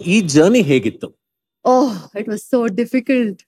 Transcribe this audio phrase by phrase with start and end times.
[0.00, 1.08] ಈ ಜರ್ನಿ ಹೇಗಿತ್ತು?
[1.64, 3.40] ಓಹ್ it was so difficult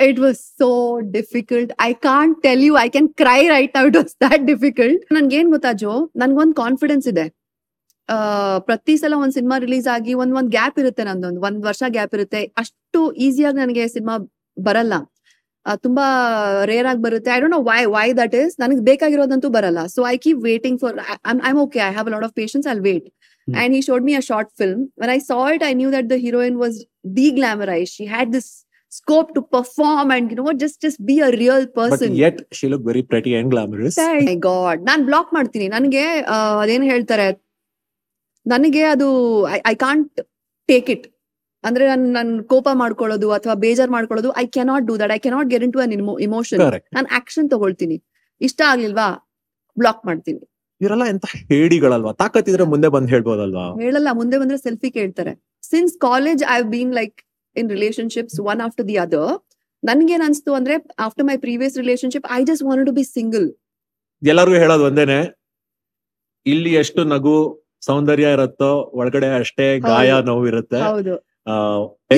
[0.00, 4.14] it was so difficult I can't tell you I can cry right now it was
[4.24, 5.92] was difficult ನನ್ಗೆ ನನ್ಗೇನ್ ಗೊತ್ತಾ, ಜೋ?
[6.16, 7.26] ನನ್ಗೊಂದ್ confidence ಇದೆ.
[8.58, 11.40] ಪ್ರತಿ ಸಲ ಒಂದ್ ಸಿನಿಮಾ ರಿಲೀಸ್ ಆಗಿ ಒಂದ್ ಒಂದ್ ಗ್ಯಾಪ್ ಇರುತ್ತೆ ನಂದೊಂದು.
[11.40, 12.42] ಒಂದ್ ವರ್ಷ ಗ್ಯಾಪ್ ಇರುತ್ತೆ.
[12.62, 14.16] ಅಷ್ಟು ಈಸಿಯಾಗಿ ನನಗೆ ಸಿನಿಮಾ
[14.58, 14.94] ಬರಲ್ಲ.
[15.76, 16.06] ತುಂಬಾ
[16.64, 17.30] ರೇರ್ ಆಗಿ ಬರುತ್ತೆ.
[17.30, 19.86] I don't know why why that is ನನಗೆ ಬೇಕಾಗಿರೋದಂತೂ ಬರಲ್ಲ.
[19.94, 20.98] So I keep waiting for
[21.50, 23.08] I'm okay I have lot of patience I wait
[23.48, 23.56] Hmm.
[23.60, 24.78] and he showed me a short film.
[25.00, 26.74] When i saw it i knew that the heroine was
[27.16, 27.92] de-glamorized.
[27.96, 28.46] She had this
[28.92, 32.10] scope to perform and you know just just be a real person.
[32.22, 35.66] Yet she look very pretty and glamorous my god non block ಮಾಡ್ತೀನಿ.
[35.76, 36.04] ನನಗೆ
[36.62, 37.26] ಅದೇನ್ ಹೇಳ್ತಾರೆ?
[38.46, 39.08] ನನಗೆ ಅದು
[39.72, 40.22] I can't
[40.70, 41.06] take it
[41.64, 45.64] ಅಂದ್ರೆ ನನ್ ನನ್ ಕೋಪ ಮಾಡ್ಕೊಳ್ಳೋದು ಅಥವಾ ಬೇಜಾರ್ ಮಾಡ್ಕೊಳ್ಳೋದು I cannot do that I cannot get
[45.76, 45.92] into an
[46.28, 46.60] emotion
[46.96, 47.96] ನಾನು ಆಕ್ಷನ್ ತಗೊಳ್ತೀನಿ.
[48.48, 49.08] ಇಷ್ಟ ಆಗ್ಲಿಲ್ವಾ?
[49.76, 50.42] ಬ್ಲಾಕ್ ಮಾಡ್ತೀನಿ.
[50.80, 52.12] ಇವರೆಲ್ಲ ಎಂತ ಹೇಡಿಗಳಲ್ವಾ?
[52.22, 53.66] ತಾಕತ್ತಿದ್ರೆ ಮುಂದೆ ಬಂದ್ ಹೇಳ್ಬೋದಲ್ವಾ?
[53.84, 55.32] ಹೇಳಲ್ಲ ಮುಂದೆ ಬಂದ್ರೆ ಸೆಲ್ಫಿ ಕೇಳ್ತಾರೆ.
[55.70, 57.16] Since college I been like
[57.56, 59.32] in relationships one after the other
[59.82, 60.74] ನನ್ಗೇನ್ ಅನ್ಸ್ತು ಅಂದ್ರೆ
[61.06, 63.46] after my previous relationship I just want to be single
[64.22, 65.18] ಎಲ್ಲರಿಗೂ ಹೇಳೋದು ಒಂದೇನೆ
[66.46, 67.36] ಇಲ್ಲಿ ಎಷ್ಟು ನಗು
[67.86, 70.10] ಸೌಂದರ್ಯ ಇರುತ್ತೋ ಒಳಗಡೆ ಅಷ್ಟೇ ಗಾಯ.
[70.28, 70.78] ನೋವು ಇರುತ್ತೆ.
[70.90, 71.14] ಹೌದು.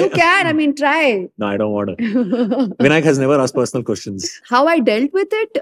[0.00, 1.00] You can I mean try
[1.53, 2.03] I don't want
[2.84, 5.56] Vinayak has never ask personal questions how I dealt with it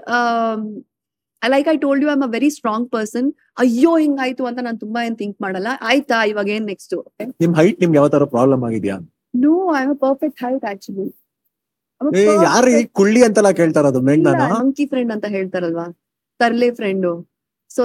[1.53, 5.17] like I told you I'm a very strong person ಅಯ್ಯೋ ಹಿಂಗಾಯ್ತು ಅಂತ ನಾನು ತುಂಬಾ ಏನ್
[5.21, 5.69] ಥಿಂಕ್ ಮಾಡಲ್ಲ.
[5.89, 6.95] ಆಯ್ತಾ ಇವಾಗ ಏನ್ ನೆಕ್ಸ್ಟ್
[7.43, 8.95] ನಿಮ್ ಹೈಟ್ ನಿಮ್ಗೆ ಯಾವ ತರ ಪ್ರಾಬ್ಲಮ್ ಆಗಿದ್ಯಾ?
[9.43, 11.07] No I am perfect height actually
[12.47, 15.85] ಯಾರು ಕುಳ್ಳಿ ಅಂತೆಲ್ಲ ಕೇಳ್ತಾರ ಅದು ಮಂಕಿ ಫ್ರೆಂಡ್ ಅಂತ ಹೇಳ್ತಾರಲ್ವಾ?
[16.39, 17.11] ತರ್ಲೆ ಫ್ರೆಂಡು
[17.71, 17.81] ಸೊ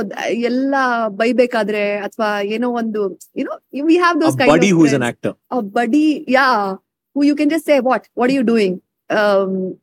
[0.49, 0.75] ಎಲ್ಲ
[1.21, 3.01] ಬೈಬೇಕಾದ್ರೆ ಅಥವಾ ಏನೋ ಒಂದು
[3.41, 3.55] ಯುನೋ
[3.89, 5.35] ವಿ ಹ್ಯಾವ್ ದೋಸ್ ಬಡಿ ಹೂ is an actor
[5.79, 6.05] buddy
[6.37, 6.45] yeah
[7.17, 8.77] who you can just say what what you doing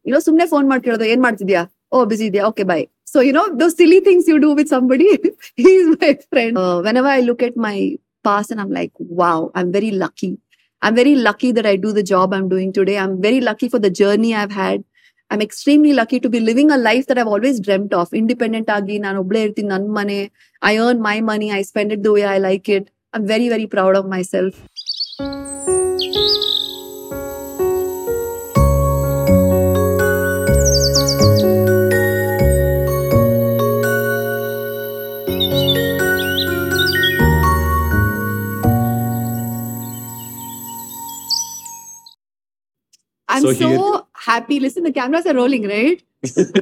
[0.07, 1.61] you know ಸುಮ್ನೆ ಫೋನ್ ಮಾಡಿ ಕೇಳೋದು ಏನ್ ಮಾಡ್ತಿದ್ಯಾ?
[1.91, 2.45] ಓ ಬಿಸಿ ಇದೆಯಾ?
[2.51, 2.81] Okay bye
[3.12, 5.08] So you know those silly things you do with somebody
[5.72, 7.76] is my friend when I look at my
[8.28, 10.32] past and I'm like wow I am very lucky
[10.82, 12.98] I'm very lucky that I do the job I'm doing today.
[12.98, 14.82] I'm very lucky for the journey I've had.
[15.30, 18.08] I'm extremely lucky to be living a life that I've always dreamt of.
[18.12, 20.18] Independent agi, ನಾನು ಒಬ್ಳೆ ಇರ್ತೀನಿ ನನ್ನ ಮನೆ.
[20.62, 21.50] I earn my money.
[21.58, 22.86] I spend it the way I like it.
[23.14, 24.54] I'm very, very proud of myself.
[43.36, 44.56] I'm So so, here- happy.
[44.60, 46.00] Listen, the cameras are rolling, right?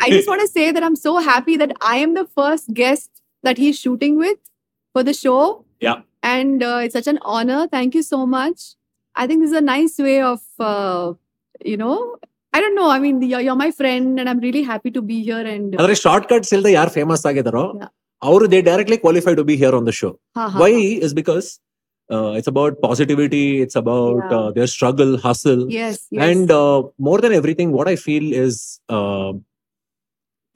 [0.00, 3.08] I just want to say that I'm so happy that I am the first guest
[3.44, 4.38] that he's shooting with
[4.94, 5.40] for the show.
[5.80, 5.98] Yeah.
[6.24, 7.60] And uh, it's such an honor.
[7.68, 8.58] Thank you so much.
[9.16, 11.04] I think this is a nice way of, uh,
[11.64, 11.96] you know,
[12.52, 12.90] I don't know.
[12.90, 15.42] I mean, you're, you're my friend, and I'm really happy to be here.
[15.54, 17.90] And ಆದ್ರೆ short cuts ಇಲ್ದೆ ಯಾರು famous ಆಗಿದಾರೋ Yeah.
[18.22, 20.80] ಅವರು they directly qualify to be here on the show Ha, ha, why ha.
[21.06, 21.46] Is because
[22.36, 24.46] It's about positivity it's about Yeah.
[24.56, 26.22] Their struggle hustle yes, yes.
[26.26, 26.78] and uh,
[27.08, 28.56] more than everything what i feel is
[28.96, 29.30] uh,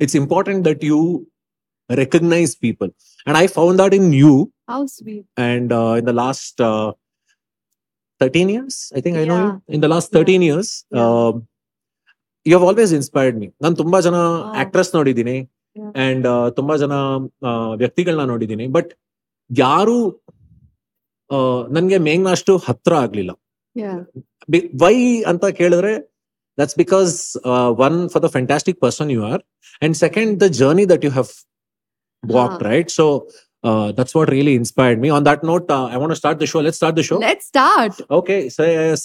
[0.00, 0.98] it's important that you
[1.90, 2.90] recognize people
[3.26, 4.32] and i found that in you
[4.72, 5.24] how sweet.
[5.48, 6.88] and uh, in the last uh,
[8.20, 9.74] 13 years i think i know you Yeah.
[9.76, 11.02] in the last 13 years Yeah.
[11.04, 11.34] um,
[12.46, 14.54] you have always inspired me ನಾನು ತುಂಬಾ ಜನ Wow.
[14.62, 15.36] Actress ನೋಡಿದ್ದೀನಿ
[15.76, 15.90] Yeah.
[16.02, 16.26] And
[16.58, 16.94] ತುಂಬಾ ಜನ
[17.82, 18.90] ವ್ಯಕ್ತಿಗಳನ್ನ ನೋಡಿದ್ದೀನಿ but
[19.50, 19.96] ಯಾರು
[21.75, 23.31] ನನ್ಗೆ ಮೇಘ್ನ ಅಷ್ಟು ಹತ್ರ ಆಗ್ಲಿಲ್ಲ.
[24.83, 24.95] ವೈ
[25.31, 25.93] ಅಂತ ಕೇಳಿದ್ರೆ
[26.57, 27.13] that's because
[27.87, 29.43] one for the fantastic person you are
[29.85, 31.29] and second the journey that you have
[32.23, 32.57] walk.
[32.71, 33.05] Right so
[33.99, 36.97] that's what really inspired me on that note I want start the show let start
[36.99, 37.95] the show Let's start.
[38.19, 38.37] Okay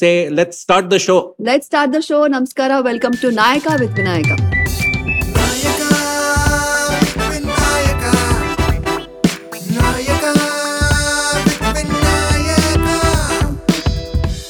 [0.00, 1.18] say let start the show
[1.50, 2.22] Let's start the show.
[2.36, 2.78] Namaskara.
[2.90, 4.53] Welcome to Nayaka with Vinayaka.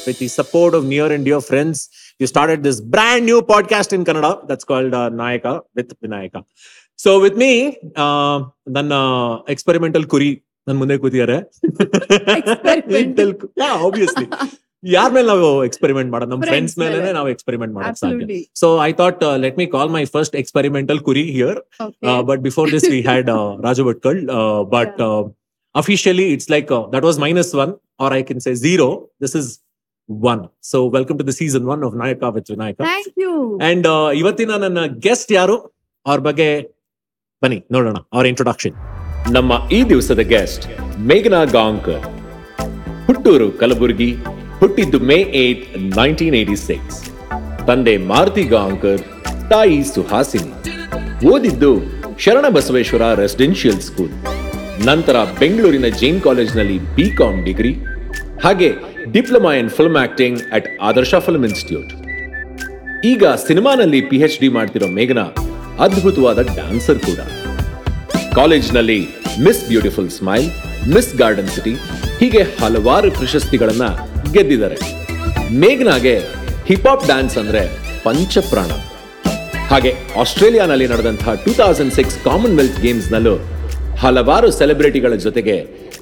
[0.06, 1.88] with the support of near and dear friends,
[2.20, 6.40] you started this brand new podcast in Kannada that's called uh, Nayaka with Vinayaka.
[6.98, 7.52] So with me,
[7.96, 8.38] uh,
[8.76, 8.94] ನನ್ನ
[9.54, 10.30] experimental ಕುರಿ
[10.66, 11.36] ನನ್ ಮುಂದೆ ಕೂತಿದ್ದಾರೆ
[12.38, 13.30] Experimental.
[13.86, 14.26] Obviously
[14.84, 17.12] ಯಾರ ಮೇಲೆ ನಾವು experiment ಮಾಡೋದು ನಮ್ಮ Friends ಫ್ರೆಂಡ್ಸ್ ಮೇಲೆ ಮೇಲೆ.
[17.12, 18.40] ನಾವು ಎಕ್ಸ್ಪೆರಿಮೆಂಟ್ ಮಾಡಕ್ ಸಾಧ್ಯ Absolutely.
[18.60, 22.06] So I thought let me call my first experimental ಕುರಿ here Okay.
[22.10, 24.18] Uh, but before this, we had uh, Raju Bhatkal.
[24.38, 25.22] Uh, but uh,
[25.74, 28.10] officially, it's like uh, that was minus one, or
[30.09, 32.33] I so welcome to the season one of Nayaka to the and one of Nayaka
[32.35, 32.83] with Vinayaka.
[32.89, 33.33] Thank you.
[33.69, 33.85] And
[34.19, 35.55] ಇವತ್ತಿನ ನನ್ನ guest ಯಾರು?
[36.05, 36.47] ಅವ್ರ ಬಗ್ಗೆ
[37.43, 38.75] ಬನ್ನಿ ನೋಡೋಣ ಅವ್ರ introduction
[39.35, 40.65] ನಮ್ಮ ಈ ದಿವಸದ ಗೆಸ್ಟ್
[41.09, 42.05] ಮೇಘನಾ ಗಾಂಕರ್
[43.07, 44.09] ಹುಟ್ಟೂರು ಕಲಬುರಗಿ
[44.61, 45.63] ಹುಟ್ಟಿದ್ದು May eight
[45.99, 46.99] nineteen eighty six.
[47.69, 49.01] ತಂದೆ ಮಾರುತಿ ಗಾಂಕರ್
[49.51, 50.51] ತಾಯಿ ಸುಹಾಸಿನಿ.
[51.31, 51.71] ಓದಿದ್ದು
[52.25, 54.13] ಶರಣ ಬಸವೇಶ್ವರ ರೆಸಿಡೆನ್ಷಿಯಲ್ ಸ್ಕೂಲ್.
[54.89, 57.73] ನಂತರ ಬೆಂಗಳೂರಿನ ಜೈನ್ ಕಾಲೇಜ್ನಲ್ಲಿ ಬಿ ಕಾಮ್ ಡಿಗ್ರಿ.
[58.45, 58.69] ಹಾಗೆ
[59.13, 61.91] diploma in film acting at Adarsha film institute.
[63.11, 65.25] ಈಗ ಸಿನಿಮಾನಲ್ಲಿ ಪಿ ಎಚ್ ಡಿ ಮಾಡ್ತಿರೋ ಮೇಘನಾ
[65.85, 67.19] ಅದ್ಭುತವಾದ ಡ್ಯಾನ್ಸರ್ ಕೂಡ.
[68.37, 68.99] ಕಾಲೇಜ್ನಲ್ಲಿ
[69.45, 70.49] miss beautiful smile
[70.95, 71.73] miss garden city
[72.19, 73.85] ಹೀಗೆ ಹಲವಾರು ಪ್ರಶಸ್ತಿಗಳನ್ನ
[74.35, 74.77] ಗೆದ್ದಿದ್ದಾರೆ.
[75.61, 76.15] ಮೇಘನಾಗೆ
[76.69, 77.63] ಹಿಪ್ ಹಾಪ್ ಡ್ಯಾನ್ಸ್ ಅಂದ್ರೆ
[78.05, 78.71] ಪಂಚಪ್ರಾಣ.
[79.71, 79.91] ಹಾಗೆ
[80.21, 83.35] ಆಸ್ಟ್ರೇಲಿಯಾನಲ್ಲಿ ನಡೆದಂತಹ ಟೂ ತೌಸಂಡ್ ಸಿಕ್ಸ್ ಕಾಮನ್ವೆಲ್ತ್ ಗೇಮ್ಸ್ನಲ್ಲೂ
[84.03, 85.55] ಹಲವಾರು ಸೆಲೆಬ್ರಿಟಿಗಳ ಜೊತೆಗೆ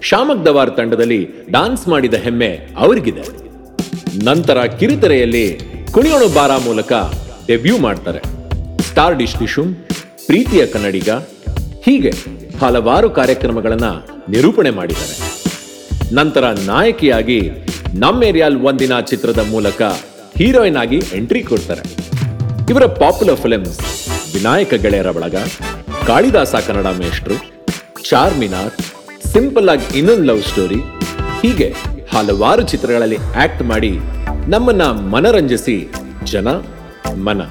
[0.08, 1.20] ಶಾಮಕ್ ದವಾರ್ ತಂಡದಲ್ಲಿ
[1.52, 3.24] ಡಾನ್ಸ್ ಮಾಡಿದ ಹೆಮ್ಮೆ ಅವರಿಗಿದೆ.
[4.26, 5.46] ನಂತರ ಕಿರುತೆರೆಯಲ್ಲಿ
[5.92, 6.94] ಕುಣಿಯೋಣ ಬಾರ ಮೂಲಕ
[7.48, 8.22] ಡೆಬ್ಯೂ ಮಾಡ್ತಾರೆ.
[8.90, 9.72] ಸ್ಟಾರ್ ಡಿಶ್ ಡಿಶುಮ್
[10.28, 11.10] ಪ್ರೀತಿಯ ಕನ್ನಡಿಗ,
[11.86, 12.12] ಹೀಗೆ
[12.62, 13.90] ಹಲವಾರು ಕಾರ್ಯಕ್ರಮಗಳನ್ನ
[14.30, 15.16] ನಿರೂಪಣೆ ಮಾಡಿದ್ದಾರೆ.
[16.16, 17.40] ನಂತರ ನಾಯಕಿಯಾಗಿ
[18.04, 19.82] ನಮ್ಮ ಏರಿಯಾಲ್ ಒಂದಿನ ಚಿತ್ರದ ಮೂಲಕ
[20.38, 21.84] ಹೀರೋಯಿನ್ ಆಗಿ ಎಂಟ್ರಿ ಕೊಡ್ತಾರೆ.
[22.70, 23.80] ಇವರ ಪಾಪ್ಯುಲರ್ ಫಿಲ್ಮ್ಸ್
[24.36, 25.36] ವಿನಾಯಕ ಗೆಳೆಯರ ಬಳಗ,
[26.08, 27.36] ಕಾಳಿದಾಸ ಕನ್ನಡ ಮೇಷ್ಟ್ರು,
[28.10, 28.74] ಚಾರ್ಮಿನಾರ್
[29.34, 30.80] ಸಿಂಪಲ್ ಆಗಿ ಇನ್ನೊಂದು ಲವ್ ಸ್ಟೋರಿ.
[31.42, 31.68] ಹೀಗೆ
[32.14, 33.92] ಹಲವಾರು ಚಿತ್ರಗಳಲ್ಲಿ ಆಕ್ಟ್ ಮಾಡಿ
[34.54, 34.84] ನಮ್ಮನ್ನ
[35.14, 35.76] ಮನರಂಜಿಸಿ
[36.32, 36.48] ಜನ
[37.28, 37.42] ಮನ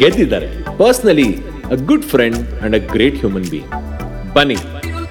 [0.00, 0.48] ಗೆದ್ದಿದ್ದಾರೆ.
[0.78, 1.28] Personally
[1.74, 3.72] a good friend and a great human being.
[4.34, 4.58] ಬನ್ನಿ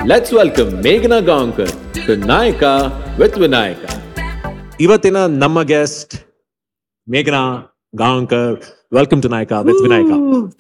[0.08, 1.74] ಲೆಟ್ಸ್ ವೆಲ್ಕಮ್ ಮೇಘನಾ ಗಾಂಕರ್
[2.08, 2.64] ಟು ನಾಯಕ
[3.20, 3.84] ವಿತ್ ವಿನಾಯಕ.
[4.80, 6.16] ಇವತ್ತಿನ ನಮ್ಮ ಗೆಸ್ಟ್
[7.10, 7.44] ಮೇಘನಾ
[7.96, 8.58] Gaonkar
[8.92, 10.12] welcome to Nayaka with Vinayaka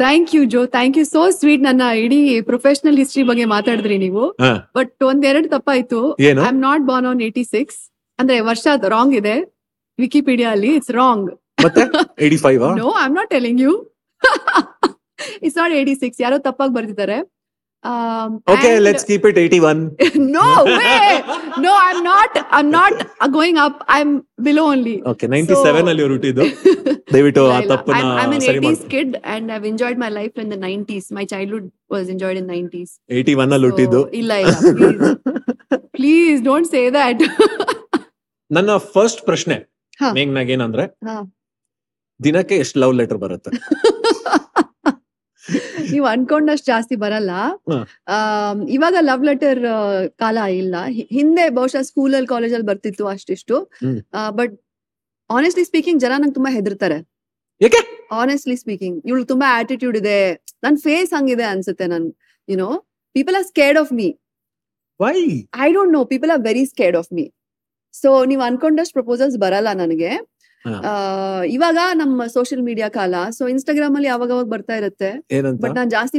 [0.04, 2.20] thank you Joe thank you so sweet ನನ್ನ ಇಡೀ
[2.50, 4.24] ಪ್ರೊಫೆಷನಲ್ ಹಿಸ್ಟ್ರಿ ಬಗ್ಗೆ ಮಾತಾಡಿದ್ರಿ ನೀವು.
[4.78, 6.00] ಬಟ್ ಒಂದೆರಡು ತಪ್ಪಾಯ್ತು.
[6.26, 7.80] I am not born on eighty six
[8.20, 9.36] ಅಂದ್ರೆ ವರ್ಷ ರಾಂಗ್ ಇದೆ.
[10.00, 11.30] ವಿಕಿಪೀಡಿಯಾ ಅಲ್ಲಿ ಇಟ್ಸ್ ರಾಂಗ್
[11.66, 11.84] ಮತ್ತೆ?
[12.24, 13.74] Eighty five no I am not telling you
[15.46, 17.18] it's not eighty six ಯಾರೋ ತಪ್ಪಾಗಿ ಬರ್ತಿದ್ದಾರೆ
[17.88, 19.82] Um, okay, and- let's keep it 81.
[20.34, 20.48] no
[20.78, 21.02] way
[21.58, 24.10] no i'm not i'm not uh, going up i'm
[24.42, 27.76] below only Okay, 97 So- ಇಲ್ಲ.
[27.98, 31.06] I'm, I'm an ಸರಿ 80s kid and I've enjoyed my life in the 90s.
[31.12, 32.90] My childhood was enjoyed in 90s.
[33.18, 35.00] Eighty one ಅಲ್ಲಿ ಹುಟ್ಟಿದ್ದು So, illa, ಇಲ್ಲ please,
[35.98, 37.18] please don't say that.
[38.52, 39.58] ನನ್ನ first ಪ್ರಶ್ನೆ
[40.18, 40.86] ಮೇಘ್ನಾಗ ಏನಂದ್ರೆ.
[42.20, 43.52] ದಿನಕ್ಕೆ ಎಷ್ಟು ಲವ್ ಲೆಟರ್ ಬರುತ್ತೆ
[45.92, 47.32] ನೀವು ಅನ್ಕೊಂಡಷ್ಟು ಜಾಸ್ತಿ ಬರಲ್ಲ.
[48.76, 49.62] ಇವಾಗ ಲವ್ ಲೆಟರ್
[50.24, 50.76] ಕಾಲ ಇಲ್ಲ.
[51.18, 53.58] ಹಿಂದೆ ಬಹುಶಃ ಕಾಲೇಜ್ ಕಾಲೇಜಲ್ಲಿ ಬರ್ತಿತ್ತು ಅಷ್ಟಿಷ್ಟು.
[54.40, 54.54] ಬಟ್
[55.30, 57.00] ಆನೆಸ್ಟ್ಲಿ ಸ್ಪೀಕಿಂಗ್ ಜನ ನಂಗೆ ತುಂಬಾ ಹೆದರ್ತಾರೆ.
[58.20, 60.20] ಆನೆಸ್ಟ್ಲಿ ಸ್ಪೀಕಿಂಗ್ ಇವಳು ತುಂಬಾ ಆಟಿಟ್ಯೂಡ್ ಇದೆ.
[60.66, 62.06] ನನ್ ಫೇಸ್ ಹಂಗಿದೆ ಅನ್ಸುತ್ತೆ ನನ್
[62.48, 62.70] you know
[63.16, 64.08] people are scared of me
[65.00, 65.16] why
[65.66, 67.26] I don't know people are very scared of me
[67.94, 70.12] so ನೀವು ಅನ್ಕೊಂಡಷ್ಟು ಪ್ರಪೋಸಲ್ಸ್ ಬರಲ್ಲ ನನಗೆ.
[71.56, 75.10] ಇವಾಗ ನಮ್ಮ ಸೋಷಿಯಲ್ ಮೀಡಿಯಾ ಕಾಲ ಸೊ ಇನ್ಸ್ಟಾಗ್ರಾಮ್ ಅಲ್ಲಿ ಯಾವಾಗ ಅವಾಗ ಬರ್ತಾ ಇರುತ್ತೆ?
[75.64, 76.18] ಬಟ್ ನಾನು ಜಾಸ್ತಿ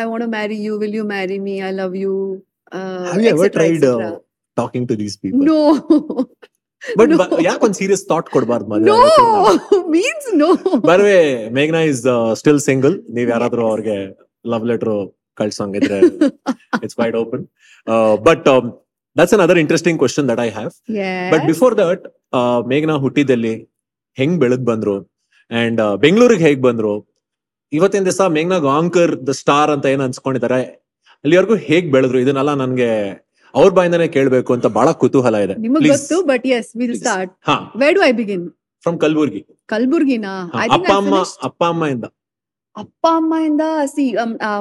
[0.00, 2.14] I want marry you will you marry me I love you
[4.56, 5.58] talking to these people no
[6.82, 7.12] but.
[7.42, 8.98] ಯಾಕೆ ಒಂದು ಸೀರಿಯಸ್ ಥಾಟ್ ಕೊಡಬಾರ್ದು ನೋ
[9.96, 10.48] ಮೀನ್ಸ್ ನೋ
[10.90, 11.20] ಬರ್ವೆ
[11.50, 12.02] ಮೇಘ್ನಾ ಇಸ್
[12.34, 13.96] ಸ್ಟಿಲ್ ಸಿಂಗಲ್ ನೀವು ಯಾರಾದ್ರೂ ಅವ್ರಿಗೆ
[14.44, 14.92] love letter
[15.38, 15.98] ಕಳ್ಸಂಗಿದ್ರೆ
[16.84, 17.44] it's wide open
[18.22, 18.46] but
[19.18, 20.72] that's another interesting question that I have
[21.32, 22.02] but before that
[22.72, 23.54] ಮೇಘನಾ ಹುಟ್ಟಿದಲ್ಲಿ
[24.18, 24.96] ಹೆಂಗ್ ಬೆಳೆದ್ ಬಂದ್ರು?
[25.50, 26.94] ಅಂಡ್ ಬೆಂಗಳೂರಿಗೆ ಹೇಗ್ ಬಂದ್ರು?
[27.72, 30.60] ಇವತ್ತಿನ ದಿವಸ ಮೇಘನಾ ಗಾಂಕರ್ ದ ಸ್ಟಾರ್ ಅಂತ ಏನ್ ಅನ್ಸ್ಕೊಂಡಿದ್ದಾರೆ
[31.24, 32.18] ಅಲ್ಲಿವರೆಗೂ ಹೇಗ್ ಬೆಳೆದ್ರು?
[32.24, 32.90] ಇದನ್ನೆಲ್ಲ ನನ್ಗೆ
[33.54, 35.54] ಅವ್ರ ಬಾಯಿಂದಾನೆ ಕೇಳ್ಬೇಕು ಅಂತ ಬಹಳ ಕುತೂಹಲ ಇದೆ.
[35.66, 36.06] ನಿಮಗ್ Please.
[36.30, 37.02] But yes will Please.
[37.04, 37.56] Start ಹಾ.
[37.82, 38.44] Where do I begin
[38.84, 39.42] from Kalburgi.
[39.72, 40.32] ಕಲ್ಬುರ್ಗಿನಾ?
[40.96, 41.14] ಅಮ್ಮ
[41.48, 42.06] ಅಪ್ಪ ಅಮ್ಮ ಇಂದ.
[42.76, 43.62] ಅಪ್ಪ ಅಮ್ಮ ಇಂದ
[43.94, 44.04] see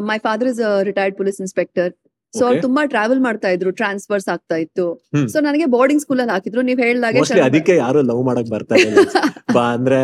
[0.09, 1.91] my father is retired police inspector
[2.33, 4.85] so ಅವ್ರು ತುಂಬಾ ಟ್ರಾವೆಲ್ ಮಾಡ್ತಾ ಇದ್ರು ಟ್ರಾನ್ಸ್ಫರ್ಸ್ ಆಗ್ತಾ ಇತ್ತು.
[5.33, 6.63] ಸೊ ನನಗೆ ಬೋರ್ಡಿಂಗ್ ಸ್ಕೂಲ್ ಅಲ್ಲಿ ಹಾಕಿದ್ರು.
[6.69, 7.19] ನೀವ್ ಹೇಳ್ದಾಗೆ
[7.49, 8.75] ಅದಕ್ಕೆ ಯಾರು ಲವ್ ಮಾಡಕ್ ಬರ್ತಾ
[9.57, 9.99] ಬಾ ಅಂದ್ರೆ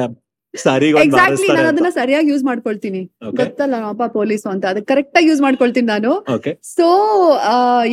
[0.53, 2.99] ಎಕ್ಸಾಕ್ಟ್ಲಿ ನಾನು ಅದನ್ನ ಸರಿಯಾಗಿ ಯೂಸ್ ಮಾಡ್ಕೊಳ್ತೀನಿ.
[3.39, 4.63] ಗೊತ್ತಲ್ಲ ಅಪ್ಪ ಪೊಲೀಸ್ ಅಂತ.
[4.71, 6.11] ಅದಕ್ಕೆ ಕರೆಕ್ಟ್ ಆಗಿ ಯೂಸ್ ಮಾಡ್ಕೊಳ್ತೀನಿ ನಾನು.
[6.75, 6.87] So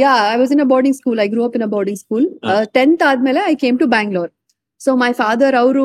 [0.02, 2.26] yeah I was in a boarding school I grew up in a boarding school.
[2.78, 4.30] Tenth ಆದ್ಮೇಲೆ I came to Bangalore
[4.80, 5.84] so my father ಅವರು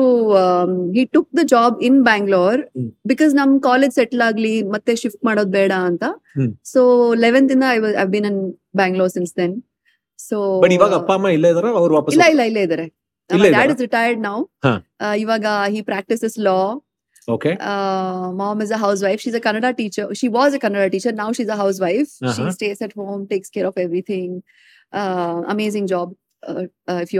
[0.92, 2.88] he took the job in Bangalore hmm.
[3.06, 6.04] Because ನಮ್ college settle ಆಗ್ಲಿ ಮತ್ತೆ shift ಮಾಡೋದ್ ಬೇಡ ಅಂತ
[6.38, 6.52] ಹ್ಮ್.
[6.64, 6.82] So
[7.14, 8.40] eleventh ಇಂದ I I been in
[8.76, 9.54] Bangalore since then
[10.18, 10.36] so
[10.70, 12.86] ಇವಾಗ ಅಪ್ಪ ಅಮ್ಮ ಇಲ್ಲೇ ಇದಾರೆ ಅವರು ವಾಪಸ್ ಇಲ್ಲ ಇಲ್ಲ ಇಲ್ಲೇ ಇದಾರೆ
[13.50, 13.70] ಡ್ಯಾಡ್?
[13.72, 14.36] Is retired now.
[15.16, 16.58] ಇವಾಗ he practices law
[17.28, 17.52] okay
[18.38, 19.20] mom mom is a housewife.
[19.20, 20.04] She's a Kannada teacher.
[20.14, 21.12] She was a Kannada teacher.
[21.12, 22.10] Now she's a housewife.
[22.18, 24.30] She she stays stays at home, takes care everything everything.
[24.92, 26.08] Job amazing job,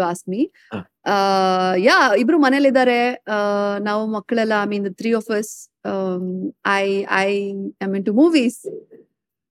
[0.05, 0.41] ask me
[1.87, 3.01] yeah ಇಬ್ರು ಮನೇಲಿದ್ದಾರೆ
[3.81, 5.53] ನಾವು ಮಕ್ಕಳೆಲ್ಲ I mean three of us
[6.77, 6.85] I
[7.19, 7.29] I
[7.83, 8.61] I mean to movies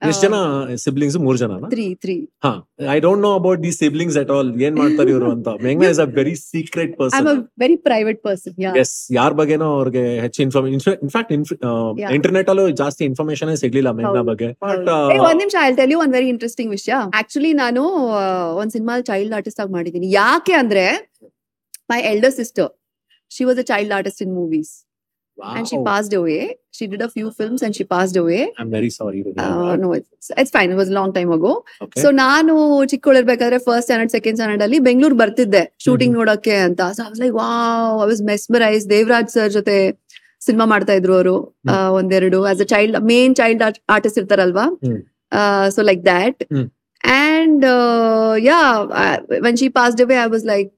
[0.01, 0.37] ಎಷ್ಟು ಜನ
[0.83, 2.51] siblings ಮೂರ್ ಜನ three three ಹಾ
[2.95, 5.49] I don't know about the siblings at all ಏನ್ ಮಾಡ್ತಾರೆ ಇವರು ಅಂತ?
[5.63, 10.41] ಮೇಘ್ನಾ is a very secret I person very private person yes ಯಾರ ಬಗ್ಗೆನೋ ಅವ್ರಿಗೆ ಹೆಚ್ಚು
[10.45, 11.31] ಇನ್ಫಾರ್ಮೇಶನ್ ಇನ್ಫ್ಯಾಕ್ಟ್.
[12.17, 14.23] ಇಂಟರ್ನೆಟ್ ಅಲ್ಲೂ ಜಾಸ್ತಿ ಇನ್ಫಾರ್ಮೇಶನ್ ಸಿಗ್ಲಿಲ್ಲ ಮೇಘ್ನಾ.
[14.31, 14.49] ಬಗ್ಗೆ.
[14.65, 14.89] ಬಟ್
[15.29, 16.93] ಒಂದ್ ನಿಮಿಷ ಐ ಟೆಲ್ ಯು ಒಂದ್ ವೆರಿ ಇಂಟ್ರೆಸ್ಟಿಂಗ್ ವಿಷಯ.
[17.21, 17.83] ಆಕ್ಚುಲಿ ನಾನು
[18.61, 20.85] ಒಂದ್ ಸಿನಿಮಾ ಚೈಲ್ಡ್ ಆರ್ಟಿಸ್ಟ್ ಆಗಿ ಮಾಡಿದೀನಿ ಯಾಕೆ ಅಂದ್ರೆ
[21.89, 22.69] my elder sister
[23.31, 24.73] she was a child artist in movies
[25.37, 26.57] and she passed away.
[26.71, 28.51] She did a few films and she passed away.
[28.57, 29.23] I'm very sorry.
[29.37, 30.71] Uh, no, it's, it's fine.
[30.71, 31.51] It was a long time ago.
[31.81, 32.01] Okay.
[32.01, 32.53] So ನಾನು
[32.91, 38.07] ಚಿಕ್ಕವಳಿರ್ಬೇಕಾದ್ರೆ first standard second standard ಅಲ್ಲಿ ಬೆಂಗಳೂರು ಬರ್ತಿದ್ದೆ shooting ನೋಡಕ್ಕೆ ಅಂತ so like wow I
[38.11, 39.75] was mesmerise Devaraj sir ಜೊತೆ
[40.47, 41.35] ಸಿನಿಮಾ ಮಾಡ್ತಾ ಇದ್ರು ಅವರು
[41.99, 43.63] ಒಂದೆರಡು as a child main child
[43.95, 44.65] artist ಇರ್ತಾರಲ್ವಾ
[45.75, 46.41] so like that
[47.19, 47.65] and
[48.49, 48.59] yeah
[49.47, 50.69] when she passed away I was like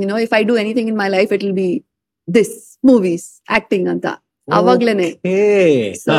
[0.00, 1.70] you know if I do anything in my life it will be
[2.28, 3.26] this movies
[3.58, 4.06] acting ಅಂತ.
[4.48, 5.08] ಅವಾಗ್ಲೇನೆ.
[6.04, 6.14] So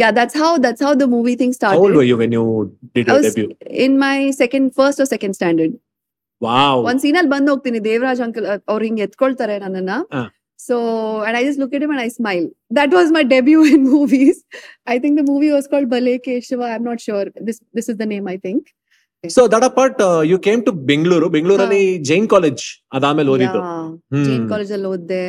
[0.00, 1.78] yeah that's how that's how the movie thing start
[3.86, 5.76] in my second first second standard
[6.88, 7.30] ಒಂದ್ scene ಅಲ್ಲಿ in my second first or second standard.
[7.30, 7.30] Wow.
[7.30, 9.94] ಒಂದ್ ಸೀನಲ್ಲಿ ಬಂದ್ ಹೋಗ್ತೀನಿ Devaraj uncle ಅವ್ರು ಹಿಂಗ್ ಎತ್ಕೊಳ್ತಾರೆ ನನ್ನನ್ನ.
[10.60, 10.76] So
[11.26, 12.46] and I just look it and I smile
[12.78, 14.40] that was my debut in movies
[14.94, 17.98] I think the movie was called Bale Keshava I am not sure this this is
[18.02, 18.66] the name I think
[19.24, 21.28] So that apart you came to Bengaluru.
[21.28, 22.62] ಬೆಂಗಳೂರಲ್ಲಿ Jain college
[22.92, 23.60] ಅದಾದ್ಮೇಲೆ ಓದಿದ್ದು.
[24.24, 25.24] Jain college ಅಲ್ಲಿ ಓದ್ದೆ.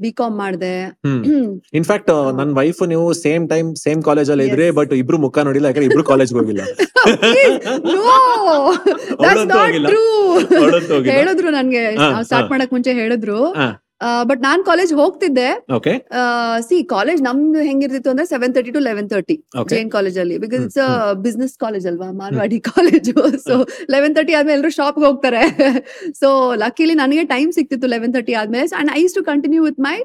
[0.00, 0.72] B com ಮಾಡ್ದೆ.
[1.74, 5.88] In fact ನನ್ನ wife ನೀವು same time same college ಅಲ್ಲಿ ಇದ್ರೆ ಬಟ್ ಇಬ್ರು ಮುಖ ನೋಡಿಲ್ಲ ಯಾಕಂದ್ರೆ
[5.90, 6.62] ಇಬ್ರು ಕಾಲೇಜ್ ಹೋಗಿಲ್ಲ.
[11.10, 11.84] ಹೇಳಿದ್ರು ನನ್ಗೆ.
[12.22, 12.50] ಸ್ಟಾರ್ಟ್.
[12.50, 13.40] ಮಾಡಕ್ ಮುಂಚೆ ಹೇಳಿದ್ರು.
[14.30, 15.46] ಬಟ್ ನಾನ್ ಕಾಲೇಜ್ ಹೋಗ್ತಿದ್ದೆ.
[15.76, 15.92] ಓಕೆ
[16.68, 19.36] ಸಿ ಕಾಲೇಜ್ ನಮ್ದು ಹೆಂಗಿರ್ತಿತ್ತು ಅಂದ್ರೆ seven thirty to eleven thirty
[19.72, 20.36] Jain college ಅಲ್ಲಿ.
[20.44, 20.80] ಬಿಕಾಸ್ ಇಟ್ಸ್
[21.26, 23.14] ಬಿಸ್ನೆಸ್ ಕಾಲೇಜ್ ಅಲ್ವಾ Marwadi college
[23.46, 23.56] so
[23.94, 25.42] eleven thirty ಆದ್ಮೇಲೆ ಎಲ್ಲರೂ ಶಾಪ್ ಹೋಗ್ತಾರೆ.
[26.20, 26.28] ಸೊ
[26.64, 28.68] ಲಕ್ಕಿಲಿ ನನಗೆ ಟೈಮ್ ಸಿಕ್ತಿತ್ತು ಲೆವೆನ್ ತರ್ಟಿ ಆದ್ಮೇಲೆ.
[28.80, 29.96] And used to continue with my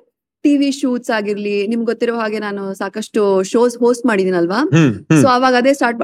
[0.46, 4.60] TV shoots ಆಗಿರ್ಲಿ ನಿಮ್ಗೆ ಗೊತ್ತಿರೋ ಹಾಗೆ ನಾನು ಸಾಕಷ್ಟು ಶೋಸ್ ಹೋಸ್ಟ್ ಮಾಡಿದೀನಲ್ವಾ?
[5.22, 6.00] ಸೊ ಅವಾಗ ಅದೇ start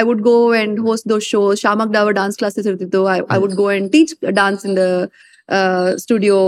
[0.00, 3.02] I would go and host the show Shiamak Davar dance classes ಇರ್ತಿತ್ತು.
[3.34, 4.86] I would go and teach dance in the
[6.04, 6.38] studio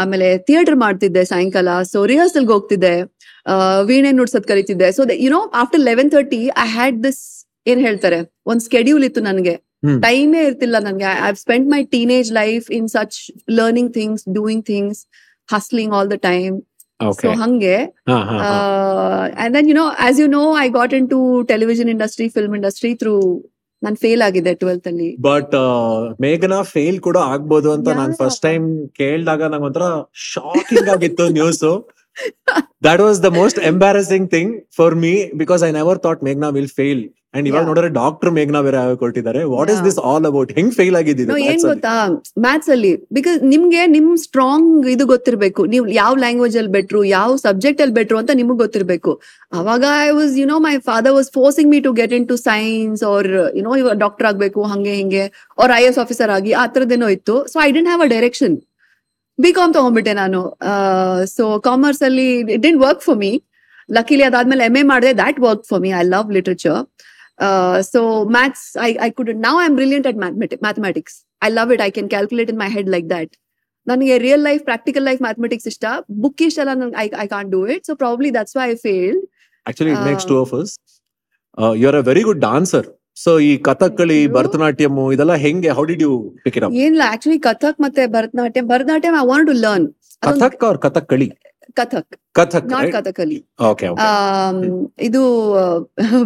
[0.00, 1.68] ಆಮೇಲೆ ಥಿಯೇಟರ್ ಮಾಡ್ತಿದ್ದೆ ಸಾಯಂಕಾಲ.
[1.92, 2.94] ಸೊ ರಿಹರ್ಸಲ್ಗೆ ಹೋಗ್ತಿದ್ದೆ.
[3.88, 7.22] ವೀಣೆ ನುಡ್ಸೋದ್ ಕಲಿತಿದ್ದೆ so you know after eleven thirty I had this
[7.72, 8.20] ಏನ್ ಹೇಳ್ತಾರೆ
[8.52, 9.54] ಒಂದ್ ಸ್ಕೆಡ್ಯೂಲ್ ಇತ್ತು ನನಗೆ.
[10.06, 11.10] ಟೈಮೇ ಇರ್ತಿಲ್ಲ ನನಗೆ.
[11.26, 13.18] I spend my teenage life in such
[13.60, 15.02] learning things doing things
[15.48, 16.54] hustling all the time
[17.22, 17.76] so ಹಂಗೆ.
[19.42, 21.18] And then you know as as you know i got into
[21.50, 23.22] television industry film industry through
[23.84, 25.08] ನಾನು fail ಆಗಿದೆ twelfth ಅಲ್ಲಿ.
[25.20, 25.54] But
[26.20, 28.66] ಮೇಘನಾ fail ಕೂಡ ಆಗ್ಬೋದು ಅಂತ ನಾನು first time
[29.00, 29.86] ಕೇಳಿದಾಗ ನಂಗೊಂಥರ
[30.32, 31.64] ಶಾಕಿಂಗ್ ಆಗಿತ್ತು news
[32.88, 37.04] that was the most embarrassing thing for me because I never thought ಮೇಘ್ನಾ will fail
[37.36, 37.62] and ಇವಾಗ.
[37.68, 39.40] ನೋಡಿದ್ರೆ ಡಾಕ್ಟರ್ ಮೇಘನಾ ಬೇರೆ ಕೊಟ್ಟಿದ್ದಾರೆ.
[39.52, 39.80] What is.
[39.86, 41.94] This all about ಹೆಂಗ್ ಫೇಲ್ ಆಗಿದ್ದು No, ಏನ್ ಗೊತ್ತಾ?
[42.44, 45.62] ಮ್ಯಾಥ್ಸ್ ಅಲ್ಲಿ ಬಿಕಾಸ್ ನಿಮ್ಗೆ ನಿಮ್ ಸ್ಟ್ರಾಂಗ್ ಇದು ಗೊತ್ತಿರ್ಬೇಕು.
[45.72, 49.14] ನೀವು ಯಾವ ಲ್ಯಾಂಗ್ವೇಜ್ ಅಲ್ಲಿ ಬೆಟ್ರು ಯಾವ ಸಬ್ಜೆಕ್ಟ್ ಅಲ್ಲಿ ಬೆಟ್ರು ಅಂತ ನಿಮಗ್ ಗೊತ್ತಿರ್ಬೇಕು.
[49.60, 53.30] ಅವಾಗ I was you know my father was forcing me to get into science or
[53.58, 55.24] you know ಇವಾಗ ಡಾಕ್ಟರ್ ಆಗ್ಬೇಕು ಹಂಗೆ ಹಿಂಗೆ
[55.60, 57.36] ಅವ್ರ ಐ ಎಸ್ ಆಫೀಸರ್ ಆಗಿ ಆ ತರದೇನೋ ಇತ್ತು.
[57.54, 58.56] So I didn't have a direction
[59.38, 60.40] B com ತಗೊಂಡ್ಬಿಟ್ಟೆ ನಾನು.
[61.36, 63.32] ಸೊ ಕಾಮರ್ಸ್ ಅಲ್ಲಿ it didn't work for me
[63.88, 66.78] luckily ಅದಾದ್ಮೇಲೆ ಎಂ ಎ ಮಾಡಿದೆ that work for me I love literature
[67.92, 68.00] so
[68.36, 70.18] maths I I could now I am brilliant at
[70.62, 73.32] mathematics I love it I can calculate in my head like that
[73.86, 75.84] ನನಗೆ real life practical life mathematics ಇಷ್ಟ.
[76.22, 79.24] Book ಇಷ್ಟ ಎಲ್ಲ ನಂಗೆ I I can do it so probably that's why I failed
[79.66, 80.72] actually it makes Uh, two of us
[81.78, 84.18] you are a very good dancer so ಈ ಕಥಕ್ಕಳಿ.
[84.36, 85.70] ಭರತನಾಟ್ಯಂ ಇದೆಲ್ಲ ಹೆಂಗೆ?
[85.78, 86.12] How did you
[86.44, 88.64] pick it up ಏನಿಲ್ಲ actually Kathak ಮತ್ತೆ Bharatanatyam.
[88.72, 89.86] Bharatanatyam I want to learn
[90.26, 91.28] Kathak ಅವ್ರ Kathakali.
[91.78, 92.12] Kathak.
[92.38, 93.36] Kathak not Kathakali.
[95.08, 95.20] ಇದು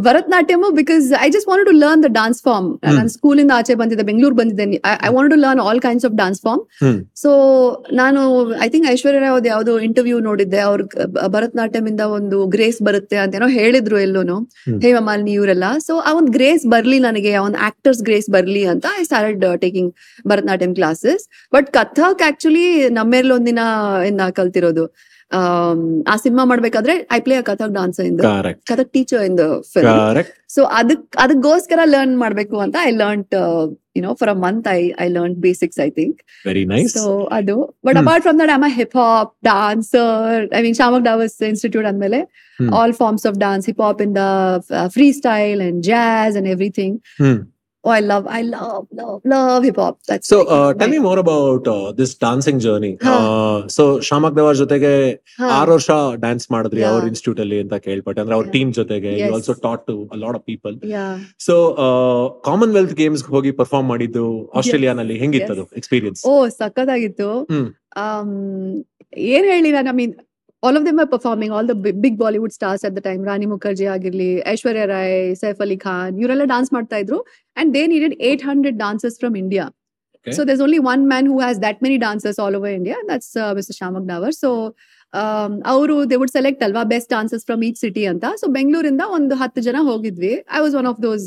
[0.07, 4.05] Bharatanatyam because I just want to learn the dance form ನಾನು school ಇಂದ ಆಚೆ ಬಂದಿದ್ದೆ
[4.11, 4.79] ಬೆಂಗಳೂರು ಬಂದಿದ್ದೇನೆ.
[5.09, 6.63] I want to learn all kinds of dance form.
[7.23, 7.31] So
[8.01, 8.21] ನಾನು
[8.67, 10.61] ಐ ಥಿಂಕ್ ಐಶ್ವರ್ಯ ರಾವ್ ಯಾವ್ದೋ interview ನೋಡಿದ್ದೆ.
[10.69, 10.81] ಅವ್ರ
[11.37, 14.39] ಭರತನಾಟ್ಯಮ್ ಇಂದ ಒಂದು ಗ್ರೇಸ್ ಬರುತ್ತೆ ಅಂತ ಏನೋ ಹೇಳಿದ್ರು ಎಲ್ಲೋನು.
[14.85, 15.69] ಹೇ ಮಾಲಿನಿ ಇವರೆಲ್ಲ.
[15.89, 19.93] ಸೊ ಆ ಒಂದು ಗ್ರೇಸ್ ಬರ್ಲಿ ನನಗೆ ಆ ಒಂದು ಆಕ್ಟರ್ಸ್ ಗ್ರೇಸ್ ಬರ್ಲಿ ಅಂತ I start taking
[20.33, 21.25] Bharatanatyam classes
[21.57, 22.67] but Kathak actually
[22.99, 23.61] ನಮ್ಮೇರ್ಲ್ ಒಂದಿನ
[24.13, 24.87] ಇಂದ ಕಲ್ತಿರೋದು.
[26.07, 29.91] ಆ ಸಿನಿಮಾ ಮಾಡ್ಬೇಕಾದ್ರೆ I play a Kathak dancer ಇಂದ correct Kathak teacher in the film
[30.49, 33.25] so ಅದಕ್ ಅದಕ್ಕೋಸ್ಕರ ಲರ್ನ್ ಮಾಡ್ಬೇಕು ಅಂತ I learn
[33.97, 36.19] you know for a month I I learn basics I think
[36.97, 37.57] so ಅದು.
[37.87, 37.97] But.
[37.97, 42.21] Apart from that I'm a hip hop dancer I mean Shiamak Davar's institute ಅಂದ್ಮೇಲೆ.
[42.75, 44.25] All forms of dance hip hop in the
[45.13, 46.97] freestyle and jazz and everything
[47.85, 50.37] hmm oh I love I love love love hip hop so
[50.81, 51.69] tell me more about
[51.99, 53.15] this dancing journey ಹಾ.
[53.69, 54.93] So Shiamak Davar ಜೊತೆಗೆ
[55.51, 58.21] ಆರು ವರ್ಷ dance ಮಾಡಿದ್ರಿ ಅವ್ರ institute ಅಲ್ಲಿ ಅಂತ ಕೇಳ್ಪಟ್ಟೆ.
[58.21, 59.13] ಅಂದ್ರೆ ಅವ್ರ ಟೀಮ್ ಜೊತೆಗೆ.
[59.23, 60.77] You also taught to lot of people
[61.41, 61.57] so
[62.45, 65.19] Commonwealth Games ಹೋಗಿ ಪರ್ಫಾರ್ಮ್ ಮಾಡಿದ್ದು ಆಸ್ಟ್ರೇಲಿಯಾನಲ್ಲಿ
[65.49, 67.31] ಅದು ಎಕ್ಸ್ಪೀರಿಯನ್ಸ್ ಓ ಸಖತ್ತಾಗಿತ್ತು.
[68.03, 68.31] um
[69.29, 70.15] ಏನ್ ಹೇಳಿ ನಾನು I mean
[70.64, 73.88] All of them are performing all the big Bollywood stars at the time Rani Mukherjee
[73.96, 77.20] ಆಗಿರ್ಲಿ ಐಶ್ವರ್ಯ ರಾಯ್ ಸೈಫ್ ಅಲಿ ಖಾನ್ ಇವರೆಲ್ಲ ಡಾನ್ಸ್ ಮಾಡ್ತಾ ಇದ್ರು
[77.58, 79.68] and they needed eight hundred dancers from India
[80.26, 80.34] Okay.
[80.34, 82.98] So there's only one man who has that many dancers all over India.
[83.08, 83.74] That's uh, Mr.
[83.80, 84.32] Shamak Davar.
[84.36, 84.50] So
[85.72, 89.62] ಅವರು they wood select ಅಲ್ವಾ best dancers from each city ಅಂತ so ಬೆಂಗಳೂರಿಂದ ಒಂದು ಹತ್ತು
[89.62, 91.26] ಜನ ಹೋಗಿದ್ವಿ I was one of those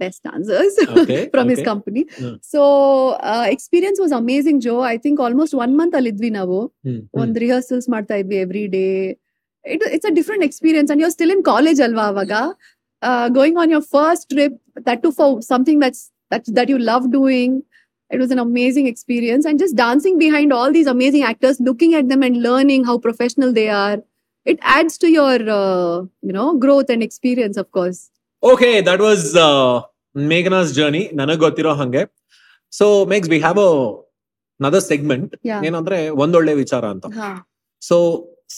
[0.00, 1.68] Best dancers Okay, from his okay.
[1.70, 2.34] Company Hmm.
[2.52, 2.62] So
[3.54, 6.58] experience was amazing Joe I think almost one month ಅಲ್ಲಿದ್ವಿ ನಾವು
[7.22, 8.84] ಒಂದ್ rehearsals ಮಾಡ್ತಾ ಇದ್ವಿ every day
[9.64, 12.42] it, it's a different experience and you're still in college alva avaga
[13.02, 14.52] uh, going on your first trip
[14.88, 17.50] that too for something that's that that you love doing
[18.10, 22.08] it was an amazing experience and just dancing behind all these amazing actors looking at
[22.08, 23.96] them and learning how professional they are
[24.46, 28.02] it adds to your uh, you know growth and experience of course
[28.42, 29.22] okay that was
[30.15, 32.03] Meghana's journey ನನಗ್ ಗೊತ್ತಿರೋ ಹಂಗೆ.
[32.79, 33.61] So makes we have
[34.65, 35.61] another segment yeah.
[35.67, 37.05] ಏನಂದ್ರೆ ಒಂದೊಳ್ಳೆ ವಿಚಾರ ಅಂತ.
[37.81, 37.97] So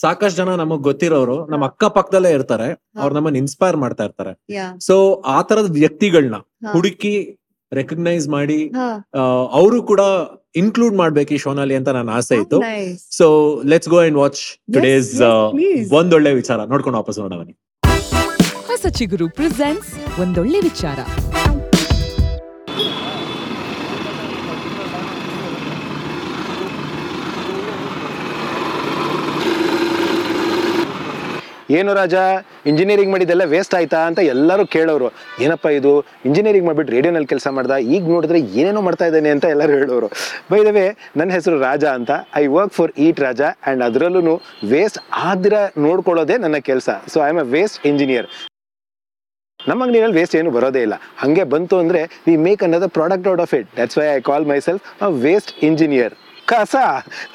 [0.02, 2.68] ಸಾಕಷ್ಟು ಜನ ನಮಗ್ ಗೊತ್ತಿರೋರು ನಮ್ಮ ಅಕ್ಕ ಪಕ್ಕದಲ್ಲೇ ಇರ್ತಾರೆ.
[3.02, 4.32] ಅವ್ರ ನಮ್ಮನ್ನ ಇನ್ಸ್ಪೈರ್ ಮಾಡ್ತಾ ಇರ್ತಾರೆ.
[4.56, 4.70] Yeah.
[4.88, 4.96] ಸೊ
[5.36, 6.38] ಆ ತರದ ವ್ಯಕ್ತಿಗಳನ್ನ
[6.74, 7.14] ಹುಡುಕಿ
[7.72, 8.58] ರೆಕಗ್ನೈಸ್ ಮಾಡಿ.
[9.60, 10.00] ಅವರು ಕೂಡ
[10.62, 12.58] ಇನ್ಕ್ಲೂಡ್ ಮಾಡ್ಬೇಕು ಈ ಶೋನಲ್ಲಿ ಅಂತ ನನ್ನ ಆಸೆ ಇತ್ತು.
[12.60, 13.00] Nice.
[13.18, 13.26] So
[13.72, 14.42] let's go and watch
[14.74, 15.14] today's.
[16.00, 16.58] ಒಂದೊಳ್ಳೆ ವಿಚಾರ.
[16.72, 17.56] ನೋಡ್ಕೊಂಡು ವಾಪಸ್ ನೋಡೋಣ ಬನ್ನಿ.
[18.70, 19.92] ಹೊಸ ಚಿಗುರು ಪ್ರೆಸೆಂಟ್ಸ್
[20.24, 20.98] ಒಂದೊಳ್ಳೆ ವಿಚಾರ.
[31.78, 32.14] ಏನು ರಾಜ
[32.70, 35.08] ಇಂಜಿನಿಯರಿಂಗ್ ಮಾಡಿದ್ದೆಲ್ಲ ವೇಸ್ಟ್ ಆಯ್ತಾ ಅಂತ ಎಲ್ಲರೂ ಕೇಳೋರು.
[35.44, 35.92] ಏನಪ್ಪ ಇದು
[36.28, 37.76] ಇಂಜಿನಿಯರಿಂಗ್ ಮಾಡಿಬಿಟ್ಟು ರೇಡಿಯೋನಲ್ಲಿ ಕೆಲಸ ಮಾಡ್ದ?
[37.94, 40.08] ಈಗ ನೋಡಿದ್ರೆ ಏನೇನೋ ಮಾಡ್ತಾ ಇದ್ದಾನೆ ಅಂತ ಎಲ್ಲರೂ ಹೇಳೋರು.
[40.52, 42.10] ಬೈ ದ ವೇ ನನ್ನ ಹೆಸರು ರಾಜ ಅಂತ
[42.42, 44.34] I work for Eat Raja and ಅದರಲ್ಲೂ
[44.74, 44.98] ವೇಸ್ಟ್
[45.30, 46.88] ಆದ್ರೆ ನೋಡ್ಕೊಳ್ಳೋದೇ ನನ್ನ ಕೆಲಸ.
[47.14, 48.28] So I am a waste engineer
[49.60, 50.96] ನಮ್ಮ ಅಂಗಡಿಯಲ್ಲಿ ವೇಸ್ಟ್ ಏನು ಬರೋದೇ ಇಲ್ಲ.
[51.16, 54.82] ಹಾಗೆ ಬಂತು ಅಂದರೆ ವಿ ಮೇಕ್ ಅನ್ನೋದ product out of it that's why I call myself
[55.02, 56.14] a waste engineer
[56.52, 56.74] ಕಸ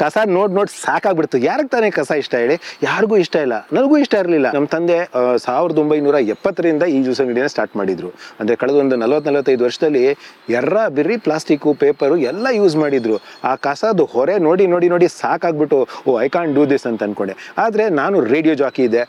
[0.01, 1.37] ಕಸ ನೋಡ್ ನೋಡಿ ಸಾಕಾಗ್ಬಿಡ್ತು.
[1.47, 2.55] ಯಾರಿಗೆ ತಾನೇ ಕಸ ಇಷ್ಟ ಹೇಳಿ?
[2.87, 3.55] ಯಾರಿಗೂ ಇಷ್ಟ ಇಲ್ಲ.
[3.75, 4.47] ನನಗೂ ಇಷ್ಟ ಇರಲಿಲ್ಲ.
[4.55, 4.97] ನಮ್ಮ ತಂದೆ
[5.45, 8.09] ಸಾವಿರದ ಒಂಬೈನೂರ ಎಪ್ಪತ್ತರಿಂದ ಈ ಜ್ಯೂಸ್ ಅಂಗಡಿನ ಸ್ಟಾರ್ಟ್ ಮಾಡಿದ್ರು.
[8.39, 10.03] ಅಂದ್ರೆ ಕಳೆದ ಒಂದು ನಲವತ್ತು ನಲವತ್ತೈದು ವರ್ಷದಲ್ಲಿ
[10.59, 13.15] ಎರ್ರ, ಬಿರ್ರಿ, ಪ್ಲಾಸ್ಟಿಕ್ಕು, ಪೇಪರು ಎಲ್ಲ ಯೂಸ್ ಮಾಡಿದ್ರು.
[13.51, 17.35] ಆ ಕಸದ ಹೊರೆ ನೋಡಿ ನೋಡಿ ನೋಡಿ ಸಾಕಾಗ್ಬಿಟ್ಟು, oh I corn do this ಅಂತ ಅನ್ಕೊಂಡೆ.
[17.65, 19.01] ಆದರೆ ನಾನು ರೇಡಿಯೋ ಜಾಕಿ ಇದೆ.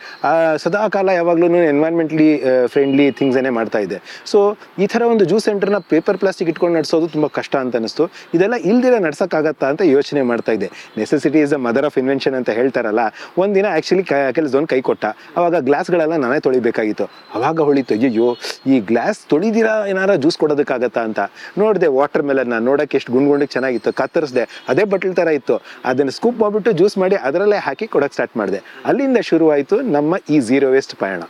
[0.65, 2.31] ಸದಾ ಕಾಲ ಯಾವಾಗ್ಲೂ ಎನ್ವೈರ್ಮೆಂಟ್ಲಿ
[2.75, 4.01] ಫ್ರೆಂಡ್ಲಿ ಥಿಂಗ್ಸನ್ನೇ ಮಾಡ್ತಾ ಇದ್ದೆ.
[4.33, 4.41] ಸೊ
[4.85, 8.07] ಈ ಥರ ಒಂದು ಜ್ಯೂಸ್ ಸೆಂಟರ್ನ ಪೇಪರ್, ಪ್ಲಾಸ್ಟಿಕ್ ಇಟ್ಕೊಂಡು ನಡೆಸೋದು ತುಂಬ ಕಷ್ಟ ಅಂತ ಅನಿಸ್ತು.
[8.39, 10.69] ಇದೆಲ್ಲ ಇಲ್ದಿರ ನಡ್ಸೋಕ್ಕಾಗತ್ತಾ ಅಂತ ಯೋಚನೆ ಮಾಡ್ತಾ ಇದ್ದೆ
[11.01, 13.03] necessity is the mother of invention ಅಂತ ಹೇಳ್ತಾರಲ್ಲ,
[13.45, 14.05] ಒಂದಿನ ಆ್ಯಕ್ಚುಲಿ
[14.39, 15.05] ಕೆಲಸದವನು ಕೈ ಕೊಟ್ಟ,
[15.39, 17.07] ಅವಾಗ ಗ್ಲಾಸ್ಗಳೆಲ್ಲ ನಾನೇ ತೊಳಿಬೇಕಾಗಿತ್ತು.
[17.39, 18.29] ಅವಾಗ ಹೊಳಿತು ಅಯ್ಯೋ
[18.73, 21.21] ಈ ಗ್ಲಾಸ್ ತೊಳಿದಿರಾ, ಏನಾರ ಜ್ಯೂಸ್ ಕೊಡೋದಕ್ಕಾಗತ್ತಾ ಅಂತ.
[21.63, 25.57] ನೋಡಿದೆ ವಾಟರ್ ಮೆಲನ್ನ ನೋಡೋಕ್ಕೆ ಎಷ್ಟು ಗುಂಡ್ ಗುಂಡಿಗೆ ಚೆನ್ನಾಗಿತ್ತು, ಕತ್ತರಿಸಿದೆ, ಅದೇ ಬಟ್ಲ್ ಥರ ಇತ್ತು.
[25.91, 28.63] ಅದನ್ನು ಸ್ಕೂಪ್ ಮಾಡಿಬಿಟ್ಟು ಜ್ಯೂಸ್ ಮಾಡಿ ಅದರಲ್ಲೇ ಹಾಕಿ ಕೊಡೋಕ್ಕೆ ಸ್ಟಾರ್ಟ್ ಮಾಡಿದೆ.
[28.91, 31.23] ಅಲ್ಲಿಂದ ಶುರುವಾಯಿತು ನಮ್ಮ ಈ ಝೀರೋ ವೇಸ್ಟ್ ಪಯಣ.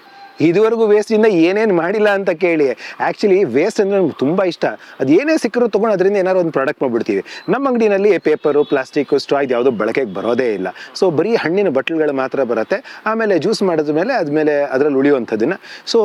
[0.49, 2.67] ಇದುವರೆಗೂ ವೇಸ್ಟಿಂದ ಏನೇನು ಮಾಡಿಲ್ಲ ಅಂತ ಕೇಳಿ.
[3.07, 4.65] ಆ್ಯಕ್ಚುಲಿ ವೇಸ್ಟ್ ಅಂದರೆ ನಮ್ಗೆ ತುಂಬ ಇಷ್ಟ.
[5.01, 7.23] ಅದು ಏನೇ ಸಿಕ್ಕರೂ ತೊಗೊಂಡು ಅದರಿಂದ ಏನಾದ್ರು ಒಂದು ಪ್ರಾಡಕ್ಟ್ ಮಾಡ್ಬಿಡ್ತೀವಿ.
[7.53, 10.69] ನಮ್ಮ ಅಂಗಡಿನಲ್ಲಿ ಪೇಪರು ಪ್ಲಾಸ್ಟಿಕ್ ಸ್ಟ್ರಾ ಇದು ಯಾವುದೋ ಬಳಕೆಗೆ ಬರೋದೇ ಇಲ್ಲ.
[11.01, 12.79] ಸೊ ಬರೀ ಹಣ್ಣಿನ ಬಟ್ಲುಗಳು ಮಾತ್ರ ಬರುತ್ತೆ.
[13.13, 15.59] ಆಮೇಲೆ ಜ್ಯೂಸ್ ಮಾಡಿದ ಮೇಲೆ ಅದ್ಮೇಲೆ ಅದರಲ್ಲಿ ಉಳಿಯುವಂಥದ್ದನ್ನು.
[15.93, 16.01] ಸೊ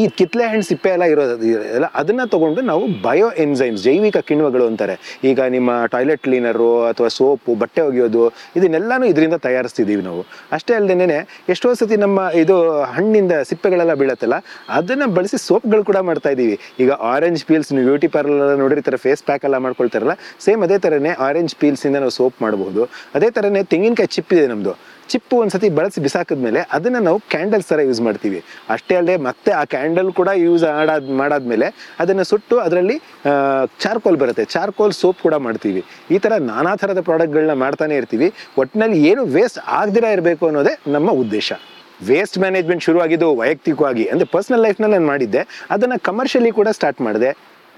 [0.00, 1.36] ಈ ಕಿತ್ಲೆ ಹಣ್ಣು ಸಿಪ್ಪೆ ಎಲ್ಲ ಇರೋದು,
[1.76, 4.96] ಎಲ್ಲ ಅದನ್ನು ತೊಗೊಂಡು ನಾವು ಬಯೋ ಎನ್ಸೈಮ್ಸ್ ಜೈವಿಕ ಕಿಣ್ವಗಳು ಅಂತಾರೆ.
[5.30, 8.24] ಈಗ ನಿಮ್ಮ ಟಾಯ್ಲೆಟ್ ಕ್ಲೀನರು ಅಥವಾ ಸೋಪು, ಬಟ್ಟೆ ಒಗೆಯೋದು,
[8.58, 10.22] ಇದನ್ನೆಲ್ಲಾನು ಇದರಿಂದ ತಯಾರಿಸ್ತಿದ್ದೀವಿ ನಾವು.
[10.56, 11.18] ಅಷ್ಟೇ ಅಲ್ಲದೆ
[11.52, 12.56] ಎಷ್ಟೋ ಸತಿ ನಮ್ಮ ಇದು
[12.96, 13.32] ಹಣ್ಣಿಂದ
[13.66, 14.36] ಸಿಪ್ಪೆಗಳೆಲ್ಲ ಬೀಳತ್ತಲ್ಲ,
[14.78, 19.44] ಅದನ್ನ ಬಳಸಿ ಸೋಪ್ಗಳು ಕೂಡ ಮಾಡ್ತಾ ಇದ್ದೀವಿ ಈಗ ಆರೆಂಜ್ ಪೀಲ್ಸ್ ನೀವು ಬ್ಯೂಟಿ ಪಾರ್ಲರ್ ನೋಡಿರ್ತಾರೆ ಫೇಸ್ ಪ್ಯಾಕ್
[19.48, 22.82] ಎಲ್ಲ ಮಾಡ್ಕೊಳ್ತಾರಲ್ಲ ಸೇಮ್ ಅದೇ ಥರನೇ ಆರೆಂಜ್ ಪೀಲ್ಸ್ ಇಂದ ನಾವು ಸೋಪ್ ಮಾಡಬಹುದು.
[23.16, 24.74] ಅದೇ ಥರನೇ ತೆಂಗಿನಕಾಯಿ ಚಿಪ್ ಇದೆ ನಮ್ಮದು
[25.12, 28.38] ಚಿಪ್ಪು ಒಂದ್ಸತಿ ಬಳಸಿ ಬಿಸಾಕಿದ್ಮೇಲೆ ಅದನ್ನ ನಾವು ಕ್ಯಾಂಡಲ್ಸ್ ಥರ ಯೂಸ್ ಮಾಡ್ತೀವಿ.
[28.74, 31.66] ಅಷ್ಟೇ ಅಲ್ಲದೆ ಮತ್ತೆ ಆ ಕ್ಯಾಂಡಲ್ ಕೂಡ ಯೂಸ್ ಆಡಾದ್, ಮಾಡಾದ್ಮೇಲೆ
[32.04, 32.96] ಅದನ್ನು ಸುಟ್ಟು ಅದರಲ್ಲಿ
[33.84, 34.46] ಚಾರ್ಕೋಲ್ ಬರುತ್ತೆ.
[34.56, 35.82] ಚಾರ್ಕೋಲ್ ಸೋಪ್ ಕೂಡ ಮಾಡ್ತೀವಿ.
[36.16, 38.30] ಈ ಥರ ನಾನಾ ಥರದ ಪ್ರಾಡಕ್ಟ್ಗಳನ್ನ ಮಾಡ್ತಾನೆ ಇರ್ತೀವಿ.
[38.62, 41.52] ಒಟ್ಟಿನಲ್ಲಿ ಏನು ವೇಸ್ಟ್ ಆಗದಿರ ಇರಬೇಕು ಅನ್ನೋದೇ ನಮ್ಮ ಉದ್ದೇಶ.
[42.02, 47.30] ವೇಸ್ಟ್ ಮ್ಯಾನೇಜ್ಮೆಂಟ್ ಶುರುವಾಗಿದ್ದು ವೈಯಕ್ತಿಕವಾಗಿ ಅಂದರೆ ಪರ್ಸನಲ್ ಲೈಫ್ನಲ್ಲಿ ನಾನು ಮಾಡಿದ್ದೆ ಅದನ್ನು ಕಮರ್ಷಿಯಲಿ ಕೂಡ ಸ್ಟಾರ್ಟ್ ಮಾಡಿದೆ.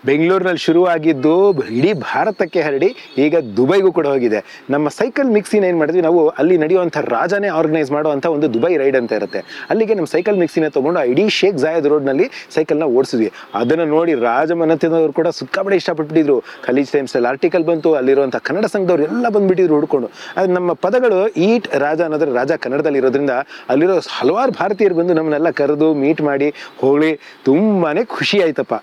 [0.05, 4.45] ಬೆಂಗಳೂರಿನಲ್ಲಿ ಶುರುವಾಗಿದ್ದು ಇಡೀ ಭಾರತಕ್ಕೆ ಹರಡಿ ಈಗ ದುಬೈಗೂ ಕೂಡ ಹೋಗಿದೆ.
[4.71, 6.03] ನಮ್ಮ ಸೈಕಲ್ ಮಿಕ್ಸಿನ ಏನು ಮಾಡಿದ್ವಿ?
[6.03, 9.39] ನಾವು ಅಲ್ಲಿ ನಡೆಯುವಂಥ ರಾಜನೇ ಆರ್ಗನೈಸ್ ಮಾಡುವಂಥ ಒಂದು ದುಬೈ ರೈಡ್ ಅಂತ ಇರುತ್ತೆ.
[9.71, 13.33] ಅಲ್ಲಿಗೆ ನಮ್ಮ ಸೈಕಲ್ ಮಿಕ್ಸಿನ ತೊಗೊಂಡು ಇಡೀ ಶೇಖ್ ಜಾಯದ್ ರೋಡ್ನಲ್ಲಿ ಸೈಕಲ್ನ ಓಡಿಸಿದ್ವಿ.
[13.55, 19.75] ಅದನ್ನು ನೋಡಿ ರಾಜಮನೆತನದವರು ಕೂಡ ಸಿಕ್ಕಾಪಡೆ ಇಷ್ಟಪಟ್ಟಿದ್ರು ಖಲೀಜ್ ಟೈಮ್ಸಲ್ಲಿ ಆರ್ಟಿಕಲ್ ಬಂತು, ಅಲ್ಲಿರುವಂಥ ಕನ್ನಡ ಸಂಘದವ್ರು ಎಲ್ಲ ಬಂದುಬಿಟ್ಟಿದ್ರು
[19.75, 20.11] ಹುಡ್ಕೊಂಡು.
[20.37, 23.31] ಅದು ನಮ್ಮ ಪದಗಳು ಈಟ್ ರಾಜ ಅನ್ನೋದ್ರ ರಾಜ ಕನ್ನಡದಲ್ಲಿ ಇರೋದ್ರಿಂದ
[23.69, 28.75] ಅಲ್ಲಿರೋ ಹಲವಾರು ಭಾರತೀಯರು ಬಂದು ನಮ್ಮನ್ನೆಲ್ಲ ಕರೆದು ಮೀಟ್ ಮಾಡಿ ಹೋಗಿ ತುಂಬಾ ಖುಷಿ ಆಯ್ತಪ್ಪ.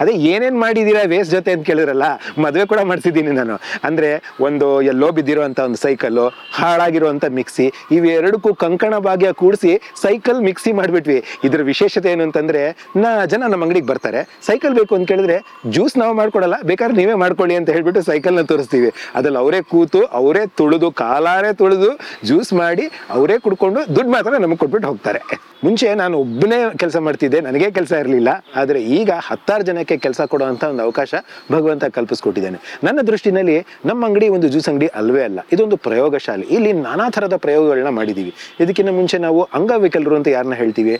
[0.00, 2.06] ಅದೇ ಏನೇನು ಮಾಡಿದ್ದೀರಾ ವೇಸ್ಟ್ ಜೊತೆ ಅಂತ ಕೇಳಿದ್ರಲ್ಲ,
[2.44, 3.56] ಮದುವೆ ಕೂಡ ಮಾಡ್ತಿದ್ದೀನಿ ನಾನು.
[3.88, 4.10] ಅಂದ್ರೆ
[4.46, 6.26] ಒಂದು ಎಲ್ಲೋ ಬಿದ್ದಿರೋವಂಥ ಒಂದು ಸೈಕಲ್ಲು
[6.58, 7.66] ಹಾಳಾಗಿರುವಂಥ ಮಿಕ್ಸಿ
[7.98, 9.72] ಇವೆರಡಕ್ಕೂ ಕಂಕಣ ಭಾಗ್ಯ ಕೂಡಿಸಿ
[10.04, 11.18] ಸೈಕಲ್ ಮಿಕ್ಸಿ ಮಾಡಿಬಿಟ್ವಿ.
[11.48, 12.62] ಇದರ ವಿಶೇಷತೆ ಏನು ಅಂತಂದ್ರೆ,
[13.02, 15.38] ನಾ ಜನ ನಮ್ಮ ಅಂಗಡಿಗೆ ಬರ್ತಾರೆ ಸೈಕಲ್ ಬೇಕು ಅಂತ ಕೇಳಿದ್ರೆ
[15.74, 18.90] ಜ್ಯೂಸ್ ನಾವು ಮಾಡ್ಕೊಡಲ್ಲ, ಬೇಕಾದ್ರೆ ನೀವೇ ಮಾಡ್ಕೊಳ್ಳಿ ಅಂತ ಹೇಳಿಬಿಟ್ಟು ಸೈಕಲ್ನ ತೋರಿಸ್ತೀವಿ.
[19.18, 21.90] ಅದ್ರಲ್ಲಿ ಅವರೇ ಕೂತು, ಅವರೇ ತುಳಿದು, ಕಾಲಾರೆ ತುಳಿದು
[22.28, 25.22] ಜ್ಯೂಸ್ ಮಾಡಿ, ಅವರೇ ಕುಡ್ಕೊಂಡು ದುಡ್ಡು ಮಾತ್ರ ನಮಗೆ ಕೊಟ್ಬಿಟ್ಟು ಹೋಗ್ತಾರೆ.
[25.64, 28.30] ಮುಂಚೆ ನಾನು ಒಬ್ಬನೇ ಕೆಲಸ ಮಾಡ್ತಿದ್ದೆ, ನನಗೆ ಕೆಲಸ ಇರಲಿಲ್ಲ.
[28.60, 31.14] ಆದರೆ ಈಗ ಹತ್ತಾರು ಜನಕ್ಕೆ ಕೆಲಸ ಕೊಡುವಂಥ ಒಂದು ಅವಕಾಶ
[31.54, 32.58] ಭಗವಂತ ಕಲ್ಪಿಸ್ಕೊಟ್ಟಿದ್ದಾನೆ.
[32.86, 33.56] ನನ್ನ ದೃಷ್ಟಿನಲ್ಲಿ
[33.90, 36.44] ನಮ್ಮ ಅಂಗಡಿ ಒಂದು ಜ್ಯೂಸ್ ಅಂಗಡಿ ಅಲ್ವೇ ಅಲ್ಲ, ಇದೊಂದು ಪ್ರಯೋಗಶಾಲೆ.
[36.56, 38.32] ಇಲ್ಲಿ ನಾನಾ ಥರದ ಪ್ರಯೋಗಗಳನ್ನ ಮಾಡಿದ್ದೀವಿ.
[38.64, 40.94] ಇದಕ್ಕಿಂತ ಮುಂಚೆ ನಾವು ಅಂಗವಿಕಲರು ಅಂತ ಯಾರನ್ನ ಹೇಳ್ತೀವಿ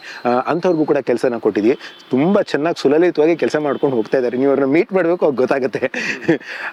[0.53, 1.77] ಅಂಥವ್ರಿಗೂ ಕೂಡ ಕೆಲಸನ ಕೊಟ್ಟಿದ್ದೀವಿ.
[2.15, 4.39] ತುಂಬ ಚೆನ್ನಾಗಿ ಸುಲಲಿತವಾಗಿ ಕೆಲಸ ಮಾಡ್ಕೊಂಡು ಹೋಗ್ತಾ ಇದ್ದಾರೆ.
[4.43, 5.83] ನೀವು ಅವ್ರನ್ನ ಮೀಟ್ ಮಾಡಬೇಕು, ಅವ್ರಿಗೆ ಗೊತ್ತಾಗುತ್ತೆ.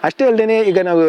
[0.10, 1.02] ಅಷ್ಟೇ ಅಲ್ಲದೆ ಈಗ ನಾವು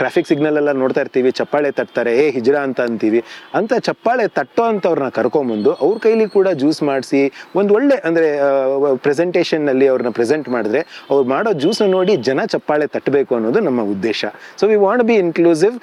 [0.00, 1.32] ಟ್ರಾಫಿಕ್ ಸಿಗ್ನಲ್ ಎಲ್ಲ ನೋಡ್ತಾ ಇರ್ತೀವಿ.
[1.40, 3.22] ಚಪ್ಪಾಳೆ ತಟ್ತಾರೆ, ಏ, ಹಿಜ್ರಾ ಅಂತ ಅಂತೀವಿ.
[3.60, 7.22] ಅಂತ ಚಪ್ಪಾಳೆ ತಟ್ಟೋ ಅಂಥವ್ರನ್ನ ಕರ್ಕೊಂಬಂದು ಅವ್ರ ಕೈಲಿ ಕೂಡ ಜ್ಯೂಸ್ ಮಾಡಿಸಿ,
[7.60, 8.28] ಒಂದು ಒಳ್ಳೆ ಅಂದರೆ
[9.06, 14.20] ಪ್ರೆಸೆಂಟೇಷನ್ನಲ್ಲಿ ಅವ್ರ ಅವ್ರನ್ನ ಪ್ರೆಸೆಂಟ್ ಮಾಡಿದ್ರೆ, ಅವ್ರು ಮಾಡೋ ಜ್ಯೂಸ್ನ ನೋಡಿ ಜನ ಚಪ್ಪಾಳೆ ತಟ್ಟಬೇಕು ಅನ್ನೋದು ನಮ್ಮ ಉದ್ದೇಶ.
[14.60, 15.76] So we want be inclusive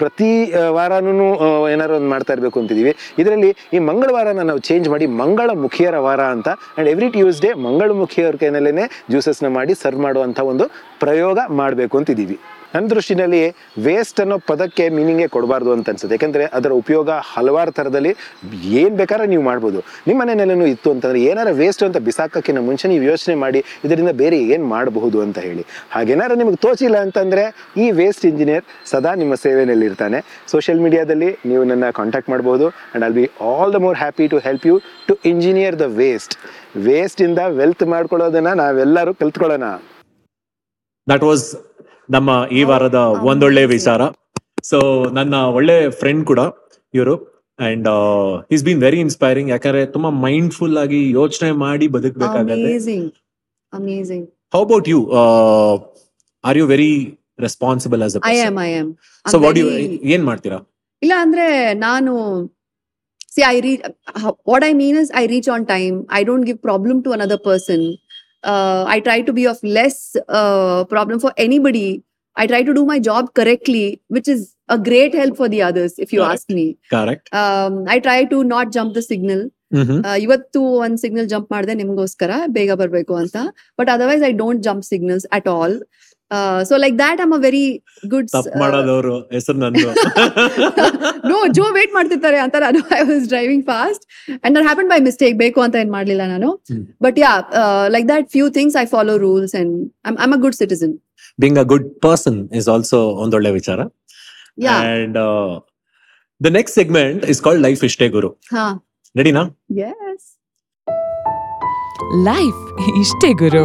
[0.00, 0.30] ಪ್ರತಿ
[0.78, 1.28] ವಾರನೂ
[1.74, 6.48] ಏನಾರು ಒಂದು ಮಾಡ್ತಾ ಇರಬೇಕು ಅಂತಿದ್ದೀವಿ ಇದರಲ್ಲಿ ಈ ಮಂಗಳವಾರನ ನಾವು ಚೇಂಜ್ ಮಾಡಿ ಮಂಗಳ ಮುಖಿಯರ ವಾರ ಅಂತ
[6.56, 10.66] ಆ್ಯಂಡ್ ಎವ್ರಿ ಟ್ಯೂಸ್ಡೇ ಮಂಗಳ ಮುಖಿಯರ ಕೈನಲ್ಲೇ ಜ್ಯೂಸಸ್ನ ಮಾಡಿ ಸರ್ವ್ ಮಾಡುವಂಥ ಒಂದು
[11.04, 12.38] ಪ್ರಯೋಗ ಮಾಡಬೇಕು ಅಂತಿದ್ದೀವಿ
[12.74, 13.40] ನನ್ನ ದೃಷ್ಟಿನಲ್ಲಿ
[13.86, 16.14] ವೇಸ್ಟ್ ಅನ್ನೋ ಪದಕ್ಕೆ ಮೀನಿಂಗೇ ಕೊಡಬಾರ್ದು ಅಂತ ಅನ್ಸುತ್ತೆ.
[16.16, 18.12] ಯಾಕಂದರೆ ಅದರ ಉಪಯೋಗ ಹಲವಾರು ಥರದಲ್ಲಿ
[18.82, 19.80] ಏನು ಬೇಕಾದ್ರೆ ನೀವು ಮಾಡ್ಬೋದು.
[20.08, 24.66] ನಿಮ್ಮ ಮನೆಯಲ್ಲೇನೂ ಇತ್ತು ಅಂತಂದರೆ ಏನಾರ ವೇಸ್ಟ್ ಅಂತ ಬಿಸಾಕೋಕ್ಕಿಂತ ಮುಂಚೆ ನೀವು ಯೋಚನೆ ಮಾಡಿ ಇದರಿಂದ ಬೇರೆ ಏನು
[24.74, 25.64] ಮಾಡಬಹುದು ಅಂತ ಹೇಳಿ.
[25.94, 27.44] ಹಾಗೇನಾರು ನಿಮಗೆ ತೋಚಿಲ್ಲ ಅಂತಂದರೆ
[27.84, 30.20] ಈ ವೇಸ್ಟ್ ಇಂಜಿನಿಯರ್ ಸದಾ ನಿಮ್ಮ ಸೇವೆಯಲ್ಲಿ ಇರ್ತಾನೆ.
[30.52, 34.66] ಸೋಷಿಯಲ್ ಮೀಡಿಯಾದಲ್ಲಿ ನೀವು ನನ್ನ ಕಾಂಟ್ಯಾಕ್ಟ್ ಮಾಡ್ಬೋದು and I'll be all the more happy to help
[34.70, 34.76] you
[35.10, 36.34] to engineer the waste
[36.88, 39.68] ವೇಸ್ಟಿಂದ wealth ಮಾಡ್ಕೊಳ್ಳೋದನ್ನ ನಾವೆಲ್ಲರೂ ಕಲ್ತ್ಕೊಳ್ಳೋಣ.
[41.12, 41.46] ದಟ್ ವಾಸ್
[42.08, 42.98] ನಮ್ಮ ಈ ವಾರದ
[43.30, 44.02] ಒಂದೊಳ್ಳೆ ವಿಚಾರ.
[44.70, 44.78] ಸೊ
[45.18, 46.40] ನನ್ನ ಒಳ್ಳೆ ಫ್ರೆಂಡ್ ಕೂಡ
[46.94, 47.14] ಇವರು.
[47.58, 47.88] And
[48.54, 52.96] is been very inspiring ಯಾಕಂದ್ರೆ ತುಂಬಾ ಮೈಂಡ್ಫುಲ್ ಆಗಿ ಯೋಚನೆ ಮಾಡಿ ಬದುಕಬೇಕಾಗುತ್ತೆ.
[54.54, 55.00] How about you
[56.44, 56.92] are you very
[57.46, 58.90] responsible as I am I am
[59.26, 59.68] so what you
[60.14, 60.58] ಏನ್ ಮಾಡ್ತೀರಾ?
[61.02, 61.46] ಇಲ್ಲ ಅಂದ್ರೆ
[61.86, 62.12] ನಾನು
[63.34, 63.82] see I reach
[64.50, 67.84] what I mean is I reach on time I don't give problem to another person
[68.89, 70.01] I try to be of less
[70.89, 71.87] problem for anybody
[72.37, 75.95] I try to do my job correctly which is a great help for the others
[75.99, 76.35] if you Correct.
[76.35, 77.29] Ask me correct
[77.89, 79.43] I try to not jump the signal
[80.19, 83.37] ಇವತ್ತು ಒಂದ್ signal jump ಮಾಡಿದೆ ನಿಮ್ಗೋಸ್ಕರ ಬೇಗ ಬರ್ಬೇಕು ಅಂತ
[83.79, 85.75] but otherwise I don't jump signals at all
[86.68, 87.64] so like that am a very
[88.12, 88.28] good
[88.62, 89.88] ಮಾಡೋದವರು ಹೆಸರು ನಂದು.
[91.30, 94.04] No ಜೋ ವೇಟ್ ಮಾಡ್ತಿರ್ತಾರೆ ಅಂತ ನಾನು I was driving fast
[94.44, 96.50] and ನಾನು ಹ್ಯಾಪನ್ ಬೈ ಮಿಸ್ಟೇಕ್ ಬೇಕು ಅಂತ ಏನ್ ಮಾಡ್ಲಿಲ್ಲ ನಾನು.
[97.06, 97.32] But yeah
[97.96, 99.74] like that few things I follow rules and
[100.26, 100.94] I'm a good citizen
[101.44, 103.80] being a good person is also ಒಂದೊಳ್ಳೆ ವಿಚಾರ.
[104.74, 105.18] And
[106.40, 108.30] the next segment is called life ಇಷ್ಟೇ ಗುರು
[109.14, 109.42] ರೆಡಿನಾ
[112.28, 112.60] ಲೈಫ್
[113.02, 113.64] ಇಷ್ಟೇ ಗುರು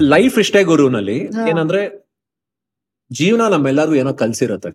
[0.00, 1.16] ಲೈಫ್ ಇಷ್ಟೇ ಗುರುನಲ್ಲಿ
[1.48, 1.80] ಏನಂದ್ರೆ
[3.10, 4.70] ಜೀವನ ನಮ್ಮೆಲ್ಲರೂ ಏನೋ ಕಲ್ಸಿರತ್ತೆ.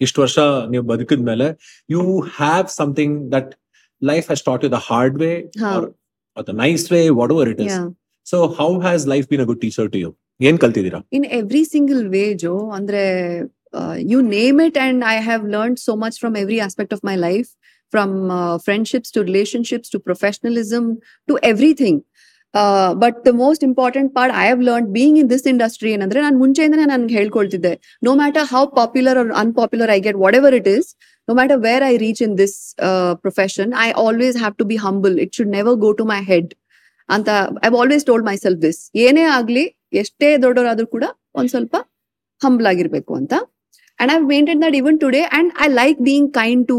[0.00, 1.46] ಇಷ್ಟು ವರ್ಷ ನೀವು ಬದುಕಿದ್ಮೇಲೆ
[1.90, 3.54] you have something that
[4.02, 5.32] life has you the hard way
[6.54, 7.78] nice way what over it is
[8.26, 11.00] so how has life been a good teacher to you ಏನ್ ಕಲ್ತಿದ್ದೀರಾ?
[11.12, 13.02] ಇನ್ ಎವ್ರಿ ಸಿಂಗಲ್ ವೇ ಜೋ ಅಂದ್ರೆ
[13.98, 17.48] you name it and I have learn so much from every aspect of my life
[17.92, 20.96] from friendships to relationships to professionalism
[21.28, 22.00] to everything
[23.02, 26.86] but the most important part I have learn being in this industry ಏನಂದ್ರೆ ನಾನು ಮುಂಚೆಯಿಂದನೇ
[26.92, 27.72] ನನ್ಗೆ ಹೇಳ್ಕೊಳ್ತಿದ್ದೆ.
[28.06, 30.88] No matter how popular or unpopular I get whatever it is
[31.28, 32.56] no matter where I reach in this
[33.24, 36.50] profession I always have to be humble it should never go to my head
[37.08, 37.28] ಅಂತ
[37.66, 39.64] I always told myself this ಏನೇ ಆಗ್ಲಿ,
[40.02, 41.04] ಎಷ್ಟೇ ದೊಡ್ಡವರಾದ್ರೂ ಕೂಡ
[41.38, 41.76] ಒಂದ್ ಸ್ವಲ್ಪ
[42.40, 43.32] humble ಆಗಿರ್ಬೇಕು ಅಂತ.
[44.00, 46.78] And I maintain that even today and I like being kind to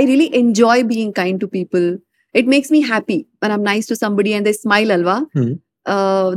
[0.00, 0.02] I
[0.42, 1.86] enjoy being people
[2.34, 5.16] it makes me happy I am nice to somebody and they smile ಅಲ್ವಾ.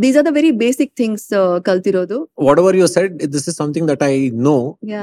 [0.04, 1.28] These are the very basic things
[1.70, 2.18] ಕಲ್ತಿರೋದು
[2.64, 4.14] whatever you said this is something that I
[4.50, 4.58] know.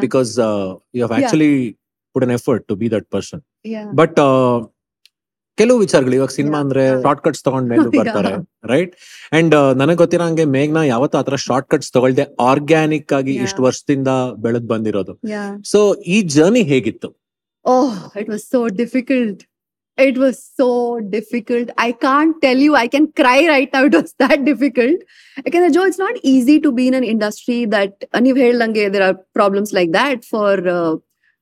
[0.05, 1.15] Because you have.
[1.21, 1.53] Actually
[2.15, 3.43] put an effort to be that person.
[4.01, 4.19] But
[5.59, 6.59] ಕೆಲವು ವಿಚಾರಗಳು ಇವಾಗ cinema.
[6.65, 6.85] ಅಂದ್ರೆ.
[7.03, 7.83] Short cuts ತಗೊಂಡ್ ಮೇಲೆ.
[7.99, 8.33] ಬರ್ತಾರೆ
[8.73, 8.95] right
[9.39, 14.09] and ನನಗೆ ಗೊತ್ತಿರೋ ಹಂಗೆ ಮೇಘ್ನ ಯಾವತ್ತೂ ಆತರ ಶಾರ್ಟ್ ಕಟ್ಸ್ ತಗೊಳ್ದೆ ಆರ್ಗ್ಯಾನಿಕ್ ಆಗಿ ಇಷ್ಟು ವರ್ಷದಿಂದ
[14.45, 15.15] ಬೆಳೆದ್ ಬಂದಿರೋದು
[15.73, 15.81] ಸೊ
[16.15, 17.11] ಈ ಜರ್ನಿ ಹೇಗಿತ್ತು
[17.65, 17.85] Oh,
[18.21, 19.39] it was so difficult.
[19.98, 20.68] It was so
[21.10, 21.72] difficult.
[21.78, 22.76] I can't tell you.
[22.76, 23.84] I can cry right now.
[23.86, 25.02] It was that difficult.
[25.44, 28.89] Because Joe, it's not easy to be in an industry that and you've heard Lange,
[28.89, 30.96] there are problems like that for uh,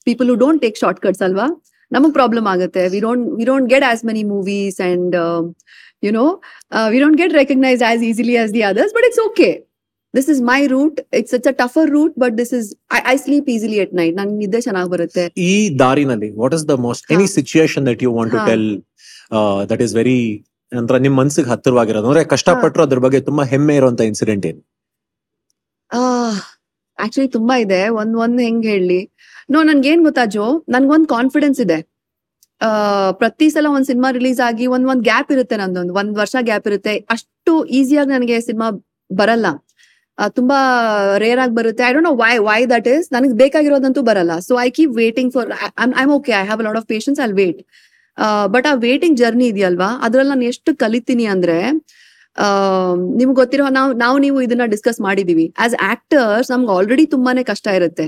[0.08, 1.48] people who don't take shortcuts, Alva.
[1.92, 5.14] ನಮಗ್ problem ಆಗುತ್ತೆ we don't we don't get as many movies and
[6.06, 6.26] you know
[6.94, 9.48] we don't get recognise as easily as the others but it's okay
[10.17, 12.69] This is my route it's it's a tougher route but this is
[13.13, 15.25] I sleep easily at night ನನ್ ನಿದ್ದೆ ಚೆನ್ನಾಗಿ ಬರುತ್ತೆ.
[15.51, 17.27] ಈ ದಾರಿನಲ್ಲಿ what is the most any.
[17.39, 18.41] Situation that you want to.
[18.51, 18.67] Tell
[19.73, 20.19] that is very
[20.73, 22.09] ಅಂದ್ರೆ ನಿಮ್ ಮನ್ಸಿಗೆ ಹತ್ತಿರವಾಗಿರೋದು?
[22.11, 24.63] ಅಂದ್ರೆ ಕಷ್ಟಪಟ್ಟರು ಅದ್ರ ಬಗ್ಗೆ ತುಂಬಾ ಹೆಮ್ಮೆ ಇರುವಂತ ಇನ್ಸಿಡೆಂಟ್ ಏನು?
[26.99, 27.81] ಆಕ್ಚುಲಿ ತುಂಬಾ ಇದೆ.
[28.01, 29.01] ಒಂದ್ ಒಂದ್ ಹೆಂಗ್ ಹೇಳಿ.
[29.51, 30.45] ನೋ ನನ್ಗೇನ್ ಗೊತ್ತಾ ಜೋ?
[30.69, 31.79] ನನ್ಗೊಂದ್ ಕಾನ್ಫಿಡೆನ್ಸ್ ಇದೆ.
[33.21, 35.95] ಪ್ರತಿ ಸಲ ಒಂದ್ ಸಿನಿಮಾ ರಿಲೀಸ್ ಆಗಿ ಒಂದ್ ಒಂದ್ ಗ್ಯಾಪ್ ಇರುತ್ತೆ ನಂದೊಂದು.
[36.01, 36.95] ಒಂದ್ ವರ್ಷ ಗ್ಯಾಪ್ ಇರುತ್ತೆ.
[37.15, 38.69] ಅಷ್ಟು ಈಸಿಯಾಗಿ ನನಗೆ ಸಿನಿಮಾ
[39.11, 39.47] ಬರಲ್ಲ.
[40.39, 40.59] ತುಂಬಾ
[41.23, 41.83] ರೇರ್ ಆಗಿ ಬರುತ್ತೆ.
[41.89, 44.33] I don't know why why that is ನನಗೆ ಬೇಕಾಗಿರೋದಂತೂ ಬರಲ್ಲ.
[44.49, 45.51] So I keep waiting for
[46.03, 47.61] I'm okay I have lot of patience I wait
[48.55, 49.91] but ಆ ವೇಟಿಂಗ್ ಜರ್ನಿ ಇದೆಯಲ್ವಾ?
[50.07, 51.59] ಅದ್ರಲ್ಲಿ ನಾನು ಎಷ್ಟು ಕಲಿತೀನಿ ಅಂದ್ರೆ
[53.19, 55.47] ನಿಮ್ಗೆ ಗೊತ್ತಿರೋ, ನಾವು ನಾವು ನೀವು ಇದನ್ನ ಡಿಸ್ಕಸ್ ಮಾಡಿದೀವಿ.
[55.65, 58.07] ಆಸ್ ಆಕ್ಟರ್ಸ್ ನಮ್ಗೆ ಆಲ್ರೆಡಿ ತುಂಬಾನೇ ಕಷ್ಟ ಇರುತ್ತೆ.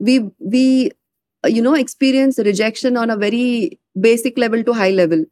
[0.00, 0.14] We
[0.52, 0.64] we
[1.44, 3.46] you know experience rejection on a very
[4.06, 5.24] basic level to high level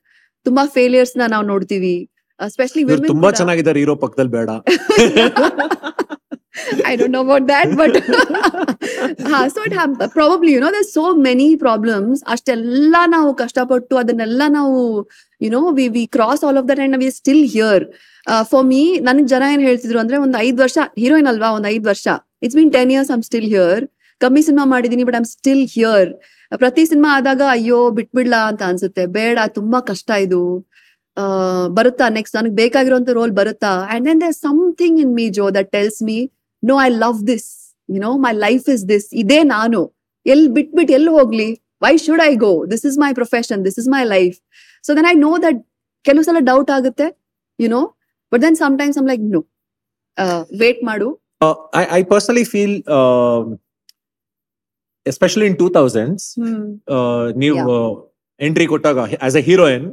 [0.47, 1.95] ತುಂಬಾ ಫೇಲಿಯರ್ಸ್ ನಾವು ನೋಡ್ತೀವಿ.
[2.47, 4.51] ಎಸ್ಪೆಷಲಿ ಇವ್ರು ತುಂಬಾ ಚೆನ್ನಾಗಿದ್ದಾರೆ ಹೀರೋ ಪಕ್ಕದಲ್ಲಿ ಬೇಡ.
[6.85, 7.93] I don't know about that, but
[9.31, 12.23] ha, so it hap- probably, you know, there's so many problems.
[12.27, 14.75] ಅಷ್ಟೆಲ್ಲ ನಾವು ಕಷ್ಟಪಟ್ಟು ಅದನ್ನೆಲ್ಲ ನಾವು
[15.41, 17.85] you know we we cross all of that and we still here
[18.43, 22.07] for me ನನಗೆ ಜನ ಏನ್ ಹೇಳ್ತಿದ್ರು ಅಂದ್ರೆ ಒಂದ್ ಐದ್ ವರ್ಷ ಹೀರೋಯಿನ್ ಅಲ್ವಾ ಒಂದ್ ಐದ್ ವರ್ಷ.
[22.43, 23.83] It's been ten years I'm still here
[24.21, 26.11] ಕಮ್ಮಿ ಸಿನಿಮಾ ಮಾಡಿದೀನಿ ಬಟ್ ಐಮ್ ಸ್ಟಿಲ್ ಹಿಯರ್
[26.57, 29.07] ಪ್ರತಿ ಸಿನಿಮಾ ಆದಾಗ ಅಯ್ಯೋ ಬಿಟ್ಬಿಡ್ಲಾ ಅಂತ ಅನ್ಸುತ್ತೆ.
[29.07, 30.41] ಬೇಡ ತುಂಬಾ ಕಷ್ಟ ಇದು.
[30.59, 30.82] ಆ,
[31.79, 33.73] ಬರುತ್ತಾ ನೆಕ್ಸ್ಟ್ ನನಗೆ ಬೇಕಾಗಿರುವಂತ ರೋಲ್ ಬರುತ್ತಾ?
[33.93, 36.19] And then there something in me Joe that tells me
[36.63, 37.49] no I love this
[37.89, 39.81] you know my life is this ಇದೇ ನಾನು.
[40.27, 41.49] ಎಲ್ ಬಿಟ್ಬಿಟ್ಟು ಎಲ್ಲಿ ಹೋಗ್ಲಿ?
[41.87, 44.37] Why should I go this is my profession this is my life
[44.87, 45.59] so then I know that
[46.05, 47.09] ಕೆಲವು ಸಲ doubt ಆಗುತ್ತೆ
[47.59, 47.83] you know
[48.33, 49.43] but then sometimes I'm like no
[50.63, 51.09] wait ಮಾಡು.
[51.99, 52.77] I personally feel
[55.07, 56.65] especially in two especially in 2000s, hmm.
[56.97, 57.63] uh, ನೀವು
[58.41, 59.87] entry ಕೊಟ್ಟಾಗ as a heroine.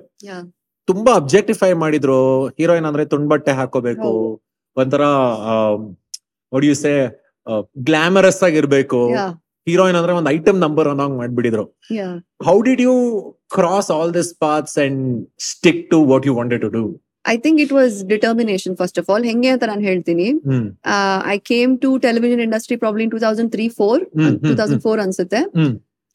[0.92, 2.20] ತುಂಬಾ objectify ಮಾಡಿದ್ರು.
[2.60, 4.12] Heroine ಅಂದ್ರೆ ತುಂಡ್ಬಟ್ಟೆ ಹಾಕೋಬೇಕು.
[4.78, 5.02] ಒಂಥರ
[6.70, 6.94] ಯು ಸೇ
[7.90, 9.02] ಗ್ಲಾಮರಸ್ ಆಗಿರ್ಬೇಕು.
[9.68, 11.66] ಹೀರೋಯಿನ್ ಅಂದ್ರೆ ಒಂದು ಐಟಮ್ ನಂಬರ್ ಅನ್ನೋಂಗ್ ಮಾಡ್ಬಿಟ್ಟಿದ್ರು.
[11.98, 12.08] Yeah
[12.48, 12.96] how did you
[13.58, 15.04] cross all this paths and
[15.52, 16.84] stick to what you wanted to do
[17.34, 20.28] I think it was determination first of all ಹೆಂಗೆ ಅಂತ ನಾನು ಹೇಳ್ತೀನಿ.
[21.34, 24.04] I came to television industry problem two thousand three four
[24.48, 25.42] two thousand four ಅನ್ಸುತ್ತೆ.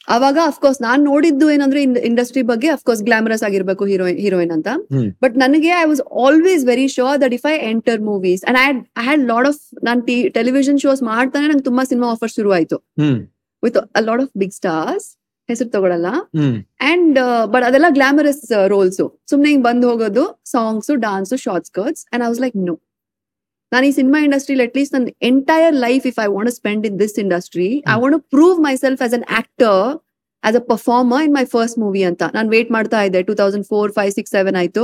[0.08, 4.68] ಅವಾಗ of course ನಾನ್ ನೋಡಿದ್ದು ಏನಂದ್ರೆ industry ಬಗ್ಗೆ ಅಫ್ಕೋರ್ಸ್ ಗ್ಲಾಮರಸ್ ಆಗಿರ್ಬೇಕು ಹೀರೋಯಿನ್ ಹೀರೋಯಿನ್ ಅಂತ.
[5.22, 8.66] ಬಟ್ ನನಗೆ I was always very sure that if I enter movies and I
[9.00, 10.02] I had lot of non
[10.38, 12.78] television shows ಮಾಡ್ತಾನೆ ನಂಗೆ ತುಂಬಾ ಸಿನಿಮಾ ಆಫರ್ ಶುರು ಆಯ್ತು
[13.62, 15.06] with a lot of big stars
[15.48, 16.08] ಹೆಸರು ತಗೊಳಲ್ಲ.
[16.90, 17.16] ಅಂಡ್
[17.52, 22.40] ಬಟ್ ಅದೆಲ್ಲ ಗ್ಲಾಮರಸ್ ರೋಲ್ಸ್ ಸುಮ್ನೆ ಹಿಂಗ್ ಬಂದ್ ಹೋಗೋದು songs dance short skirts and I was
[22.40, 22.74] like no
[23.74, 27.16] ನಾನು ಈ ಸಿನಿಮಾ ಇಂಡಸ್ಟ್ರಿ ಅಟ್ ಲೀಸ್ಟ್ ನನ್ನ entire life if I want spend in this
[27.24, 29.80] industry I want prove myself as an actor
[30.44, 32.22] as a performer in my first movie ಅಂತ.
[32.36, 34.82] ನಾನು wait ಮಾಡ್ತಾ ಇದ್ದೆ two thousand four five six seven ಆಯ್ತು.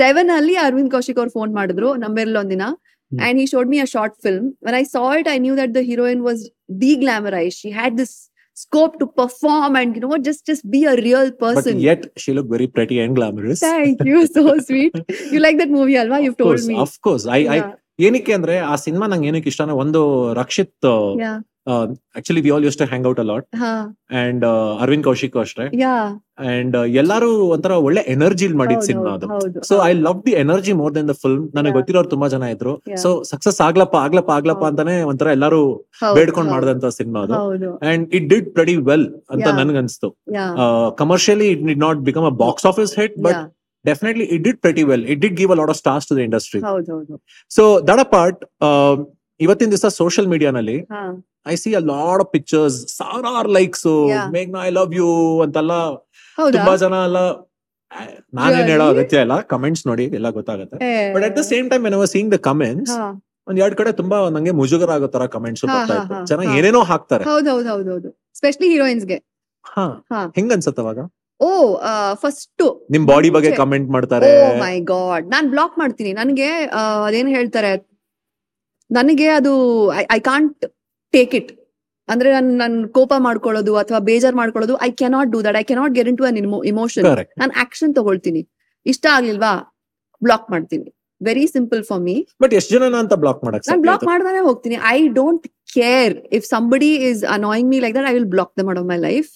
[0.00, 2.66] Seven ಅಲ್ಲಿ ಅರವಿಂದ್ ಕೌಶಿಕ್ ಅವ್ರು phone ಮಾಡಿದ್ರು ನಂಬೆರ್ಲ್ ಒಂದಿನ.
[3.12, 3.20] Hmm.
[3.26, 5.80] And he showed me a short film when I saw it I knew that the
[5.88, 6.42] heroine was
[7.04, 8.16] deglamorise she had this
[8.56, 11.76] scope to perform and you know what just just be a real But person.
[11.80, 13.60] yet she looked very pretty and glamorous.
[13.60, 14.94] thank you so sweet.
[15.32, 16.18] You like that movie alva?
[16.20, 16.76] You've Of told course, me.
[16.76, 17.26] of course.
[17.28, 17.70] I, I yeah.
[18.08, 20.02] ಏನಕ್ಕೆ ಅಂದ್ರೆ ಆ cinema ನಂಗೆ ಏನಕ್ಕೆ ಇಷ್ಟ ಅಂದ್ರೆ ಒಂದು
[20.42, 20.88] Rakshit
[22.18, 23.44] actually we all use to hang out a lot.
[24.20, 24.44] And
[24.84, 25.64] Aravind Kaushik ಅಷ್ಟೇ.
[26.52, 29.26] And ಎಲ್ಲಾರು ಒಂಥರ ಒಳ್ಳೆ ಎನರ್ಜಿ ಮಾಡಿದ ಸಿನಿಮಾ ಅದು.
[29.68, 29.90] So I.
[30.06, 32.72] Love the energy more than the film ನನಗೆ ಗೊತ್ತಿರೋರು ತುಂಬಾ ಜನ ಇದ್ರು.
[33.02, 35.60] ಸೊ ಸಕ್ಸಸ್ ಆಗ್ಲಪ್ಪ ಆಗ್ಲಪ್ಪ ಆಗ್ಲಪ್ಪ ಅಂತಾನೆ ಒಂಥರ ಎಲ್ಲಾರು
[36.18, 37.36] ಬೇಡ್ಕೊಂಡ್ ಮಾಡಿದಂತ ಸಿನಿಮಾ ಅದು.
[37.92, 39.48] And it did pretty well ಅಂತ.
[39.60, 40.10] ನನ್ಗನ್ಸ್ತು.
[41.02, 43.42] Commercially it did not become a box office hit but
[43.84, 47.16] definitely it did pretty well it did give off stars to the industry ಹೌದು ಹೌದು
[47.50, 48.40] so that part
[49.40, 50.78] ಇವತ್ತಿನ ದಿವಸ social ಮೀಡಿಯಾನಲ್ಲಿ
[51.46, 55.08] I see a lot of pictures ಸಾವಿರಾರು likes ಮೇಕ್ ಮೇಘ್ನ I love you
[55.42, 55.72] ಅಂತೆಲ್ಲ
[56.38, 57.20] ತುಂಬಾ ಜನ ಎಲ್ಲ
[58.32, 58.84] ನಾನೇನ್ ಹೇಳೋ?
[58.92, 60.76] ಅಗತ್ಯ ಇಲ್ಲ ಕಮೆಂಟ್ಸ್ ನೋಡಿ ಎಲ್ಲ ಗೊತ್ತಾಗುತ್ತೆ.
[61.14, 62.92] But at the same time ಏನೋ ಸೀಯಿಂಗ್ ದ ಕಮೆಂಟ್ಸ್
[63.48, 65.62] ಒಂದ್ ಎರಡ್ ಕಡೆ ತುಂಬಾ ನಂಗೆ ಮುಜುಗರ ಆಗೋ ತರ ಕಮೆಂಟ್ಸ್
[66.30, 66.40] ಜನ.
[66.56, 67.24] ಏನೇನೋ ಹಾಕ್ತಾರೆ.
[67.24, 69.18] ಹೌದು ಹೌದು ಹೌದು ಹೌದು ಸ್ಪೆಷಲಿ ಹೀರೋಯಿನ್ಸ್ಗೆ
[69.66, 69.86] ಹಾ.
[70.36, 70.98] ಹೆಂಗ್ ಅನ್ಸತ್ತ ಅವಾಗ?
[71.46, 71.48] ಓ
[72.22, 72.62] ಫಸ್ಟ್
[72.94, 74.30] ನಿಮ್ ಬಾಡಿ ಬಗ್ಗೆ ಕಮೆಂಟ್ ಮಾಡ್ತಾರೆ.
[74.48, 76.12] ಓ ಮೈ ಗಾಡ್ ನಾನ್ ಬ್ಲಾಕ್ ಮಾಡ್ತೀನಿ.
[76.20, 76.48] ನನಗೆ
[77.06, 77.72] ಅದೇನ್ ಹೇಳ್ತಾರೆ?
[78.90, 79.52] ನನಗೆ ಅದು
[80.16, 80.64] ಐ ಕಾಂಟ್
[81.14, 81.50] ಟೇಕ್ ಇಟ್
[82.12, 86.08] ಅಂದ್ರೆ ನನ್ ನನ್ ಕೋಪ ಮಾಡ್ಕೊಳ್ಳೋದು ಅಥವಾ ಬೇಜಾರ್ ಮಾಡ್ಕೊಳ್ಳೋದು I cannot do that I cannot get
[86.20, 86.38] into an
[86.72, 87.04] emotion
[87.42, 88.42] ನಾನು ಆಕ್ಷನ್ ತಗೊಳ್ತೀನಿ.
[88.86, 89.52] ಇಷ್ಟ ಆಗ್ಲಿಲ್ವಾ?
[90.22, 90.88] ಬ್ಲಾಕ್ ಮಾಡ್ತೀನಿ.
[91.28, 94.76] Very simple for me but ಎಷ್ಟು ಜನ ಅಂತ ಬ್ಲಾಕ್ ಮಾಡಕ್ ನಾನು ಬ್ಲಾಕ್ ಮಾಡ್ದಾನೆ ಹೋಗ್ತೀನಿ.
[94.96, 98.86] I don't care if somebody is annoying me like that I will block them off
[98.92, 99.28] my life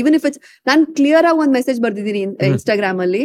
[0.00, 3.24] even if it's ನಾನು ಕ್ಲಿಯರ್ ಆಗಿ ಒಂದ್ ಮೆಸೇಜ್ ಬರ್ದಿದ್ದೀನಿ ಇನ್ಸ್ಟಾಗ್ರಾಮ್ ಅಲ್ಲಿ.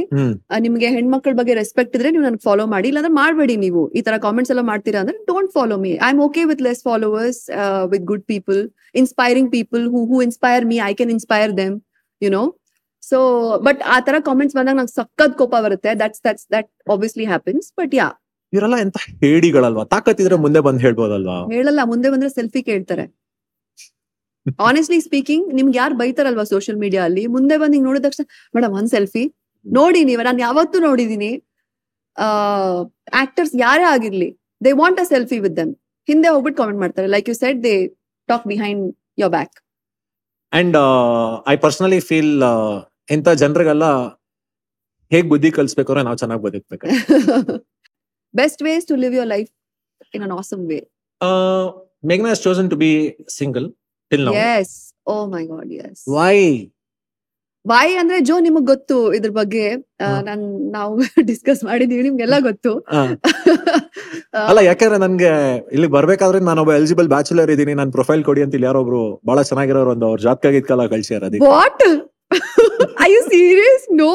[0.65, 2.87] ನಿಮ್ಗೆ ಹೆಣ್ಮಕ್ಳ ಬಗ್ಗೆ ರೆಸ್ಪೆಕ್ಟ್ ಇದ್ರೆ ನೀವು ನನಗೆ ಫಾಲೋ ಮಾಡಿ.
[2.91, 3.83] ಇಲ್ಲಾಂದ್ರೆ ಮಾಡಬೇಡಿ ನೀವು.
[3.97, 7.41] ಈ ತರ ಕಾಮೆಂಟ್ಸ್ ಎಲ್ಲ ಮಾಡ್ತೀರಾ ಅಂದ್ರೆ don't follow me I am okay with less followers
[7.93, 8.61] with good people
[9.03, 11.75] inspiring people who who inspire me I can inspire them
[12.21, 12.43] you know
[13.03, 13.17] so
[13.67, 15.91] but ಆ ತರ ಕಾಮೆಂಟ್ಸ್ ಬಂದಾಗ ನಂಗೆ ಸಕ್ಕತ್ ಕೋಪ ಬರುತ್ತೆ.
[16.01, 18.07] That's that's that obviously happens but yeah
[18.53, 18.97] ಇವರೆಲ್ಲ ಎಂತ
[19.29, 21.35] ಏಡಿಗಳಲ್ವಾ ತಾಕತ್ ಇದ್ರೆ ಮುಂದೆ ಬಂದ್ ಹೇಳ್ಬೋದಲ್ವಾ?
[21.55, 23.05] ಹೇಳಲ್ಲ ಮುಂದೆ ಬಂದ್ರೆ ಸೆಲ್ಫಿ ಕೇಳ್ತಾರೆ.
[24.67, 27.23] ಆನೆಸ್ಟ್ಲಿ ಸ್ಪೀಕಿಂಗ್ ನಿಮ್ಗೆ ಯಾರು ಬೈತಾರಲ್ವಾ ಸೋಷಿಯಲ್ ಮೀಡಿಯಾ ಅಲ್ಲಿ?
[27.35, 29.23] ಮುಂದೆ ಬಂದ್ ಹಿಂಗ್ ನೋಡಿದ ತಕ್ಷಣ ಮೇಡಮ್ ಒಂದ್ ಸೆಲ್ಫಿ
[29.65, 31.31] ನೋಡಿ ನೀವ ನಾನು ಯಾವತ್ತೂ ನೋಡಿದೀನಿ.
[33.23, 34.29] ಆಕ್ಟರ್ಸ್ ಯಾರೇ ಆಗಿರ್ಲಿ
[34.65, 35.73] they want a selfie with them
[36.07, 37.07] ಹಿಂದೆ ಹೋಗ್ಬಿಟ್ಟು ಕಾಮೆಂಟ್ ಮಾಡ್ತಾರೆ.
[37.15, 37.75] Like you set they
[38.29, 38.83] talk behind
[39.23, 39.55] your back
[40.53, 40.77] and
[41.53, 42.35] I personally feel
[43.09, 43.85] ಇಂಥ ಜನರಿಗೆಲ್ಲ
[45.11, 46.85] ಹೇಗ್ ಬುದ್ಧಿ ಕಲ್ಸ್ಬೇಕು ಅಂದ್ರೆ ನಾವು ಚೆನ್ನಾಗಿ ಬದುಕ್ಬೇಕು.
[48.33, 49.49] Best ways to live your life
[50.13, 50.79] in an awesome way
[52.05, 52.91] ಮೇಘ್ನಾ has chosen to be
[53.39, 53.67] single
[54.11, 54.75] till now yes
[55.07, 56.35] oh my god yes why
[57.65, 59.63] why ಅಂದ್ರೆ ಜೋ ನಿಮಗ್ ಗೊತ್ತು ಇದ್ರ ಬಗ್ಗೆ.
[60.27, 60.91] ನಾನ್ ನಾವು
[61.29, 62.71] ಡಿಸ್ಕಸ್ ಮಾಡಿದೀವಿ ನಿಮ್ಗೆಲ್ಲ ಗೊತ್ತು.
[64.49, 65.31] ಅಲ್ಲ ಯಾಕಂದ್ರೆ ನನ್ಗೆ
[65.71, 69.91] ಇಲ್ಲಿ ಬರ್ಬೇಕಾದ್ರೆ ನಾನು ಒಬ್ಬ ಎಲಿಜಿಬಲ್ ಬ್ಯಾಚುಲರ್ ಇದೀನಿ ನನ್ನ ಪ್ರೊಫೈಲ್ ಕೊಡಿ ಅಂತ ಇಲ್ಲಿ ಯಾರೊಬ್ರು ಬಹಳ ಚೆನ್ನಾಗಿರೋರು
[69.95, 71.23] ಒಂದು ಅವ್ರ ಜಾತಕ ಗೀತ್ಕಲ್ಲ ಕಳ್ಸ್ಯಾರ
[73.03, 74.11] ಐ ಯು ಸೀರಿಯಸ್ ನೋ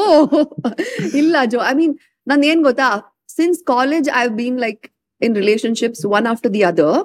[1.21, 1.93] ಇಲ್ಲ ಜೋ ಐ ಮೀನ್
[2.27, 2.89] ನನ್ ಏನ್ ಗೊತ್ತಾ
[3.29, 4.83] since college I been like
[5.21, 6.97] in relationships one after the other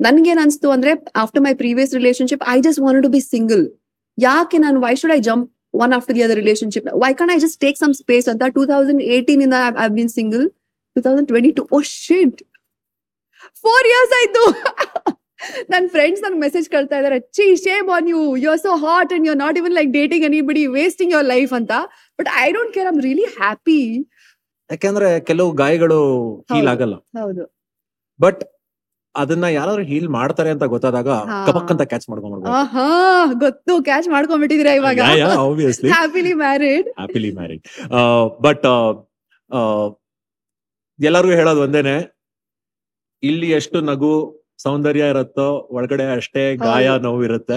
[0.00, 3.64] ನನ್ಗೇನ್ ಅನ್ಸ್ತು ಅಂದ್ರೆ after my previous relationship I just want to be single
[4.18, 7.58] ಯಾಕೆ ನಾನು why should I jump one after the other relationship why can't I just
[7.60, 10.44] take some space ಅಂತ two thousand eighteen ಇಂದ I been single
[10.96, 12.40] two thousand twenty two oh shit
[13.64, 14.44] four years ಆಯ್ತು
[15.72, 19.26] ನನ್ friends ನನ್ಗೆ message ಕಳ್ತಾ ಇದಾರೆ ಚಿ shame on you you are so hot and
[19.26, 21.72] you are not even like dating anybody wasting your life ಅಂತ.
[22.18, 23.80] But I don't care I'm really happy
[24.70, 25.98] ಯಾಕೆಂದ್ರೆ ಕೆಲವು ಗಾಯಗಳು
[26.52, 26.94] heal ಆಗಲ್ಲ.
[27.20, 27.44] ಹೌದು.
[28.20, 28.42] ಬಟ್
[29.14, 31.10] ಅದನ್ನ ಯಾರಾದ್ರೂ ಹೀಲ್ ಮಾಡ್ತಾರೆ ಅಂತ ಗೊತ್ತಾದಾಗ.
[31.48, 32.06] ಕಪಕ್ ಅಂತ ಕ್ಯಾಚ್
[32.60, 32.88] ಆಹಾ
[33.44, 33.74] ಗೊತ್ತು.
[33.88, 35.00] ಕ್ಯಾಚ್ ಮಾಡ್ಕೊಂಡ್ಬಿಟ್ಟಿದೀರಾ ಇವಾಗ?
[35.44, 37.62] Obviously happily married happily married
[38.46, 38.66] but
[40.98, 41.96] ಎಲ್ಲರಿಗೂ ಹೇಳೋದು ಒಂದೇನೆ
[43.22, 44.12] ಇಲ್ಲಿ ಎಷ್ಟು ನಗು
[44.58, 46.86] ಸೌಂದರ್ಯ ಇರುತ್ತೋ ಒಳಗಡೆ ಅಷ್ಟೇ ಗಾಯ.
[47.06, 47.56] ನೋವು ಇರುತ್ತೆ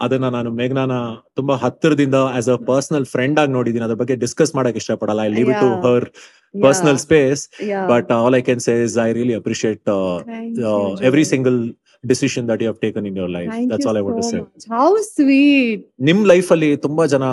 [0.00, 0.92] ಅದನ್ನ ನಾನು ಮೇಘ್ನಾನ
[1.38, 5.50] ತುಂಬಾ ಹತ್ತಿರದಿಂದ ಆಸ್ ಅ ಪರ್ಸನಲ್ ಫ್ರೆಂಡ್ ಆಗಿ ನೋಡಿದೀನಿ ಅದ್ರ ಬಗ್ಗೆ ಡಿಸ್ಕಸ್ ಮಾಡಕ್ ಇಷ್ಟಪಡಲ್ಲ I leave
[5.62, 5.68] to.
[5.86, 6.06] Her
[6.64, 7.42] personal space.
[7.90, 9.82] But all I can say is I really appreciate
[11.08, 11.24] every.
[11.32, 11.58] Single
[12.04, 14.40] decision that you have taken in your life that's all I want to say.
[14.76, 15.80] How sweet.
[16.10, 17.24] ನಿಮ್ life ಅಲ್ಲಿ ತುಂಬಾ ಜನ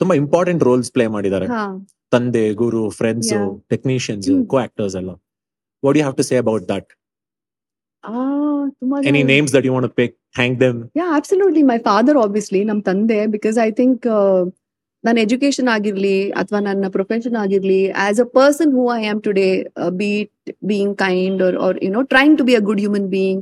[0.00, 1.64] ತುಂಬಾ important roles play ಮಾಡಿದ್ದಾರೆ ಹಾ.
[2.12, 3.30] ತಂದೆ ಗುರು friends.
[3.74, 4.30] Technicians.
[4.52, 5.10] Co actors ಎಲ್ಲ
[5.82, 6.88] what you have to say about that
[8.03, 8.13] ಆ,
[8.79, 12.61] ತುಂಬಾ ಎನಿ ಜನ- names that you want pick thank them yeah absolutely my father obviously
[12.69, 14.05] ನಮ್ ತಂದೆ ಬಿಕಾಸ್ ಐ ಥಿಂಕ್
[15.03, 19.49] ನನ್ನ ಎಜುಕೇಶನ್ ಆಗಿರ್ಲಿ ಅಥವಾ ನನ್ನ ಪ್ರೊಫೆಷನ್ ಆಗಿರ್ಲಿ as a person who I am today
[19.99, 20.33] be it
[20.69, 23.39] being kind or you know trying to be a good human being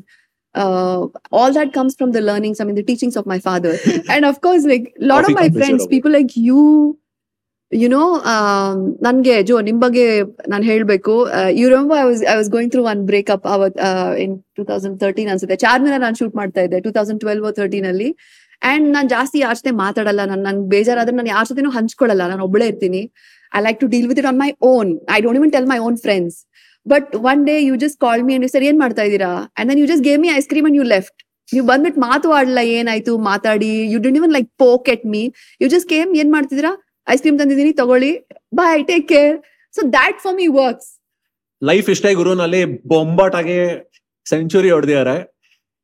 [0.55, 0.99] uh,
[1.33, 3.73] all that comes from the learnings i mean the teachings of my father
[4.09, 6.33] and of course like a lot of Coffee my cup is friends your people like
[6.43, 6.61] you
[7.72, 10.04] you know um, ನನ್ಗೆ ಜೋ ನಿಮ್ ಬಗ್ಗೆ
[10.52, 11.12] ನಾನು ಹೇಳ್ಬೇಕು.
[11.59, 13.76] You remember I was I was going through one breakup ಅವತ್
[14.24, 15.56] in two thousand thirteen ಅನ್ಸುತ್ತೆ.
[15.64, 18.09] ಚಾರ್ಮಿನ ನಾನು shoot ಮಾಡ್ತಾ ಇದ್ದೆ ಟೂ ತೌಸಂಡ್ ಟ್ವೆಲ್ವ್ ತರ್ಟೀನ್ ಅಲ್ಲಿ.
[18.70, 22.66] ಅಂಡ್ ನಾನು ಜಾಸ್ತಿ ಯಾರ ಜೊತೆ ಮಾತಾಡಲ್ಲ ನಾನು ನನ್ ಬೇಜಾರಾದ್ರೆ ನಾನು ಯಾರ ಜೊತೆನೂ ಹಂಚ್ಕೊಳ್ಳಲ್ಲ ನಾನು ಒಬ್ಳೆ
[22.72, 23.02] ಇರ್ತೀನಿ.
[23.52, 25.98] I like to deal with it on my own I don't even tell my own
[26.04, 26.37] friends
[26.87, 29.33] but one day you just call me and sir ಏನ್ ಮಾಡ್ತಾ ಇದ್ದೀರಾ?
[29.59, 32.61] And then you just gave me ice cream and you left ನೀವು ಬಂದ್ಬಿಟ್ಟು ಮಾತು ಆಡಲ್ಲ
[32.78, 33.12] ಏನಾಯ್ತು?
[33.30, 35.24] ಮಾತಾಡಿ you didn't even like poke at me
[35.62, 36.74] you just gave ಏನ್ ಮಾಡ್ತಿದ್ದೀರಾ?
[37.06, 38.12] ಐಸ್ ಕ್ರೀಮ್ ತಂದಿದ್ದೀನಿ ತಗೊಳ್ಳಿ.
[38.54, 39.34] Bye take care
[39.74, 40.88] so that for me works
[41.62, 43.58] life ಇಷ್ಟೇ ಗುರುನಲ್ಲಿ ಬೊಂಬಾಟಾಗಿ
[44.26, 45.16] ಸೆಂಚುರಿ ಹೊಡೆದಿದ್ದಾರೆ.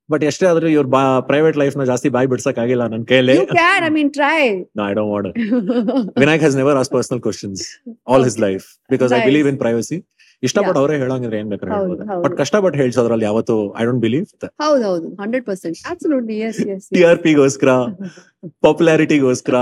[0.08, 3.84] ಬಟ್ ಎಷ್ಟೇ ಆದ್ರೂ ಇವ್ರ ಬಾ ಪ್ರೈವೇಟ್ ಲೈಫ್ನ ಜಾಸ್ತಿ ಬಾಯಿ ಬಿಡ್ಸಕ್ ಆಗಿಲ್ಲ ನನ್ ಕೈಲಿ you can
[3.86, 4.36] I mean try
[4.84, 5.38] I don't want
[6.20, 7.62] Vinayak has never as personal questions
[8.12, 9.20] all his life because I.
[9.28, 9.98] Believe in privacy
[10.42, 11.76] ಇಷ್ಟಪಟ್ಟು ಅವರೇ ಹೇಳಂಗಿದ್ರೆ ಏನ್ ಬೇಕಾದ್ರೆ
[12.24, 14.26] ಬಟ್ ಕಷ್ಟಪಟ್ಟು ಹೇಳ್ಸೋದ್ರಲ್ಲಿ ಯಾವತ್ತು ಐ ಡೋಂಟ್ ಬಿಲೀವ್
[14.64, 15.76] ಹೌದು ಹೌದು ಹಂಡ್ರೆಡ್ ಪರ್ಸೆಂಟ್
[16.92, 17.72] ಟಿ ಆರ್ ಪಿಗೋಸ್ಕರ
[18.64, 19.56] ಪಾಪ್ಯುಲಾರಿಟಿಗೋಸ್ಕರ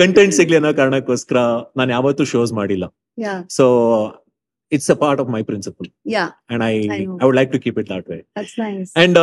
[0.00, 1.38] ಕಂಟೆಂಟ್ ಸಿಗ್ಲಿ ಅನ್ನೋ ಕಾರಣಕ್ಕೋಸ್ಕರ
[1.78, 2.84] ನಾನು ಯಾವತ್ತೂ ಶೋಸ್ ಮಾಡಿಲ್ಲ.
[3.56, 3.66] So
[4.76, 5.88] it's a part of my principle
[6.52, 8.18] and I I would like to keep it that way
[9.04, 9.18] and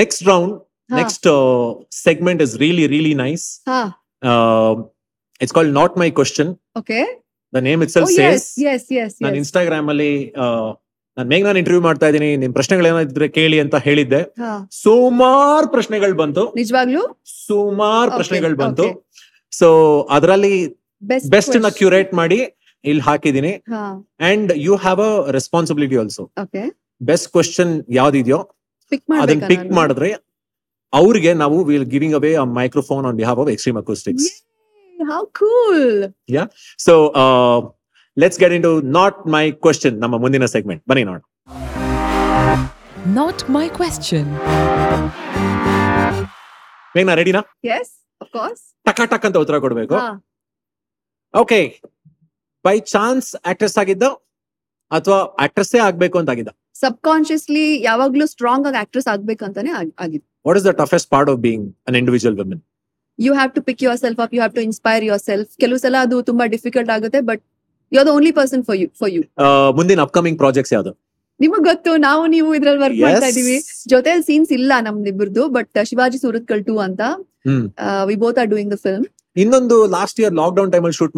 [0.00, 0.54] next round
[1.00, 1.28] next
[2.06, 3.46] segment is really really nice
[5.44, 7.00] it's called not my question okay
[7.52, 8.46] the name it's says
[9.24, 10.12] ನಾನು Instagram ಅಲ್ಲಿ
[11.16, 12.28] ನಾನು ಮೇಘ ನಾನು interview ಮಾಡ್ತಾ ಇದ್ದೀನಿ.
[12.40, 14.20] ನಿಮ್ ಪ್ರಶ್ನೆಗಳು ಏನಾದ್ರೆ ಕೇಳಿ ಅಂತ ಹೇಳಿದ್ದೆ.
[14.82, 16.42] ಸುಮಾರು ಪ್ರಶ್ನೆಗಳು ಬಂತು.
[16.58, 17.00] ನಿಜವಾಗ್ಲೂ?
[17.46, 18.84] ಸುಮಾರು ಪ್ರಶ್ನೆಗಳು ಬಂತು.
[19.52, 19.68] ಸೊ
[20.16, 20.54] ಅದರಲ್ಲಿ
[21.34, 22.38] ಬೆಸ್ಟ್ನ ಕ್ಯೂರೇಟ್ ಮಾಡಿ
[22.84, 23.52] ಇಲ್ಲಿ ಹಾಕಿದೀನಿ.
[24.28, 26.62] And you have a responsibility also okay
[27.00, 28.40] best question ಯಾವ್ದಿದೆಯೋ
[28.92, 30.10] pick ಅದನ್ನ ಪಿಕ್ ಮಾಡಿದ್ರೆ
[30.92, 34.28] ಅವ್ರಿಗೆ ನಾವು will giving away a microphone on behalf of extreme acoustics
[34.96, 35.84] how cool
[36.86, 36.94] so
[38.16, 41.20] let's get into not my question ನಮ್ಮ ಮುಂದಿನ segment ಬನ್ನಿ ನೋಡ.
[43.10, 44.24] Not my question.
[46.94, 47.40] ಮೇಘ್ನಾ ರೆಡಿನಾ
[47.76, 49.96] S of course ಟಕ ಟಕ್ ಅಂತ ಉತ್ತರ ಕೊಡ್ಬೇಕು.
[51.34, 51.58] ಓಕೆ
[52.64, 54.04] ಬೈ ಚಾನ್ಸ್ ಆಕ್ಟ್ರೆಸ್ ಆಗಿದ್ದ
[54.90, 56.50] ಅಥವಾ ಆಕ್ಟ್ರೆಸ್ಸೇ ಆಗ್ಬೇಕು ಅಂತ ಆಗಿದ್ದ?
[56.82, 61.40] ಸಬ್ ಕಾನ್ಶಿಯಸ್ಲಿ ಯಾವಾಗ್ಲೂ ಸ್ಟ್ರಾಂಗ್ ಆಗಿ ಆಕ್ಟ್ರೆಸ್ ಆಗ್ಬೇಕಂತಾನೆ ಅಂತಾನೆ ಆಗಿತ್ತು what is the toughest part of
[61.46, 62.60] being an individual women
[63.18, 66.44] you have to pick yourself up you have to inspire yourself ಕೆಲವು ಸಲ ಅದು ತುಂಬಾ
[66.54, 67.42] ಡಿಫಿಕಲ್ಟ್ ಆಗುತ್ತೆ but
[67.92, 69.22] you are the only person for you for you
[69.78, 70.92] ಮುಂದಿನ upcoming projects ಯಾವ್ದು?
[71.40, 73.28] ನಿಮಗ್ ಗೊತ್ತು ನಾವು ನೀವು ಇದ್ರಲ್ಲಿ ವರ್ಕ್ ಮಾಡ್ತಾ.
[73.32, 73.56] ಇದೀವಿ
[73.92, 77.00] ಜೊತೆಲಿ ಸೀನ್ಸ್ ಇಲ್ಲ ನಮ್ದಿಬ್ರದ್ದು ಬಟ್ ಶಿವಾಜಿ ಸೂರತ್ಕಲ್ ಟು ಅಂತ.
[78.08, 79.06] We both are doing the film
[79.42, 81.12] ಇನ್ನೊಂದು last year lockdown time ಅಲ್ಲಿ ಶೂಟ್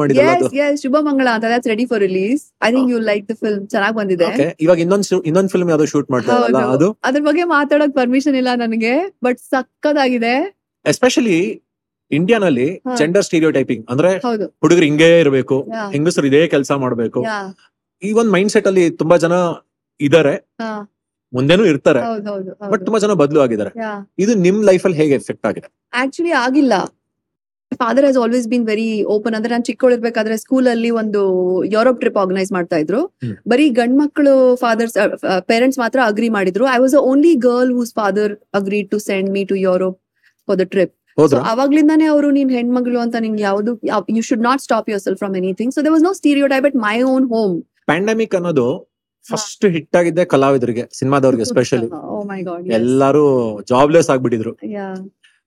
[0.66, 3.96] ಎಸ್ ಶುಭ ಮಂಗಳ ಅಂತ that's ready for release I think you like the film ಚೆನ್ನಾಗಿ
[4.00, 4.26] ಬಂದಿದೆ.
[4.30, 6.34] ಓಕೆ ಇವಾಗ ಇನ್ನೊಂದು ಇನ್ನೊಂದು ಫಿಲ್ಮ್ ಯಾವ್ದೋ ಶೂಟ್ ಮಾಡ್ತಾ
[6.76, 6.88] ಅದು?
[7.08, 8.92] ಅದ್ರ ಬಗ್ಗೆ ಮಾತಾಡೋಕ್ ಪರ್ಮಿಷನ್ ಇಲ್ಲ ನನಗೆ
[9.26, 10.34] ಬಟ್ ಸಕ್ಕದಾಗಿದೆ.
[10.84, 11.38] ಎಸ್ಪೆಷಲಿ
[12.10, 12.68] ಇಂಡಿಯಾನಲ್ಲಿ.
[13.00, 14.10] ಜೆಂಡರ್ ಸ್ಟೀರಿಯೋ ಟೈಪಿಂಗ್ ಅಂದ್ರೆ
[14.62, 15.58] ಹುಡುಗರು ಹಿಂಗೇ ಇರಬೇಕು
[15.96, 17.20] ಹೆಂಗಸರು ಇದೇ ಕೆಲಸ ಮಾಡಬೇಕು.
[18.02, 19.34] ಈ ಒಂದ್ ಮೈಂಡ್ ಸೆಟ್ ಅಲ್ಲಿ ತುಂಬಾ ಜನ
[20.00, 20.34] ಇದಾರೆ
[21.32, 22.00] ಮುಂದೆನೂ ಇರ್ತಾರೆ
[22.70, 23.72] ಬಟ್ ತುಂಬಾ ಜನ ಬದಲು ಆಗಿದ್ದಾರೆ
[24.22, 25.68] ಇದು ನಿಮ್ ಲೈಫ್ ಅಲ್ಲಿ ಹೇಗೆ ಎಫೆಕ್ಟ್ ಆಗಿದೆ?
[26.02, 26.74] ಆಕ್ಚುಲಿ ಆಗಿಲ್ಲ.
[27.80, 31.20] Father has always been very open ಅಂದ್ರೆ ನಾನು ಚಿಕ್ಕವಳಿರ್ಬೇಕಾದ್ರೆ ಸ್ಕೂಲ್ ಅಲ್ಲಿ ಒಂದು
[31.74, 33.00] ಯುರೋಪ್ ಟ್ರಿಪ್ ಆರ್ಗನೈಸ್ ಮಾಡ್ತಾ ಇದ್ರು.
[33.52, 34.96] ಬರೀ ಗಂಡ್ ಮಕ್ಕಳು ಫಾದರ್ಸ್
[35.50, 36.64] ಪೇರೆಂಟ್ಸ್ ಮಾತ್ರ ಅಗ್ರಿ ಮಾಡಿದ್ರು.
[36.76, 39.98] I was only girl whose father agree to send me to Europe
[40.48, 43.72] for the trip ಅವಾಗ್ಲಿಂದಾನೆ ಅವಾಗ್ಲಿಂದಾನೇ ಅವರು ನಿನ್ ಹೆಣ್ಮಗಳು ಅಂತ ನಿಂಗೆ ಯಾವುದು
[44.16, 46.12] you should not stop yourself from anything so they was no
[46.52, 47.54] stereotype at my own home
[47.90, 48.66] pandemic ಅನ್ನೋದು
[49.26, 51.88] first hit ಆಗಿದ್ದೆ ಕಲಾವಿದರಿಗೆ ಸಿನಿಮಾದವ್ರಿಗೆ ಎಸ್ಪೆಷಲಿ
[52.78, 53.24] ಎಲ್ಲಾರು
[53.72, 54.52] jobless ಆಗ್ಬಿಟ್ಟಿದ್ರು.
[54.76, 54.88] Yeah.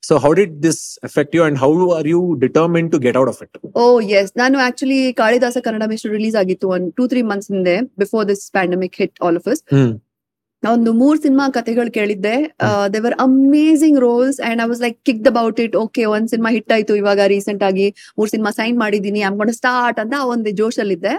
[0.03, 3.41] So how did this effect you and how are you determine to get out of
[3.45, 3.83] it oh
[4.19, 8.43] yes ನಾನು actually Kalidasa Kannada mister release ಆಗಿತ್ತು one two three months ಹಿಂದೆ before this
[8.57, 9.63] pandemic hit all of us
[10.63, 12.35] ಒಂದು ಮೂರ್ cinema ಕಥೆಗಳು ಕೇಳಿದ್ದೆ.
[12.93, 16.93] They were amazing roles and I was like kick about it okay ಒಂದ್ cinema hit ಆಯ್ತು
[17.01, 17.87] ಇವಾಗ recent ಆಗಿ
[18.19, 21.13] ಮೂರ್ ಸಿನಿಮಾ ಸೈನ್ ಮಾಡಿದೀನಿ ಐಮ್ ಸ್ಟಾರ್ಟ್ ಅಂತ ಒಂದು ಒಂದು ಜೋಶಲ್ಲಿದ್ದೆ.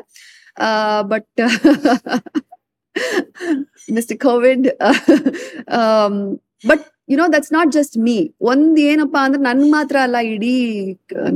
[1.09, 1.41] But
[3.93, 4.67] mister Covid
[6.65, 10.55] but you know that's not just me ಒಂದ್ ಏನಪ್ಪಾ ಅಂದ್ರೆ ನನ್ ಮಾತ್ರ ಅಲ್ಲ ಇಡೀ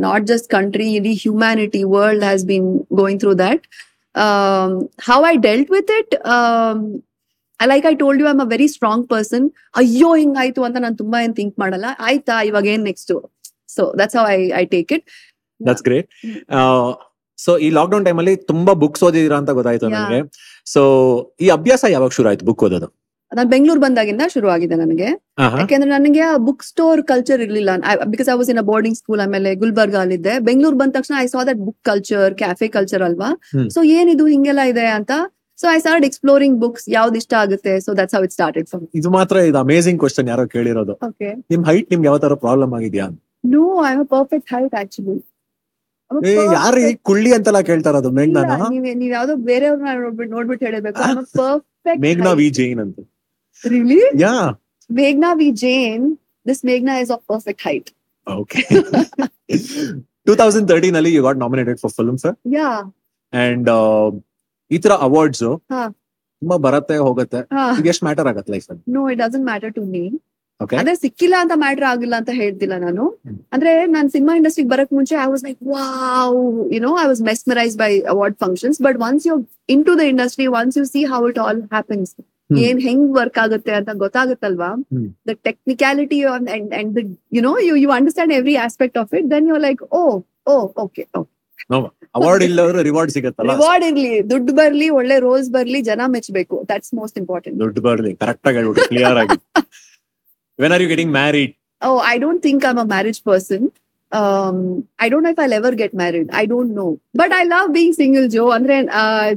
[0.07, 3.65] ನಾಟ್ ಜಸ್ಟ್ ಕಂಟ್ರಿ ಇಡೀ humanity world has been going through that
[5.09, 6.15] how I dealt with it
[7.61, 9.47] like I told you I'm a very strong person
[9.77, 11.87] ಅಯ್ಯೋ ಹಿಂಗಾಯ್ತು ಅಂತ ನಾನು ತುಂಬಾ ಏನ್ ಥಿಂಕ್ ಮಾಡಲ್ಲ.
[11.99, 13.13] ಆಯ್ತಾ ಇವಾಗ ಏನ್ next
[13.69, 15.05] so that's how I I take it
[15.61, 16.09] that's great
[17.45, 20.21] so ಈ ಲಾಕ್ ಡೌನ್ ಟೈಮಲ್ಲಿ ತುಂಬಾ ಬುಕ್ಸ್ ಓದಿದಿರಾ ಅಂತ ಗೊತ್ತಾಯ್ತು ನನಗೆ.
[20.75, 20.83] ಸೊ
[21.45, 22.89] ಈ ಅಭ್ಯಾಸ ಯಾವಾಗ ಶುರು ಆಯ್ತು ಬುಕ್ ಓದೋದು?
[23.33, 25.09] ನಾನು ಬೆಂಗಳೂರು ಬಂದಾಗಿಂದ ಶುರು ಆಗಿದೆ ನನಗೆ
[25.61, 27.71] ಯಾಕೆಂದ್ರೆ ನನಗೆ ಆ ಬುಕ್ ಸ್ಟೋರ್ ಕಲ್ಚರ್ ಇರ್ಲಿಲ್ಲ.
[28.13, 30.35] Because I was in a boarding school ಆಮೇಲೆ ಗುಲ್ಬರ್ಗ ಅಲ್ಲಿದ್ದೆ.
[30.49, 33.29] ಬೆಂಗಳೂರು ಬಂದ ತಕ್ಷಣ I saw that book culture cafe culture ಅಲ್ವಾ.
[33.75, 35.13] ಸೊ ಏನಿದು ಹಿಂಗೆಲ್ಲ ಇದೆ ಅಂತ.
[35.59, 37.73] So I start exploring books ಯಾವ್ದು ಇಷ್ಟ ಆಗುತ್ತೆ?
[37.87, 38.69] So that's how it started
[39.01, 40.95] ಇದು ಮಾತ್ರ ಇದು ಅಮೇಸಿಂಗ್ ಕ್ವಶನ್ ಯಾರೋ ಕೇಳಿರೋದು.
[41.53, 43.07] ನಿಮ್ ಹೈಟ್ ನಿಮ್ಗೆ ಯಾವ ತರ ಪ್ರಾಬ್ಲಮ್ ಆಗಿದ್ಯಾ
[43.57, 45.17] no I have perfect height actually
[46.11, 48.53] ಏ ಯಾರು ಈ ಕುಳ್ಳಿ ಅಂತೆಲ್ಲ ಕೇಳ್ತಾರ ಅದು ಮೇಘ್ನಾನ?
[48.75, 50.99] ನೀವ್ ನೀವ್ ಯಾವ್ದೋ ಬೇರೆಯವ್ರನ್ನ ನೋಡ್ಬಿಟ್ಟು ನೋಡ್ಬಿಟ್ಟು ಹೇಳಬೇಕು.
[51.35, 52.99] ಪರ್ಫೆಕ್ಟ್ ಮೇಘ್ನಾ ವಿ ಜೈನ್ ಅಂತ.
[53.63, 54.33] Really yeah.
[54.91, 56.05] ಮೇಘ್ನಾ V Jain
[56.47, 57.89] this ಮೇಘ್ನಾ is of perfect height
[58.27, 58.61] okay
[60.27, 62.69] two thousand thirteen ಅಲ್ಲಿ you got nominated for film sir yeah
[63.33, 63.69] and
[64.71, 65.83] ಈ ತರ ಅವಾರ್ಡ್ಸ್ ಹಾ.
[66.43, 67.39] ತುಂಬಾ ಬರತ್ತೆ ಹೋಗತ್ತೆ.
[67.55, 67.63] ಹಾ.
[67.79, 68.83] ಈಗ ಎಷ್ಟು ಮ್ಯಾಟರ್ ಆಗತ್ತೆ ಲೈಫ್ ಅಲ್ಲಿ?
[68.95, 70.28] No it doesn't matter to me okay
[70.79, 73.05] ಅಂದ್ರೆ ಸಿಕ್ಕಿಲ್ಲ ಅಂತ ಮ್ಯಾಟರ್ ಆಗಿಲ್ಲ ಅಂತ ಹೇಳ್ತಿಲ್ಲ ನಾನು.
[73.55, 76.39] ಅಂದ್ರೆ ನಾನ್ ಸಿನಿಮಾ ಇಂಡಸ್ಟ್ರಿಗೆ ಬರಕ್ ಮುಂಚೆ I was like wow
[76.75, 79.37] you know I was mesmerise by award functions but once you
[79.85, 82.13] into the industry once you see how it all happens.
[82.67, 84.71] ಏನ್ ಹೆಂಗ್ ವರ್ಕ್ ಆಗುತ್ತೆ ಅಂತ ಗೊತ್ತಾಗುತ್ತಲ್ವಾ.
[85.29, 86.49] The technicality and
[86.81, 86.99] and
[87.37, 90.03] you know you you understand every aspect of it then you like oh
[90.53, 91.05] oh okay
[92.15, 93.53] award ಇಲ್ಲವರು reward ಸಿಗತ್ತಲ್ಲ?
[93.55, 94.13] Reward ಇರ್ಲಿ.
[94.31, 98.13] ದುಡ್ಡು ಬರ್ಲಿ ಒಳ್ಳೆ rose ಬರ್ಲಿ ಜನ ಮೆಚ್ಚಬೇಕು ದಟ್ಸ್ ಮೋಸ್ಟ್ ಇಂಪಾರ್ಟೆಂಟ್ ದುಡ್ಡು ಬರ್ಲಿ.
[98.23, 99.39] ಕರೆಕ್ಟ್ ಆಗಿ ಕ್ಲಿಯರ್ ಆಗಿ.
[100.63, 101.51] When are you getting married?
[101.83, 103.61] Oh, I don't think I'm a marriage person.
[104.13, 104.57] Um,
[104.99, 106.29] I don't know if I'll ever get married.
[106.33, 106.91] I don't know.
[107.21, 108.49] But I love being single, Joe.
[108.57, 108.77] ಅಂದ್ರೆ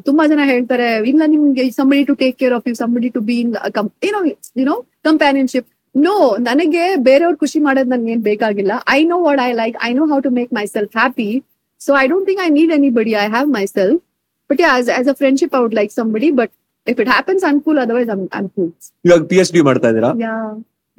[0.07, 3.49] ತುಂಬಾ ಜನ ಹೇಳ್ತಾರೆ ಇಲ್ಲ ನಿಮ್ಗೆ somebody to take care of you, somebody to be in,
[3.67, 4.23] a com- you know,
[4.59, 5.65] you know, companionship.
[5.95, 6.15] No,
[6.47, 8.73] ನನಗೆ ಬೇರೆಯವ್ರು ಖುಷಿ ಮಾಡೋದ್ ನನ್ಗೆ ಏನ್ ಬೇಕಾಗಿಲ್ಲ.
[8.97, 9.77] I know what I like.
[9.87, 11.31] I know how to make myself happy.
[11.85, 13.13] So I don't think I need anybody.
[13.25, 13.95] I have myself.
[14.49, 16.29] But yeah, as, as a friendship, I would like somebody.
[16.39, 16.49] But
[16.87, 17.77] if it happens, I'm cool.
[17.85, 18.69] Otherwise, I'm, I'm cool.
[19.07, 20.45] ಇವಾಗ P H D ಮಾಡ್ತಾ ಇದ್ದೀರಾ Yeah.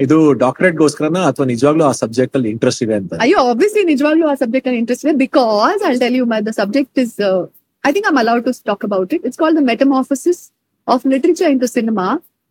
[0.04, 3.12] ಇದು doctorate ಗೋಸ್ಕರನ ಅಥವಾ ನಿಜವಾಗ್ಲೂ ಆ subject ಅಲ್ಲಿ interest ಇದೆ ಅಂತ?
[3.24, 7.00] ಅಯ್ಯೋ ಆಬ್ವಿಯಸ್ಲಿ ನಿಜವಾಗ್ಲೂ ಆ ಸಬ್ಜೆಕ್ಟ್ ಅಲ್ಲಿ ಇಂಟ್ರೆಸ್ಟ್ ಇದೆ because I tell you my the subject
[7.04, 7.16] is
[7.84, 10.40] I think I'm allowed to talk about it it's call the metamorphosis
[10.88, 12.06] of literature into cinema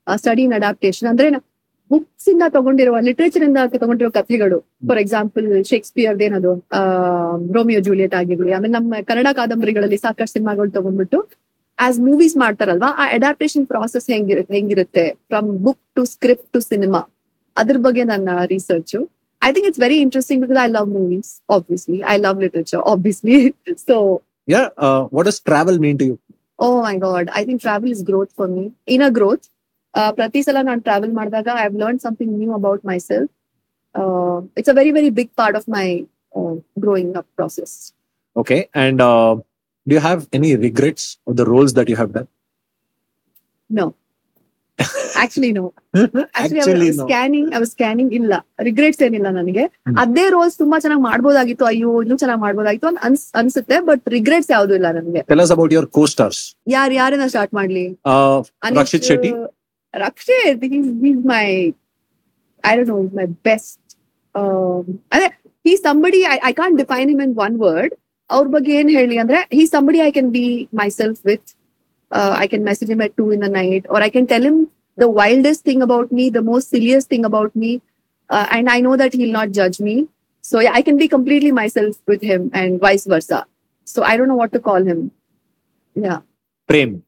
[0.07, 1.29] study in adaptation ಅಂದ್ರೆ
[1.91, 4.57] books ಇಂದ ತಗೊಂಡಿರುವ literature ಇಂದ ತಗೊಂಡಿರೋ ಕಥೆಗಳು.
[4.89, 6.51] For example Shakespeare ಏನದು?
[7.55, 8.51] Romeo Juliet ಆಗಿರ್ಲಿ.
[8.57, 11.19] ಆಮೇಲೆ ನಮ್ಮ ಕನ್ನಡ ಕಾದಂಬರಿಗಳಲ್ಲಿ ಸಾಕಷ್ಟು ಸಿನಿಮಾಗಳು ತಗೊಂಡ್ಬಿಟ್ಟು
[11.77, 15.05] ಆಸ್ ಮೂವೀಸ್ ಮಾಡ್ತಾರಲ್ವಾ, ಆ ಅಡಾಪ್ಟೇಷನ್ ಪ್ರಾಸೆಸ್ ಹೆಂಗಿರುತ್ತೆ ಹೆಂಗಿರುತ್ತೆ?
[15.29, 17.01] From book to script to cinema
[17.56, 18.96] ಅದ್ರ ಬಗ್ಗೆ ನನ್ನ research
[19.42, 21.98] I think it's very interesting because I love movies, obviously.
[22.04, 23.36] I love literature, obviously.
[23.86, 23.96] so,
[24.48, 24.62] yeah
[25.16, 26.16] what is travel mean to you
[26.58, 28.62] oh my God, I think travel is growth for me.
[28.94, 29.44] Inner growth.
[29.94, 33.30] Uh, ಪ್ರತಿ ಸಲ ನಾನು travel ಮಾಡಿದಾಗ I have learn something new about myself
[34.58, 35.86] it's a very very big part of my
[36.84, 37.74] growing up process
[38.36, 39.02] okay and
[39.86, 42.28] do you have any regrets of the roles that you have done
[45.21, 45.63] actually no
[46.41, 49.65] actually scanning scanning ಇಲ್ಲ regrets ಏನಿಲ್ಲ ನನಗೆ.
[49.97, 54.75] ಅದೇ rolls ತುಂಬಾ ಚೆನ್ನಾಗಿ ಮಾಡ್ಬೋದಾಗಿತ್ತು ಅಯ್ಯೋ ಇನ್ನೂ ಚೆನ್ನಾಗಿ ಮಾಡ್ಬೋದಾಗಿತ್ತು ಅಂತ ಅನ್ಸ್ ಅನ್ಸುತ್ತೆ ಬಟ್ ರಿಗ್ರೆಟ್ಸ್ ಯಾವ್ದು
[54.75, 57.85] ಇಲ್ಲ ನನಗೆ tell about your co stars ಯಾರು ಯಾರನ್ನ ಸ್ಟಾರ್ಟ್ ಮಾಡ್ಲಿ
[58.79, 59.33] Rakshit Shetty
[59.93, 61.73] Rakshit Rakshit, he's, he's my,
[62.63, 63.79] I don't know, he's my best.
[64.35, 65.27] Um, ಅದೇ
[65.65, 66.19] he's somebody
[66.49, 67.91] I can't define him him in one word.
[68.29, 71.45] ಅವ್ರ ಬಗ್ಗೆ ಏನ್ ಹೇಳಿ ಅಂದ್ರೆ he's somebody I can be myself with.
[72.11, 74.69] Uh, I can message him at two in the night, or I can tell him
[74.97, 77.81] the wildest thing about me, the most silliest thing about me,
[78.29, 80.07] uh, and I know that he'll not judge me.
[80.41, 83.45] So yeah, I can be completely myself with him, and vice versa.
[83.85, 85.11] So I don't know what to call him.
[85.95, 86.19] Yeah.
[86.67, 87.03] Prem.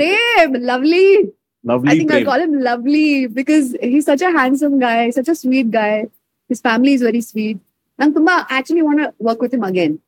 [0.00, 1.32] Prem, lovely.
[1.64, 1.90] Lovely.
[1.90, 5.70] I think I'll call him lovely because he's such a handsome guy, such a sweet
[5.70, 6.06] guy.
[6.48, 7.58] His family is very sweet.
[7.98, 10.00] And Tumba, actually want to work with him again.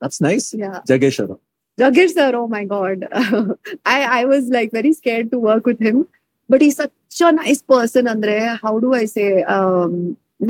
[0.00, 0.52] That's nice.
[0.52, 0.80] Yeah.
[0.86, 1.38] Jageshwara.
[1.78, 3.08] Jagir sir, oh my god.
[3.86, 6.06] I, I was like very scared to work with him.
[6.50, 8.36] But he's such a nice person ಅಂದ್ರೆ
[8.84, 9.92] do I say um,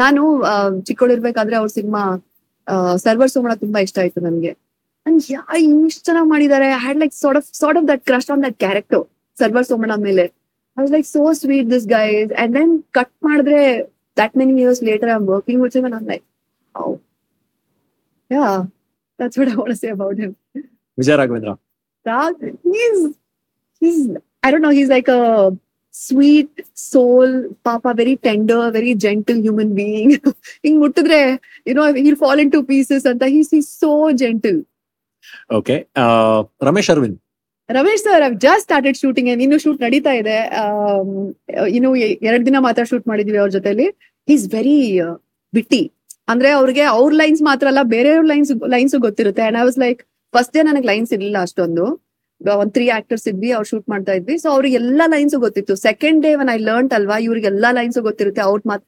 [0.01, 0.23] ನಾನು
[0.87, 2.03] ಚಿಕ್ಕವಳಿರ್ಬೇಕಾದ್ರೆ ಅವ್ರ cinema
[3.03, 4.53] server ಸೋಮಣ ತುಂಬಾ ಇಷ್ಟ ಆಯ್ತು ನನಗೆ.
[5.07, 5.41] And ಯಾ
[5.87, 9.03] ಇಷ್ಟು ಚೆನ್ನಾಗಿ ಮಾಡಿದ್ದಾರೆ I had like sort of sort of that crush on that character
[9.37, 10.25] server Somanna ಮೇಲೆ.
[10.77, 13.61] I was like so sweet this guys and then cut ಮಾಡಿದ್ರೆ
[14.17, 16.27] that many years later I am working with him like
[18.31, 18.47] yeah
[19.19, 20.17] that's what i want to say about
[20.95, 21.53] him Vijay Raghavendra
[22.07, 22.35] Rag,
[22.73, 22.99] he's
[23.83, 24.01] he's
[24.43, 25.21] I don't know, he's like a
[25.95, 27.29] sweet soul,
[27.65, 30.11] papa, very tender, very gentle human being.
[30.65, 31.21] ಹಿಂಗ್ ಮುಟ್ಟಿದ್ರೆ,
[31.69, 33.23] you know, he'll into pieces ಅಂತ.
[33.35, 33.93] He's he's so
[34.23, 34.59] gentle
[35.59, 35.77] okay
[36.69, 37.19] Ramesh Aravind
[37.69, 40.39] Ramesh sir I've just started shooting ಇನ್ನು shoot ನಡೀತಾ ಇದೆ.
[40.63, 41.13] Am,
[41.77, 41.91] ಇನ್ನು
[42.29, 43.87] ಎರಡ್ ದಿನ ಮಾತ್ರ ಶೂಟ್ ಮಾಡಿದೀವಿ ಅವ್ರ ಜೊತೆಲಿ.
[44.29, 44.79] ಈಸ್ ವೆರಿ
[45.53, 45.83] ಬಿಟ್ಟಿ
[46.33, 49.43] ಅಂದ್ರೆ ಅವ್ರಿಗೆ ಅವ್ರ ಲೈನ್ಸ್ ಮಾತ್ರ ಅಲ್ಲ ಬೇರೆಯವ್ರ ಲೈನ್ಸ್ ಲೈನ್ಸ್ ಗೊತ್ತಿರುತ್ತೆ.
[49.49, 50.03] And I was like
[50.35, 51.85] first day ನನಗೆ ಲೈನ್ಸ್ ಇರ್ಲಿಲ್ಲ ಅಷ್ಟೊಂದು.
[52.61, 54.35] ಒಂದ್ ತ್ರೀ ಆಕ್ಟರ್ಸ್ ಇದ್ವಿ ಅವ್ರು ಶೂಟ್ ಮಾಡ್ತಾ ಇದ್ವಿ.
[54.43, 55.75] ಸೊ ಅವ್ರಿಗೆ ಎಲ್ಲಾ ಲೈನ್ಸ್ ಗೊತ್ತಿತ್ತು.
[55.89, 58.43] Second day one I learn ಅಲ್ವಾ ಇವ್ರಿಗೆ ಎಲ್ಲಾ ಲೈನ್ಸ್ ಗೊತ್ತಿರುತ್ತೆ.
[58.49, 58.85] ಅವ್ರ ಮಾತ್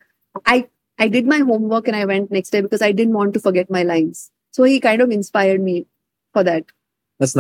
[0.55, 0.59] I
[0.99, 1.41] I did my
[1.75, 4.21] homework and I went next day because I didn't want to forget my lines
[4.55, 5.77] so ಈ kind of inspired me
[6.35, 6.69] for that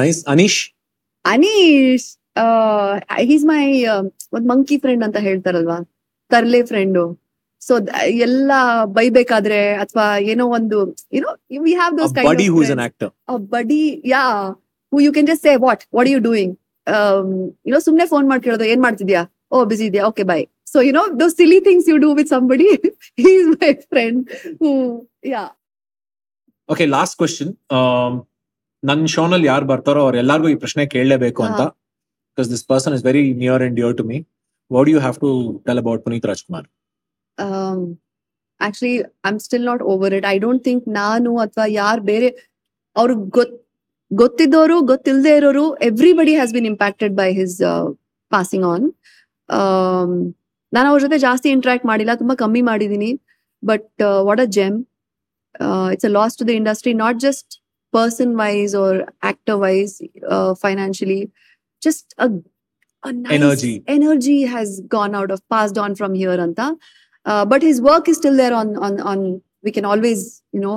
[0.02, 0.61] nice Anish
[1.24, 2.09] Anish
[3.30, 3.62] he's my
[4.36, 5.78] ಒಂದ್ monkey friend ಅಂತ ಹೇಳ್ತಾರಲ್ವಾ?
[6.30, 7.04] ತರ್ಲೆ friend
[7.67, 7.75] so
[8.27, 8.51] ಎಲ್ಲ
[8.97, 10.79] ಬೈಬೇಕಾದ್ರೆ ಅಥವಾ ಏನೋ ಒಂದು
[11.12, 11.31] ಏನೋ
[11.64, 13.11] we have those ಬಡಿ ಹೂ is an actor
[13.55, 13.81] buddy
[14.12, 14.23] yeah
[14.93, 16.53] who you can just say what what you doing
[17.67, 19.23] ಏನೋ ಸುಮ್ನೆ ಫೋನ್ ಮಾಡಿ ಕೇಳೋದು ಏನ್ ಮಾಡ್ತಿದ್ಯಾ?
[19.53, 20.05] ಓ ಬಿಸಿ ಇದೆಯಾ?
[20.11, 22.69] Okay bye so you know those silly things you do with somebody
[23.27, 24.21] is my friend
[24.61, 24.71] who
[25.31, 25.43] yeah
[26.69, 27.51] okay last question
[28.83, 31.61] ನನ್ ಶೋನಲ್ಲಿ ಯಾರು ಬರ್ತಾರೋ ಅವ್ರ ಎಲ್ಲಾರ್ಗು ಈ ಪ್ರಶ್ನೆ ಕೇಳಲೇಬೇಕು ಅಂತ.
[32.31, 34.19] Because this person is very near and dear to me
[34.71, 35.31] what you have to
[35.67, 36.67] tell about Puneeth Rajkumar
[37.39, 37.78] um
[38.61, 38.91] I
[39.24, 42.28] am still not over it I don't think ನಾನು ಅಥವಾ ಯಾರು ಬೇರೆ
[42.97, 43.55] ಅವ್ರು ಗೊತ್
[44.11, 47.57] ಗೊತ್ತಿದ್ದವರು ಗೊತ್ತಿಲ್ಲದೆ ಇರೋರು everybody has been impacted by his
[48.32, 48.87] passing on
[50.72, 53.11] ನಾನು ಅವ್ರ ಜೊತೆ ಜಾಸ್ತಿ ಇಂಟ್ರಾಕ್ಟ್ ಮಾಡಿಲ್ಲ ತುಂಬಾ ಕಮ್ಮಿ ಮಾಡಿದೀನಿ
[53.62, 54.76] but what a gem
[55.93, 57.53] it's a loss to the industry not just
[57.93, 59.95] person wise or actor wise
[60.62, 61.20] financially
[61.82, 62.12] just
[63.97, 66.68] energy has gone out of passed on from here here anta
[67.27, 69.18] uh, but his work is still there on on on
[69.66, 70.20] we can always
[70.57, 70.77] you know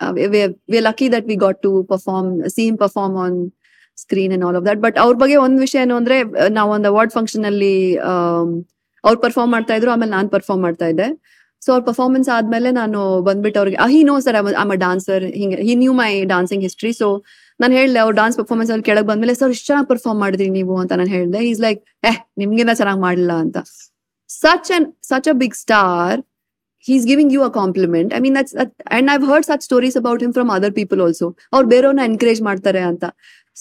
[0.00, 3.32] uh, we- we're we're lucky that we got to perform see him perform on
[4.02, 4.78] screen and all of that.
[4.84, 6.16] But ಅವ್ರ ಬಗ್ಗೆ ಒಂದ್ ವಿಷಯ ಏನು ಅಂದ್ರೆ
[6.58, 7.74] ನಾವು ಒಂದು award function ಅಲ್ಲಿ
[9.04, 11.08] ಅವ್ರು ಪರ್ಫಾರ್ಮ್ ಮಾಡ್ತಾ ಇದ್ರು ಆಮೇಲೆ ನಾನ್ ಪರ್ಫಾರ್ಮ್ ಮಾಡ್ತಾ ಇದ್ದೆ.
[11.62, 15.74] ಸೊ ಅವ್ರ ಪರ್ಫಾರ್ಮೆನ್ಸ್ ಆದ್ಮೇಲೆ ನಾನು ಬಂದ್ಬಿಟ್ಟು ಅವ್ರಿಗೆ he know sir am a dancer ಹಿಂಗೆ he
[15.82, 17.08] knew my dancing history so
[17.62, 20.92] ನಾನು ಹೇಳಿದೆ ಅವ್ರ ಡಾನ್ಸ್ ಪರ್ಫಾರ್ಮೆನ್ಸ್ ಅಲ್ಲಿ ಕೆಳಗೆ ಬಂದ್ಮೇಲೆ ಸರ್ ಇಷ್ಟು ಚೆನ್ನಾಗಿ ಪರ್ಫಾರ್ಮ್ ಮಾಡಿದ್ರಿ ನೀವು ಅಂತ
[21.00, 21.40] ನಾನು ಹೇಳ್ದೆ.
[21.50, 21.80] ಈಸ್ ಲೈಕ್
[22.10, 22.12] ಏ
[22.42, 23.58] ನಿಮ್ಗಿಂತ ಚೆನ್ನಾಗಿ ಮಾಡಲಿಲ್ಲ ಅಂತ.
[24.33, 26.19] Such an such a big star
[26.85, 28.13] he's giving you a compliment.
[28.17, 31.25] I mean, that's that, and I've heard such stories about him from other people also.
[31.55, 33.05] ಅವ್ರು ಬೇರೆಯವ್ರನ್ನ ಎನ್ಕರೇಜ್ ಮಾಡ್ತಾರೆ ಅಂತ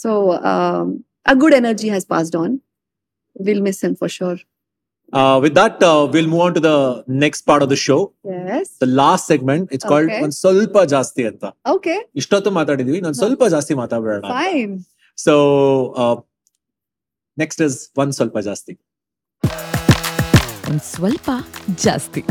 [0.03, 0.11] so
[1.27, 2.51] a good energy has passed on.
[3.37, 4.39] We'll miss him for sure.
[5.45, 5.83] With that
[6.15, 6.73] will move on to the
[7.25, 7.99] next part of the show
[8.49, 8.67] Yes.
[8.85, 10.23] The last segment it's called Okay.
[10.27, 11.45] ಒಂದ್ ಸ್ವಲ್ಪ ಜಾಸ್ತಿ ಅಂತ
[11.77, 11.99] Okay.
[12.23, 14.75] ಇಷ್ಟೊತ್ತು ಮಾತಾಡಿದ್ವಿ ನಾನು ಸ್ವಲ್ಪ ಜಾಸ್ತಿ ಮಾತಾಡೋಣ Fine.
[15.19, 15.35] ಸೊ
[17.37, 18.75] ನೆಕ್ಸ್ಟ್ ಇಸ್ ಒಂದ್ ಸ್ವಲ್ಪ ಜಾಸ್ತಿ
[20.74, 21.30] ಒಂದ್ ಸ್ವಲ್ಪ
[21.76, 22.22] ಜಾಸ್ತಿ.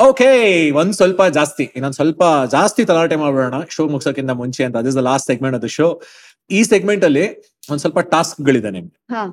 [0.00, 1.62] ಓಕೆ ಒಂದ್ ಸ್ವಲ್ಪ ಜಾಸ್ತಿ.
[1.62, 3.54] ಇನ್ನೊಂದ್ ಸ್ವಲ್ಪ ಜಾಸ್ತಿ ತಲಾಟೆ ಮಾಡ್ಬಿಡೋಣ.
[3.68, 4.76] ಶೋ ಮುಗಿಸೋಕ್ಕಿಂತ ಮುಂಚೆ ಅಂತ.
[4.76, 6.02] This the last segment of the show
[6.50, 7.24] ಈ ಸೆಗ್ಮೆಂಟ್ ಅಲ್ಲಿ
[7.70, 9.14] ಒಂದ್ ಸ್ವಲ್ಪ ಟಾಸ್ಕ್ ಗಳಿದೆ ನಿಮ್ಗೆ.
[9.14, 9.24] ಹಾ.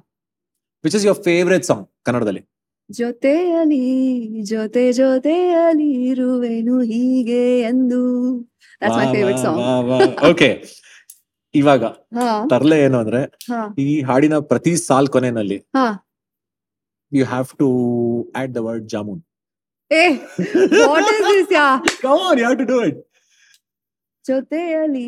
[0.84, 2.44] Which is your favourite song ಕನ್ನಡದಲ್ಲಿ?
[2.92, 3.84] ಜೊತೆಯಲ್ಲಿ
[4.44, 8.02] ಜೊತೆ ಜೊತೆಯಲ್ಲಿ ಇರುವೆನು ಹೀಗೆ ಎಂದು.
[10.30, 10.64] ಓಕೆ
[11.56, 12.48] ಇವಾಗ ಹಾ.
[12.50, 13.22] ತರ್ಲೆ ಏನು ಅಂದ್ರೆ
[13.78, 15.58] ಈ ಹಾಡಿನ ಪ್ರತಿ ಸಾಲ್ ಕೊನೆನಲ್ಲಿ
[17.12, 17.70] ಹಾ have to
[18.42, 19.20] add the word jamun.
[19.92, 20.10] Hey,
[20.90, 21.82] what is this, yeah?
[22.04, 22.98] Come on, you have to do it.
[24.26, 25.08] ಜೊತೆಯಲಿ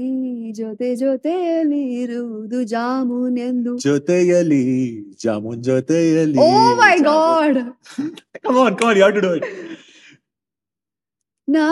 [0.59, 4.61] ಜೊತೆ ಜೊತೆಯಲಿ ಇರುವುದು ಜಾಮೂನ್ ಎಂದು ಜೊತೆಯಲಿ
[5.23, 6.47] ಜಾಮೂನ್ ಜೊತೆಯಲಿ ಓ
[6.81, 7.59] my god
[8.45, 9.45] come on come on you have to do it.
[11.47, 11.67] ನಾ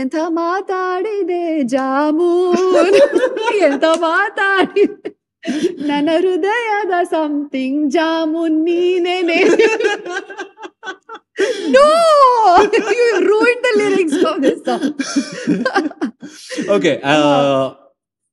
[0.00, 1.42] ಎಂತ ಮಾತಾಡಿದೆ
[1.74, 2.96] ಜಾಮೂನ್
[3.68, 5.10] ಎಂತ ಮಾತಾಡಿದೆ
[5.88, 9.38] ನನ್ನ ಹೃದಯದ ಸಮಥಿಂಗ್ ಜಾಮೂನ್ ನೀನೇನೆ
[11.74, 11.86] no.
[13.28, 14.86] You the lyrics of this song
[16.76, 16.92] okay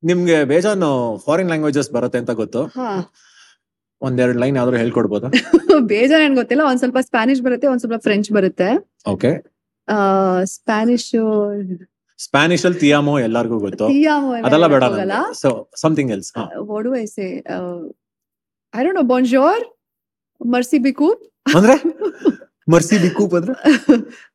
[0.03, 0.89] ನಿಮ್ಗೆ ಬೇಜಾನು
[1.25, 2.61] ಫಾರಿನ್ ಲ್ಯಾಂಗ್ವೇಜಸ್ ಬರುತ್ತೆ ಅಂತ ಗೊತ್ತು.
[4.01, 5.27] ಒಂದೆರಡು ಲೈನ್ ಯಾವ್ದಾದ್ರು ಹೇಳ್ಕೊಡ್ಬೋದಾ?
[5.93, 8.69] ಬೇಜಾನ್ ಏನ್ ಗೊತ್ತಿಲ್ಲ ಒಂದ್ ಸ್ವಲ್ಪ ಸ್ಪ್ಯಾನಿಶ್ ಬರುತ್ತೆ ಒಂದ್ ಸ್ವಲ್ಪ ಫ್ರೆಂಚ್ ಬರುತ್ತೆ.
[9.13, 9.31] ಓಕೆ
[10.55, 11.09] ಸ್ಪ್ಯಾನಿಶ್
[12.25, 13.85] ಸ್ಪ್ಯಾನಿಷ್ ಅಲ್ಲಿ ತಿಯಾಮೋ ಎಲ್ಲಾರ್ಗೂ ಗೊತ್ತು.
[14.47, 14.83] ಅದೆಲ್ಲ ಬೇಡ
[15.41, 15.49] so
[15.83, 16.31] something else
[16.71, 17.27] what do I say
[18.73, 19.05] I don't know.
[20.41, 21.21] Mercy ಬಿಕೂಪ್.
[21.57, 21.75] ಅಂದ್ರೆ?
[22.73, 23.53] ಮರ್ಸಿ ಬಿಕೂಪ್ ಅಂದ್ರೆ?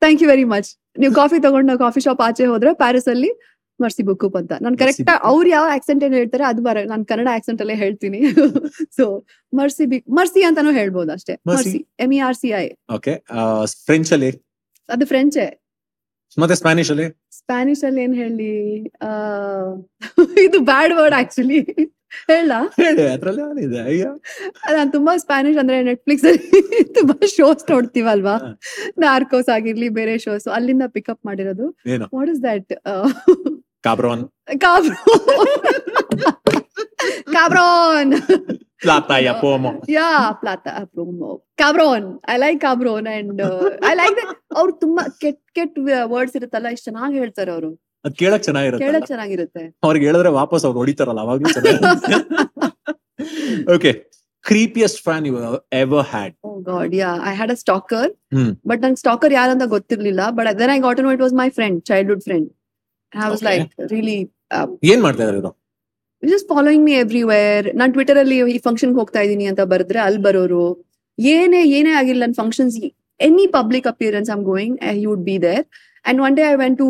[0.02, 0.70] ಥ್ಯಾಂಕ್ ಯು ವೆರಿ ಮಚ್
[1.02, 3.30] ನೀವು ಕಾಫಿ ತಗೊಂಡು ಕಾಫಿ ಶಾಪ್ ಆಚೆ ಹೋದ್ರೆ ಪ್ಯಾರಿಸ್ ಅಲ್ಲಿ
[3.80, 4.52] ಮರ್ಸಿ ಬುಕ್ಕು ಅಂತ.
[4.64, 5.10] ನಾನು ಕರೆಕ್ಟ್.
[5.30, 8.20] ಅವ್ರು ಯಾವ ಆಕ್ಸೆಂಟ್ ಏನ್ ಹೇಳ್ತಾರೆ ಅದು ಬರ ನಾನು ಕನ್ನಡ ಆಕ್ಸೆಂಟ್ ಅಲ್ಲೇ ಹೇಳ್ತೀನಿ.
[8.98, 9.04] ಸೊ
[9.52, 11.34] ಮರ್ಸಿ ಬಿ ಮರ್ಸಿ ಅಂತಾನು ಹೇಳ್ಬೋದು ಅಷ್ಟೇ.
[11.50, 12.64] Mercy M E R C I
[12.96, 13.14] okay
[13.88, 14.30] French ಅಲ್ಲಿ?
[14.88, 15.46] ಅದು ಫ್ರೆಂಚೇ
[16.38, 17.08] ಮತ್ತೆ ಸ್ಪ್ಯಾನಿಷ್ ಅಲ್ಲಿ?
[17.30, 18.82] ಸ್ಪ್ಯಾನಿಷ್ ಅಲ್ಲಿ ಏನ್ ಹೇಳಿ?
[18.88, 19.06] ಆ,
[20.40, 21.60] ಇದು ಬ್ಯಾಡ್ ವರ್ಡ್ ಆಕ್ಚುಲಿ
[22.26, 22.52] ಹೇಳ.
[24.72, 28.60] ನಾನ್ ತುಂಬಾ ಸ್ಪ್ಯಾನಿಷ್ ಅಂದ್ರೆ ನೆಟ್ಫ್ಲಿಕ್ಸ್ ಅಲ್ಲಿ ತುಂಬಾ ಶೋಸ್ ನೋಡ್ತೀವಲ್ವಾ.
[28.98, 31.78] ನಾರ್ಕೋಸ್ ಆಗಿರ್ಲಿ ಬೇರೆ ಶೋಸ್ ಅಲ್ಲಿಂದ ಪಿಕಪ್ ಮಾಡಿರೋದು.
[32.14, 32.72] ವಾಟ್ ಇಸ್ ದಟ್
[33.82, 34.28] ಕಾಬ್ರೋನ್
[37.32, 38.14] ಕಾಬ್ರೋನ್
[38.86, 40.08] ಪ್ಲಾತಾ ಯಾ ಪೋಮೋ ಯಾ
[40.42, 40.72] ಪ್ಲಾತಾ
[42.34, 44.30] I like I and uh, I like that.
[44.58, 45.76] ಅವ್ರು ತುಂಬಾ ಕೆಟ್ ಕೆಟ್
[46.12, 47.70] ವರ್ಡ್ಸ್ ಇರುತ್ತಲ್ಲ ಇಷ್ಟ ಚೆನ್ನಾಗಿ ಹೇಳ್ತಾರೆ ಅವರು.
[48.06, 49.62] ಅದ್ ಕೇಳಕ್ ಚೆನ್ನಾಗಿರುತ್ತೆ ಕೇಳಕ್ ಚೆನ್ನಾಗಿರುತ್ತೆ.
[49.86, 51.48] ಅವ್ರಿಗೆ ಹೇಳಿದ್ರೆ ವಾಪಸ್ ಅವ್ರು ಹೊಡಿತಾರಲ್ಲ ಅವಾಗ್ಲೂ
[53.76, 53.92] okay
[54.44, 55.34] creepiest fan you
[55.82, 58.10] ever had oh god yeah I had a stalker.
[58.70, 62.24] But ನಂಗೆ ಸ್ಟಾಕರ್ ಯಾರಂತ ಗೊತ್ತಿರ್ಲಿಲ್ಲ but then I got know it was my friend childhood
[62.28, 62.48] friend
[63.12, 63.44] I was.
[63.50, 64.18] Like really
[64.92, 65.52] ಏನ್ ಮಾಡ್ತಾ ಇದಾರೆ
[66.22, 70.64] ಜಸ್ಟ್ ಫಾಲೋಯಿಂಗ್ ಮಿ ಎವ್ರಿವೇರ್ ನಾನ್ Twitter ಅಲ್ಲಿ ಈ function ಹೋಗ್ತಾ ಇದೀನಿ ಅಂತ ಬರೆದ್ರೆ ಅಲ್ಲಿ ಬರೋರು
[71.18, 72.76] ಏನೇ ಏನೇ ಆಗಿಲ್ಲ ನನ್ನ functions
[73.20, 75.64] any public appearance I'm going he would be there
[76.04, 76.88] and one day I went to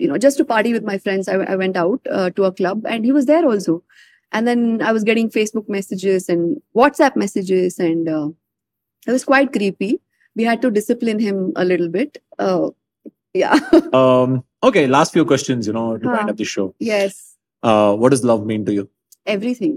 [0.00, 2.04] you know just to party with my friends I went out
[2.36, 3.76] to a club and he was there also
[4.32, 6.42] and then I was getting Facebook messages and
[6.74, 8.28] WhatsApp messages, and uh,
[9.06, 9.90] it was quite creepy.
[10.36, 12.10] We had to discipline him a little bit.
[12.38, 12.64] Uh,
[13.34, 13.54] yeah.
[14.62, 16.14] Okay last few questions you know to ಹಾ.
[16.14, 17.14] Wind up the show yes.
[17.98, 18.84] What is love mean to you
[19.26, 19.74] Everything.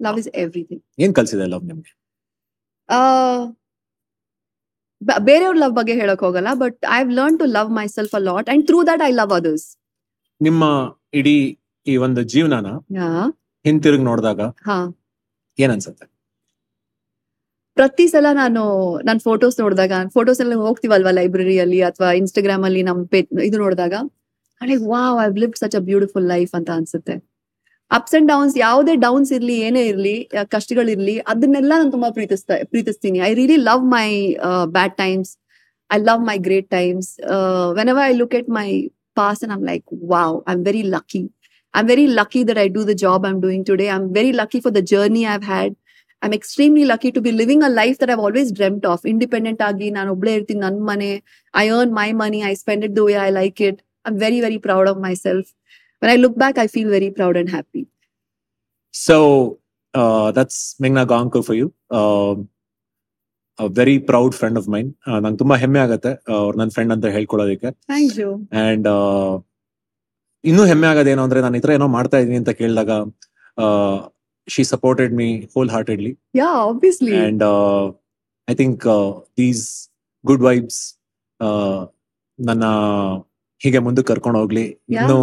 [0.00, 0.80] Love is everything.
[0.98, 1.92] ಏನ್ ಕಲ್ಸಿದೆ love ನಿಮ್ಗೆ?
[2.88, 3.38] Uh,
[5.02, 8.48] ಬ- ಬೇರೆಯವ್ರ love ಬಗ್ಗೆ ಹೇಳಕ್ ಹೋಗಲ್ಲ but I have learn to love myself a lot
[8.52, 9.66] and through that I love others
[10.40, 10.64] ನಿಮ್ಮ
[11.14, 11.34] ಇಡೀ
[11.86, 12.68] ಈ ಒಂದು ಜೀವನನ
[13.64, 14.76] ಹಿಂತಿರುಗಿ ನೋಡಿದಾಗ ಹಾ.
[15.58, 16.06] ಏನ್ ಅನ್ಸುತ್ತೆ?
[17.76, 18.62] ಪ್ರತಿ ಸಲ ನಾನು
[19.02, 23.94] ನನ್ನ ಫೋಟೋಸ್ ನೋಡಿದಾಗ ಫೋಟೋಸ್ ಎಲ್ಲ ಹೋಗ್ತೀವಲ್ವಾ ಲೈಬ್ರರಿಯಲ್ಲಿ ಅಥವಾ ಇನ್ಸ್ಟಾಗ್ರಾಮ್ ಅಲ್ಲಿ ನಮ್ ಪೇ ಇದು ನೋಡಿದಾಗ
[24.60, 27.14] like wow I live such a beautiful life ಅಂತ ಅನ್ಸುತ್ತೆ.
[27.90, 33.18] ಅಪ್ಸ್ ಅಂಡ್ ಡೌನ್ಸ್ ಯಾವುದೇ ಡೌನ್ಸ್ ಇರ್ಲಿ ಏನೇ ಇರ್ಲಿ ಆ, ಕಷ್ಟಗಳಿರ್ಲಿ ಅದನ್ನೆಲ್ಲ ನಾನು ತುಂಬಾ ಪ್ರೀತಿಸ್ತಾ ಪ್ರೀತಿಸ್ತೀನಿ.
[33.20, 34.08] I really love my
[34.76, 35.30] bad times
[35.90, 37.10] I love my great times
[37.88, 38.68] whenever I look at my
[39.20, 39.84] past and I'm like
[40.14, 41.22] wow I am very lucky
[41.74, 44.08] I am very lucky that I do the job I am doing today I am
[44.18, 45.74] very lucky for the journey I have had
[46.22, 49.62] I am extremely lucky to be living a life that I've always dreamt of independent
[49.62, 51.10] ಆಗಿ ನಾನು ಒಬ್ಳೇ ಇರ್ತೀನಿ ನನ್ನ ಮನೆ.
[51.54, 54.40] I earn my money I spend it the way I like it I very very
[54.40, 55.48] very proud of myself
[56.02, 57.82] when I look back I feel very proud and happy
[58.94, 59.16] so
[60.36, 61.68] that's ಮೆಗ್ನಾ Gaonkar for you
[63.58, 64.88] very proud friend of mine
[65.22, 67.68] ನಂಗೆ ತುಂಬಾ ಹೆಮ್ಮೆ ಆಗುತ್ತೆ ಅವ್ರು ನನ್ನ friend ಅಂತ ಹೇಳ್ಕೊಳ್ಳೋದಕ್ಕೆ
[68.64, 68.88] and
[70.44, 72.90] ಇನ್ನೂ ಹೆಮ್ಮೆ ಆಗೋದೇನು ಅಂದ್ರೆ ನಾನು ಈ ತರ ಏನೋ ಮಾಡ್ತಾ ಇದೀನಿ ಅಂತ ಕೇಳಿದಾಗ
[74.48, 75.28] she supported me
[75.70, 76.12] wholeheartedly
[77.26, 77.44] and
[78.48, 78.84] I think
[79.38, 79.90] these
[80.24, 80.80] good vibes
[82.38, 82.64] ನನ್ನ
[83.62, 84.64] ಹೀಗೆ ಮುಂದಕ್ಕೆ ಕರ್ಕೊಂಡು ಹೋಗ್ಲಿ.
[84.96, 85.18] ಇನ್ನು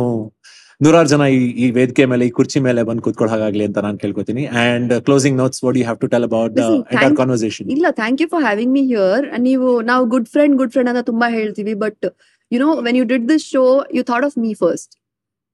[0.82, 4.44] ನೂರಾರು ಜನ ಈ ಈ ವೇದಿಕೆ ಮೇಲೆ ಈ ಕುರ್ಚಿ ಮೇಲೆ ಬಂದು ಕೂತ್ಕೊಳ್ಳೋ ಹಾಗಾಗ್ಲಿ ಅಂತ ನಾನು ಕೇಳ್ಕೊತೀನಿ.
[4.64, 6.58] And closing notes what you have to tell about
[6.94, 10.92] entire conversation ಇಲ್ಲ thank you for having me here ನೀವು ನಾವು ಗುಡ್ ಫ್ರೆಂಡ್ ಗುಡ್ ಫ್ರೆಂಡ್
[10.94, 12.06] ಅಂತ ತುಂಬಾ ಹೇಳ್ತೀವಿ but
[12.52, 13.64] you know when you did this show
[13.98, 14.92] you thought of me first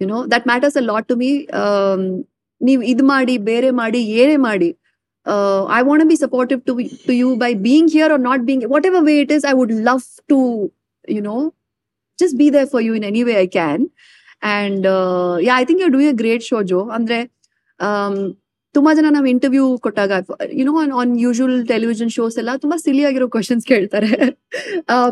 [0.02, 1.32] you know that matters a lot to me
[2.62, 4.70] ನೀವು ಇದು ಮಾಡಿ ಬೇರೆ ಮಾಡಿ ಏನೇ ಮಾಡಿ
[5.78, 6.74] I want be supportive to
[7.08, 10.04] to you by being here or not being whatever way it is I would love
[10.34, 10.40] to
[11.08, 11.38] you know
[12.20, 13.90] just be there for you in any way I can.
[14.44, 16.86] And uh, yeah, I think you're doing a great show, Joe.
[17.80, 18.16] um,
[18.76, 20.12] ತುಂಬಾ ಜನ ನಾವು interview ಕೊಟ್ಟಾಗ
[20.58, 24.12] you know on on usual television shows ಎಲ್ಲ ತುಂಬಾ silly ಆಗಿರೋ questions ಕೇಳ್ತಾರೆ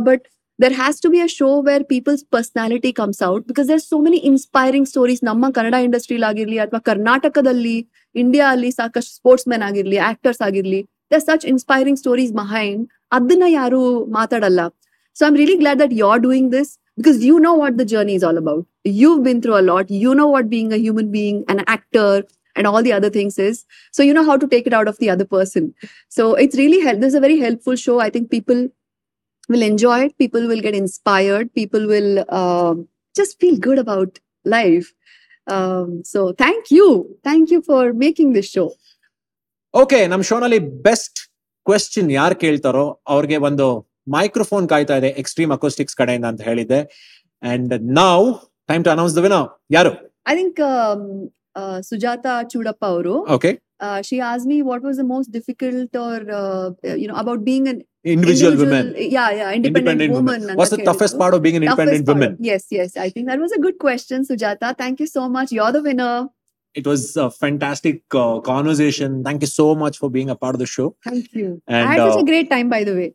[0.07, 0.23] but
[0.59, 4.19] there has to be a show where peoples personality comes out because there so many
[4.31, 7.75] inspiring stories ನಮ್ಮ ಕನ್ನಡ ಇಂಡಸ್ಟ್ರಿಲಿ ಆಗಿರ್ಲಿ ಅಥವಾ ಕರ್ನಾಟಕದಲ್ಲಿ
[8.15, 10.81] ಇಂಡಿಯಾ ಅಲ್ಲಿ ಸಾಕಷ್ಟು ಸ್ಪೋರ್ಟ್ಸ್ ಮೆನ್ ಆಗಿರ್ಲಿ ಆಕ್ಟರ್ಸ್ ಆಗಿರ್ಲಿ
[11.13, 12.83] there such inspiring stories behind
[13.17, 13.81] ಅದನ್ನ ಯಾರು
[14.19, 14.61] ಮಾತಾಡಲ್ಲ
[15.15, 18.14] so I'm really glad that you are doing this because you know what the journey
[18.14, 18.66] is all about.
[18.84, 19.90] You've been through a lot.
[19.90, 22.24] You know what being a human being, an actor,
[22.56, 23.64] and all the other things is.
[23.92, 25.74] So you know how to take it out of the other person.
[26.08, 27.00] So it's really help.
[27.00, 27.98] This is a very helpful show.
[28.00, 28.68] I think people
[29.48, 30.18] will enjoy it.
[30.18, 31.52] People will get inspired.
[31.54, 34.92] People will um, just feel good about life.
[35.46, 38.68] Um, so thank you, thank you for making this show.
[39.74, 41.18] Okay ನಮ್ ಶೋನಲ್ಲಿ best
[41.66, 42.84] question ಯಾರು ಕೇಳ್ತಾರೋ
[43.14, 43.66] ಅವ್ರಿಗೆ ಒಂದು
[44.11, 46.89] Microphone ಕಾಯ್ತಾ ಇದೆ extreme acoustics, ಕಡೆಯಿಂದ ಅಂತ ಹೇಳಿದ್ದೆ.
[47.43, 49.45] And And now, time to announce the winner.
[50.29, 51.29] I I think um,
[51.59, 51.79] uh,
[52.51, 53.15] Choodappa ಅವರು.
[53.35, 53.53] Okay.
[53.79, 56.67] Uh, she asked me what was the most difficult or uh,
[57.01, 58.95] you know about being an individual, woman.
[58.97, 62.37] Yeah yeah independent, woman, what's the toughest part of being an independent woman?
[62.39, 64.75] Yes yes i think that was a good question sujata.
[64.81, 65.51] Thank you so much.
[65.51, 66.29] You're the winner.
[66.73, 69.23] It was a fantastic conversation.
[69.23, 70.95] Thank you so much for being a part of the show.
[71.03, 71.61] Thank you.
[71.67, 73.09] And, i had a great time by the way.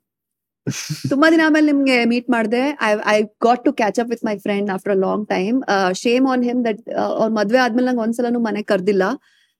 [1.10, 2.62] ತುಂಬಾ ದಿನ ಆಮೇಲೆ ನಿಮ್ಗೆ meet ಮಾಡಿದೆ.
[2.88, 5.56] I I got to catch up with my friend after a long time
[6.02, 6.80] shame on him that
[7.18, 9.04] ಅವ್ರ ಮದ್ವೆ ಆದ್ಮೇಲೆ ನಂಗೆ ಒಂದ್ಸಲನು ಮನೆ ಕರ್ದಿಲ್ಲ.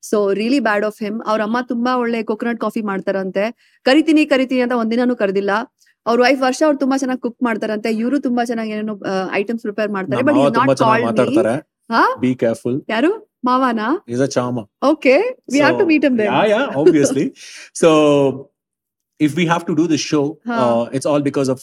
[0.03, 3.45] So really bad of him ಅವ್ರ ಅಮ್ಮ ತುಂಬಾ ಒಳ್ಳೆ ಕೊಕೊನಟ್ ಕಾಫಿ ಮಾಡ್ತಾರಂತೆ.
[3.87, 5.53] ಕರಿತೀನಿ ಕರಿತೀನಿ ಅಂತ ಒಂದಿನೂ ಕರ್ದಿಲ್ಲ.
[6.07, 7.91] ಅವ್ರ ವೈಫ್ ವರ್ಷ ಅವ್ರು ತುಂಬಾ ಚೆನ್ನಾಗಿ ಕುಕ್ ಮಾಡ್ತಾರಂತೆ.
[8.03, 8.95] ಇವರು ತುಂಬಾ ಚೆನ್ನಾಗಿ ಏನೇನೋ
[9.41, 10.23] ಐಟಮ್ಸ್ ಪ್ರಿಪೇರ್ ಮಾಡ್ತಾರೆ.
[10.29, 13.13] ಬಟ್ ನಾಟ್ ಚೆನ್ನಾಗಿ ಕಾಲ್ಡ್ ಬಿ ಕೇರ್ಫುಲ್ ಯಾರು?
[13.49, 13.87] ಮಾವಾನಾ?
[14.15, 14.59] Is a ಚಾಮ
[14.91, 15.15] okay
[15.53, 16.61] we have to meet him there yeah yeah
[17.83, 17.91] so
[19.22, 20.54] if we have to do this show, Huh.
[20.64, 21.60] uh, it's all because of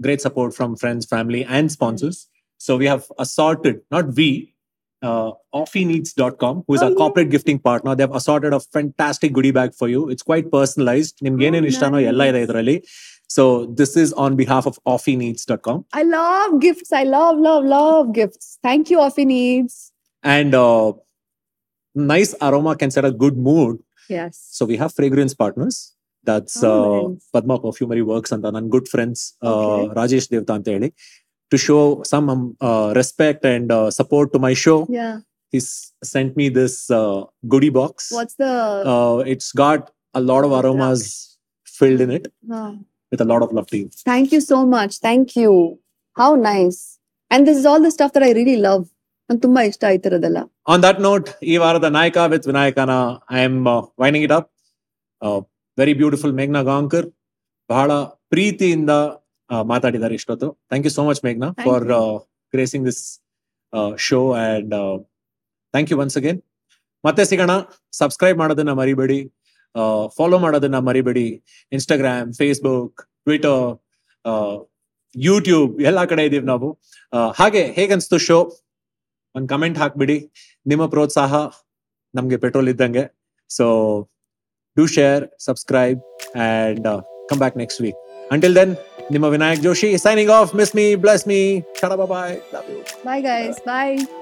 [0.00, 2.16] great support from friends, family, and sponsors.
[2.58, 4.28] So we have assorted, not we,
[5.02, 5.30] uh,
[5.60, 6.96] offieneeds.com, who is Oh, our yeah.
[7.02, 7.94] corporate gifting partner.
[7.94, 10.08] They've assorted a fantastic goodie bag for you.
[10.14, 11.14] It's quite personalized.
[11.26, 12.46] ನಿಮ್ಗೆ ಏನೇನ್ Oh, ಇಷ್ಟನೋ ಎಲ್ಲ ಇದೆ nice.
[12.48, 12.76] ಇದರಲ್ಲಿ.
[13.36, 13.44] So
[13.80, 15.78] this is on behalf of offieneeds.com.
[16.00, 16.90] I love gifts.
[17.00, 18.46] I love, love, love gifts.
[18.68, 19.74] Thank you, Offie Needs.
[20.36, 20.88] And uh,
[22.12, 23.74] nice aroma can set a good mood
[24.08, 24.34] Yes.
[24.56, 25.76] So we have fragrance partners.
[26.24, 27.26] That's Oh, uh, nice.
[27.34, 29.94] Padma Perfumery Works and ನನ್ನ good friends uh, Okay.
[29.98, 30.90] Rajesh Devta ಅಂತ ಹೇಳಿ
[31.52, 31.82] to show
[32.12, 34.78] some um, uh, respect and uh, support to my show.
[34.98, 35.14] Yeah.
[35.52, 35.68] He's
[36.12, 37.18] sent me this uh,
[37.52, 37.94] goodie box.
[38.18, 38.52] What's the?
[38.94, 39.82] Uh, it's got
[40.14, 41.02] a lot of aromas
[41.78, 42.26] filled in it
[42.58, 42.72] Ah.
[43.12, 43.86] with a lot of love to you.
[44.10, 44.92] Thank you so much.
[45.08, 45.52] Thank you.
[46.20, 46.80] How nice.
[47.30, 48.84] And this is all the stuff that I really love.
[49.30, 50.40] ನಂಗೆ ತುಂಬಾ ಇಷ್ಟ ಆಯ್ತಿರೋದೆಲ್ಲ
[50.72, 52.92] On that note, ಈ ವಾರದ ನಾಯಕ with ವಿನಾಯಕನ
[53.38, 54.34] I am uh, winding it
[55.83, 55.87] up.
[55.87, 57.07] Beautiful very beautiful ಮೇಘ್ನಾ ಗಾಂಕರ್
[57.69, 57.91] ಬಹಳ
[58.31, 58.91] ಪ್ರೀತಿಯಿಂದ
[59.71, 60.47] ಮಾತಾಡಿದ್ದಾರೆ ಇಷ್ಟೊತ್ತು.
[60.69, 61.85] Thank you so much ಮೇಘ್ನಾ for
[62.53, 63.03] gracing this
[64.07, 64.73] show and
[65.73, 66.39] thank you once again
[67.05, 67.53] ಮತ್ತೆ ಸಿಗೋಣ
[67.99, 69.19] ಸಬ್ಸ್ಕ್ರೈಬ್ ಮಾಡೋದನ್ನ ಮರಿಬೇಡಿ
[70.17, 71.27] ಫಾಲೋ ಮಾಡೋದನ್ನ ಮರಿಬೇಡಿ.
[71.71, 73.63] ಇನ್ಸ್ಟಾಗ್ರಾಮ್ ಫೇಸ್ಬುಕ್ ಟ್ವಿಟರ್
[75.15, 76.69] ಯೂಟ್ಯೂಬ್ ಎಲ್ಲ ಕಡೆ ಇದೀವಿ ನಾವು.
[77.39, 78.37] ಹಾಗೆ ಹೇಗನ್ಸ್ತು ಶೋ
[79.35, 80.17] ಒಂದ್ ಕಮೆಂಟ್ ಹಾಕ್ಬಿಡಿ.
[80.65, 81.33] ನಿಮ್ಮ ಪ್ರೋತ್ಸಾಹ
[82.13, 83.03] ನಮ್ಗೆ ಪೆಟ್ರೋಲ್ ಇದ್ದಂಗೆ.
[83.49, 83.65] So
[84.75, 85.99] do share, subscribe,
[86.35, 87.95] and uh, come back next week.
[88.31, 88.77] Until then,
[89.09, 90.53] Nima Joshi signing off.
[90.53, 91.63] Miss me, bless me.
[91.77, 92.41] Shara, bye bye.
[92.53, 92.83] Love you.
[93.03, 93.59] Bye, guys.
[93.59, 94.20] Bye.